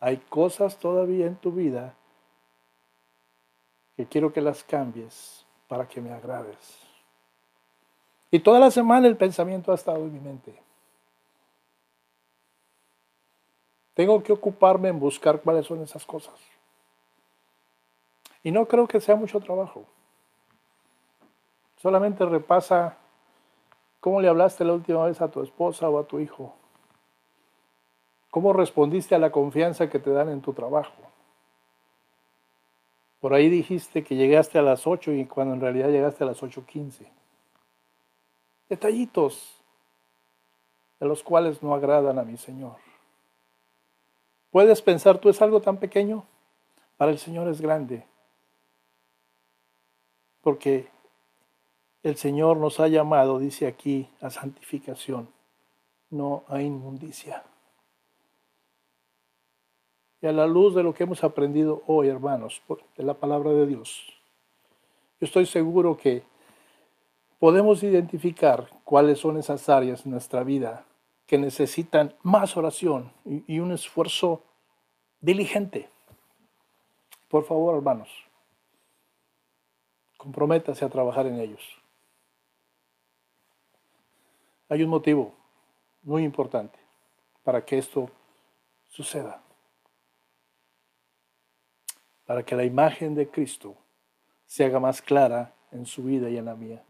Hay 0.00 0.18
cosas 0.28 0.78
todavía 0.78 1.26
en 1.26 1.36
tu 1.36 1.52
vida 1.52 1.94
que 3.96 4.06
quiero 4.06 4.32
que 4.32 4.40
las 4.40 4.64
cambies 4.64 5.44
para 5.68 5.88
que 5.88 6.00
me 6.00 6.12
agrades. 6.12 6.78
Y 8.30 8.40
toda 8.40 8.58
la 8.58 8.70
semana 8.70 9.06
el 9.06 9.16
pensamiento 9.16 9.72
ha 9.72 9.76
estado 9.76 9.98
en 9.98 10.12
mi 10.12 10.20
mente. 10.20 10.54
Tengo 13.94 14.22
que 14.22 14.32
ocuparme 14.32 14.88
en 14.88 14.98
buscar 14.98 15.40
cuáles 15.40 15.66
son 15.66 15.80
esas 15.82 16.04
cosas. 16.04 16.34
Y 18.42 18.50
no 18.50 18.66
creo 18.66 18.88
que 18.88 19.00
sea 19.00 19.14
mucho 19.14 19.40
trabajo. 19.40 19.86
Solamente 21.84 22.24
repasa 22.24 22.96
cómo 24.00 24.22
le 24.22 24.28
hablaste 24.28 24.64
la 24.64 24.72
última 24.72 25.04
vez 25.04 25.20
a 25.20 25.30
tu 25.30 25.42
esposa 25.42 25.86
o 25.90 25.98
a 25.98 26.04
tu 26.04 26.18
hijo. 26.18 26.54
¿Cómo 28.30 28.54
respondiste 28.54 29.14
a 29.14 29.18
la 29.18 29.30
confianza 29.30 29.90
que 29.90 29.98
te 29.98 30.10
dan 30.10 30.30
en 30.30 30.40
tu 30.40 30.54
trabajo? 30.54 30.94
Por 33.20 33.34
ahí 33.34 33.50
dijiste 33.50 34.02
que 34.02 34.16
llegaste 34.16 34.58
a 34.58 34.62
las 34.62 34.86
8 34.86 35.12
y 35.12 35.26
cuando 35.26 35.52
en 35.52 35.60
realidad 35.60 35.90
llegaste 35.90 36.24
a 36.24 36.28
las 36.28 36.42
8.15. 36.42 37.06
Detallitos 38.70 39.62
de 41.00 41.06
los 41.06 41.22
cuales 41.22 41.62
no 41.62 41.74
agradan 41.74 42.18
a 42.18 42.24
mi 42.24 42.38
Señor. 42.38 42.76
Puedes 44.50 44.80
pensar, 44.80 45.18
tú 45.18 45.28
es 45.28 45.42
algo 45.42 45.60
tan 45.60 45.76
pequeño, 45.76 46.24
para 46.96 47.10
el 47.10 47.18
Señor 47.18 47.46
es 47.48 47.60
grande. 47.60 48.06
Porque 50.40 50.93
el 52.04 52.16
Señor 52.16 52.58
nos 52.58 52.80
ha 52.80 52.88
llamado, 52.88 53.38
dice 53.38 53.66
aquí, 53.66 54.10
a 54.20 54.28
santificación, 54.28 55.26
no 56.10 56.44
a 56.48 56.60
inmundicia. 56.60 57.42
Y 60.20 60.26
a 60.26 60.32
la 60.32 60.46
luz 60.46 60.74
de 60.74 60.82
lo 60.82 60.92
que 60.92 61.04
hemos 61.04 61.24
aprendido 61.24 61.82
hoy, 61.86 62.08
hermanos, 62.08 62.62
de 62.96 63.02
la 63.04 63.14
palabra 63.14 63.52
de 63.52 63.66
Dios, 63.66 64.12
yo 65.18 65.24
estoy 65.24 65.46
seguro 65.46 65.96
que 65.96 66.22
podemos 67.38 67.82
identificar 67.82 68.68
cuáles 68.84 69.18
son 69.18 69.38
esas 69.38 69.70
áreas 69.70 70.04
en 70.04 70.12
nuestra 70.12 70.44
vida 70.44 70.84
que 71.26 71.38
necesitan 71.38 72.14
más 72.22 72.58
oración 72.58 73.12
y, 73.24 73.60
un 73.60 73.72
esfuerzo 73.72 74.42
diligente. 75.22 75.88
Por 77.28 77.44
favor, 77.44 77.76
hermanos, 77.76 78.10
comprométase 80.18 80.84
a 80.84 80.90
trabajar 80.90 81.26
en 81.26 81.40
ellos 81.40 81.83
hay 84.68 84.82
un 84.82 84.90
motivo 84.90 85.34
muy 86.02 86.24
importante 86.24 86.78
para 87.42 87.64
que 87.64 87.78
esto 87.78 88.10
suceda. 88.88 89.42
Para 92.26 92.42
que 92.42 92.56
la 92.56 92.64
imagen 92.64 93.14
de 93.14 93.28
Cristo 93.28 93.76
se 94.46 94.64
haga 94.64 94.80
más 94.80 95.02
clara 95.02 95.54
en 95.72 95.84
su 95.86 96.04
vida 96.04 96.30
y 96.30 96.38
en 96.38 96.46
la 96.46 96.54
mía. 96.54 96.82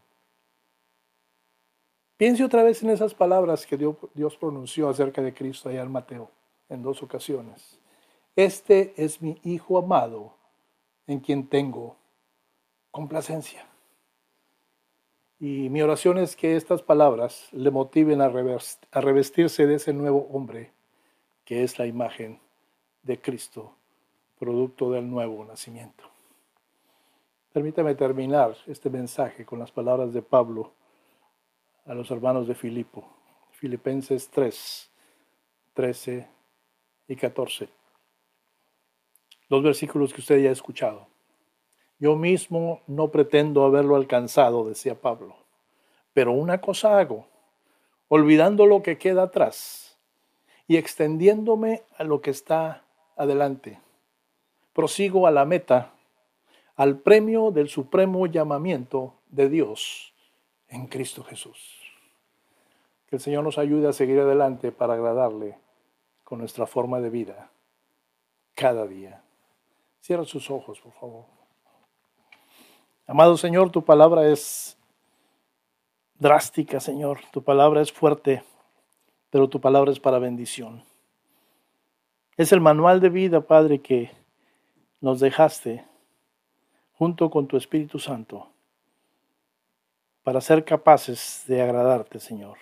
Piense 2.17 2.43
otra 2.43 2.63
vez 2.63 2.81
en 2.81 2.91
esas 2.91 3.13
palabras 3.13 3.65
que 3.65 3.77
Dios 3.77 4.37
pronunció 4.37 4.87
acerca 4.87 5.21
de 5.21 5.33
Cristo 5.33 5.67
allá 5.67 5.81
en 5.81 5.91
Mateo 5.91 6.31
en 6.69 6.81
dos 6.81 7.03
ocasiones. 7.03 7.79
Este 8.35 8.93
es 8.97 9.21
mi 9.21 9.39
Hijo 9.43 9.77
amado 9.77 10.33
en 11.07 11.19
quien 11.19 11.47
tengo 11.47 11.97
complacencia. 12.91 13.65
Y 15.39 15.69
mi 15.69 15.81
oración 15.81 16.17
es 16.17 16.35
que 16.35 16.55
estas 16.55 16.81
palabras 16.81 17.49
le 17.51 17.69
motiven 17.69 18.21
a, 18.21 18.29
revestirse 18.29 19.67
de 19.67 19.75
ese 19.75 19.93
nuevo 19.93 20.27
hombre 20.31 20.71
que 21.43 21.63
es 21.63 21.77
la 21.77 21.85
imagen 21.85 22.39
de 23.03 23.19
Cristo, 23.19 23.73
producto 24.39 24.91
del 24.91 25.09
nuevo 25.09 25.43
nacimiento. 25.45 26.05
Permítame 27.51 27.95
terminar 27.95 28.55
este 28.65 28.89
mensaje 28.89 29.45
con 29.45 29.59
las 29.59 29.71
palabras 29.71 30.13
de 30.13 30.21
Pablo 30.21 30.71
a 31.85 31.93
los 31.93 32.09
hermanos 32.09 32.47
de 32.47 32.55
Filipo, 32.55 33.07
Filipenses 33.51 34.29
3, 34.29 34.91
13 35.73 36.27
y 37.07 37.15
14. 37.15 37.69
Los 39.49 39.61
versículos 39.61 40.13
que 40.13 40.21
usted 40.21 40.41
ya 40.41 40.49
ha 40.49 40.53
escuchado. 40.53 41.07
Yo 41.99 42.15
mismo 42.15 42.81
no 42.87 43.09
pretendo 43.09 43.63
haberlo 43.63 43.95
alcanzado, 43.95 44.67
decía 44.67 44.95
Pablo, 44.95 45.35
pero 46.13 46.33
una 46.33 46.59
cosa 46.59 46.99
hago, 46.99 47.25
olvidando 48.09 48.65
lo 48.65 48.83
que 48.83 48.97
queda 48.97 49.23
atrás 49.23 49.97
y 50.67 50.77
extendiéndome 50.77 51.83
a 51.97 52.03
lo 52.03 52.21
que 52.21 52.31
está 52.31 52.83
adelante. 53.15 53.79
Prosigo 54.73 55.25
a 55.25 55.31
la 55.31 55.45
meta, 55.45 55.93
al 56.75 56.99
premio 56.99 57.51
del 57.51 57.69
supremo 57.69 58.27
llamamiento 58.27 59.13
de 59.29 59.49
Dios 59.49 60.13
en 60.67 60.87
Cristo 60.87 61.23
Jesús. 61.23 61.79
Que 63.07 63.15
el 63.15 63.21
Señor 63.21 63.43
nos 63.43 63.57
ayude 63.57 63.87
a 63.87 63.93
seguir 63.93 64.19
adelante 64.19 64.71
para 64.71 64.95
agradarle 64.95 65.57
con 66.23 66.39
nuestra 66.39 66.65
forma 66.65 66.99
de 66.99 67.09
vida 67.09 67.51
cada 68.53 68.85
día. 68.87 69.21
Cierra 70.01 70.25
sus 70.25 70.49
ojos, 70.51 70.81
por 70.81 70.91
favor. 70.93 71.25
Amado 73.07 73.37
Señor, 73.37 73.69
tu 73.69 73.85
palabra 73.85 74.27
es 74.27 74.79
drástica, 76.17 76.79
Señor. 76.79 77.19
Tu 77.31 77.43
palabra 77.43 77.81
es 77.81 77.91
fuerte, 77.91 78.43
pero 79.29 79.47
tu 79.47 79.61
palabra 79.61 79.91
es 79.91 79.99
para 79.99 80.17
bendición. 80.17 80.83
Es 82.35 82.51
el 82.51 82.61
manual 82.61 82.99
de 83.01 83.09
vida, 83.09 83.41
Padre, 83.41 83.79
que 83.79 84.09
nos 85.01 85.19
dejaste 85.19 85.85
junto 86.97 87.29
con 87.29 87.45
tu 87.45 87.57
Espíritu 87.57 87.99
Santo 87.99 88.47
para 90.23 90.41
ser 90.41 90.65
capaces 90.65 91.43
de 91.45 91.61
agradarte, 91.61 92.19
Señor. 92.19 92.57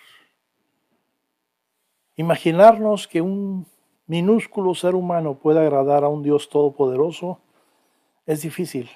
Imaginarnos 2.17 3.07
que 3.07 3.21
un 3.21 3.65
minúsculo 4.07 4.75
ser 4.75 4.93
humano 4.93 5.35
pueda 5.35 5.61
agradar 5.61 6.03
a 6.03 6.09
un 6.09 6.21
Dios 6.21 6.49
todopoderoso 6.49 7.39
es 8.25 8.41
difícil, 8.41 8.89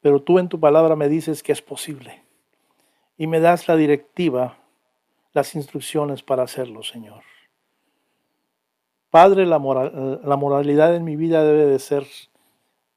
pero 0.00 0.22
tú 0.22 0.38
en 0.38 0.48
tu 0.48 0.58
palabra 0.58 0.96
me 0.96 1.08
dices 1.08 1.42
que 1.42 1.52
es 1.52 1.62
posible 1.62 2.22
y 3.16 3.26
me 3.26 3.40
das 3.40 3.68
la 3.68 3.76
directiva, 3.76 4.58
las 5.32 5.54
instrucciones 5.54 6.22
para 6.22 6.42
hacerlo, 6.42 6.82
Señor. 6.82 7.22
Padre, 9.10 9.44
la, 9.44 9.58
la 9.58 10.36
moralidad 10.36 10.94
en 10.94 11.04
mi 11.04 11.16
vida 11.16 11.44
debe 11.44 11.66
de 11.66 11.78
ser 11.78 12.06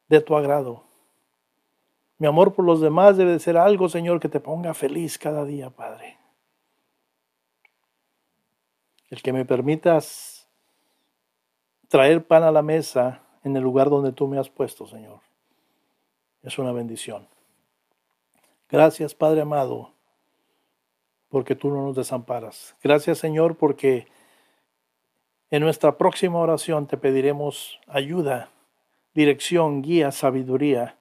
de 0.07 0.21
tu 0.21 0.35
agrado. 0.35 0.83
Mi 2.19 2.27
amor 2.27 2.53
por 2.53 2.63
los 2.63 2.79
demás 2.79 3.17
debe 3.17 3.31
de 3.31 3.39
ser 3.39 3.57
algo, 3.57 3.89
Señor, 3.89 4.19
que 4.19 4.29
te 4.29 4.39
ponga 4.39 4.73
feliz 4.73 5.17
cada 5.17 5.43
día, 5.43 5.69
Padre. 5.71 6.17
El 9.09 9.21
que 9.21 9.33
me 9.33 9.43
permitas 9.43 10.47
traer 11.89 12.25
pan 12.25 12.43
a 12.43 12.51
la 12.51 12.61
mesa 12.61 13.21
en 13.43 13.55
el 13.57 13.63
lugar 13.63 13.89
donde 13.89 14.11
tú 14.11 14.27
me 14.27 14.39
has 14.39 14.49
puesto, 14.49 14.87
Señor, 14.87 15.19
es 16.43 16.59
una 16.59 16.71
bendición. 16.71 17.27
Gracias, 18.69 19.15
Padre 19.15 19.41
amado, 19.41 19.91
porque 21.29 21.55
tú 21.55 21.69
no 21.69 21.83
nos 21.83 21.95
desamparas. 21.95 22.75
Gracias, 22.83 23.17
Señor, 23.17 23.55
porque 23.55 24.07
en 25.49 25.61
nuestra 25.61 25.97
próxima 25.97 26.39
oración 26.39 26.87
te 26.87 26.97
pediremos 26.97 27.79
ayuda, 27.87 28.49
dirección, 29.13 29.81
guía, 29.81 30.11
sabiduría 30.11 30.97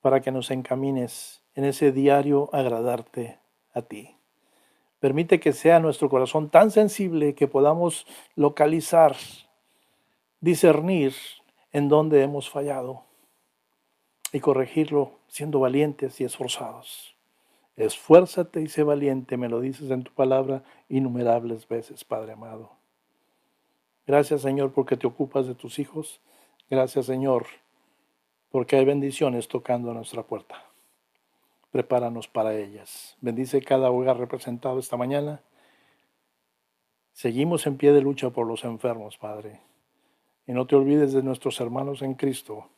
para 0.00 0.20
que 0.20 0.30
nos 0.30 0.50
encamines 0.50 1.42
en 1.54 1.64
ese 1.64 1.92
diario 1.92 2.48
agradarte 2.52 3.38
a 3.74 3.82
ti. 3.82 4.16
Permite 5.00 5.40
que 5.40 5.52
sea 5.52 5.80
nuestro 5.80 6.08
corazón 6.08 6.50
tan 6.50 6.70
sensible 6.70 7.34
que 7.34 7.48
podamos 7.48 8.06
localizar, 8.36 9.16
discernir 10.40 11.14
en 11.72 11.88
dónde 11.88 12.22
hemos 12.22 12.50
fallado 12.50 13.09
y 14.32 14.40
corregirlo 14.40 15.12
siendo 15.28 15.60
valientes 15.60 16.20
y 16.20 16.24
esforzados. 16.24 17.16
Esfuérzate 17.76 18.60
y 18.60 18.68
sé 18.68 18.82
valiente, 18.82 19.36
me 19.36 19.48
lo 19.48 19.60
dices 19.60 19.90
en 19.90 20.02
tu 20.02 20.12
palabra 20.12 20.62
innumerables 20.88 21.66
veces, 21.66 22.04
Padre 22.04 22.32
amado. 22.32 22.72
Gracias 24.06 24.42
Señor 24.42 24.72
porque 24.72 24.96
te 24.96 25.06
ocupas 25.06 25.46
de 25.46 25.54
tus 25.54 25.78
hijos. 25.78 26.20
Gracias 26.68 27.06
Señor 27.06 27.46
porque 28.50 28.76
hay 28.76 28.84
bendiciones 28.84 29.48
tocando 29.48 29.90
a 29.90 29.94
nuestra 29.94 30.24
puerta. 30.24 30.64
Prepáranos 31.70 32.26
para 32.26 32.56
ellas. 32.56 33.16
Bendice 33.20 33.62
cada 33.62 33.90
hogar 33.90 34.18
representado 34.18 34.78
esta 34.80 34.96
mañana. 34.96 35.40
Seguimos 37.12 37.66
en 37.66 37.76
pie 37.76 37.92
de 37.92 38.00
lucha 38.00 38.30
por 38.30 38.46
los 38.46 38.64
enfermos, 38.64 39.16
Padre. 39.18 39.60
Y 40.46 40.52
no 40.52 40.66
te 40.66 40.74
olvides 40.74 41.12
de 41.12 41.22
nuestros 41.22 41.60
hermanos 41.60 42.02
en 42.02 42.14
Cristo 42.14 42.68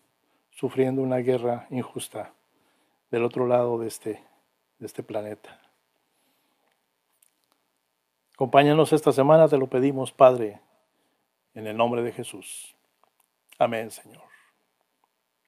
sufriendo 0.53 1.03
una 1.03 1.18
guerra 1.18 1.66
injusta 1.70 2.32
del 3.11 3.24
otro 3.24 3.46
lado 3.46 3.78
de 3.78 3.88
este, 3.88 4.22
de 4.78 4.86
este 4.86 5.03
planeta. 5.03 5.61
Acompáñanos 8.34 8.92
esta 8.92 9.12
semana, 9.12 9.48
te 9.48 9.59
lo 9.59 9.68
pedimos, 9.68 10.12
Padre, 10.12 10.61
en 11.55 11.66
el 11.66 11.76
nombre 11.76 12.03
de 12.03 12.12
Jesús. 12.12 12.74
Amén, 13.59 13.90
Señor. 13.90 14.31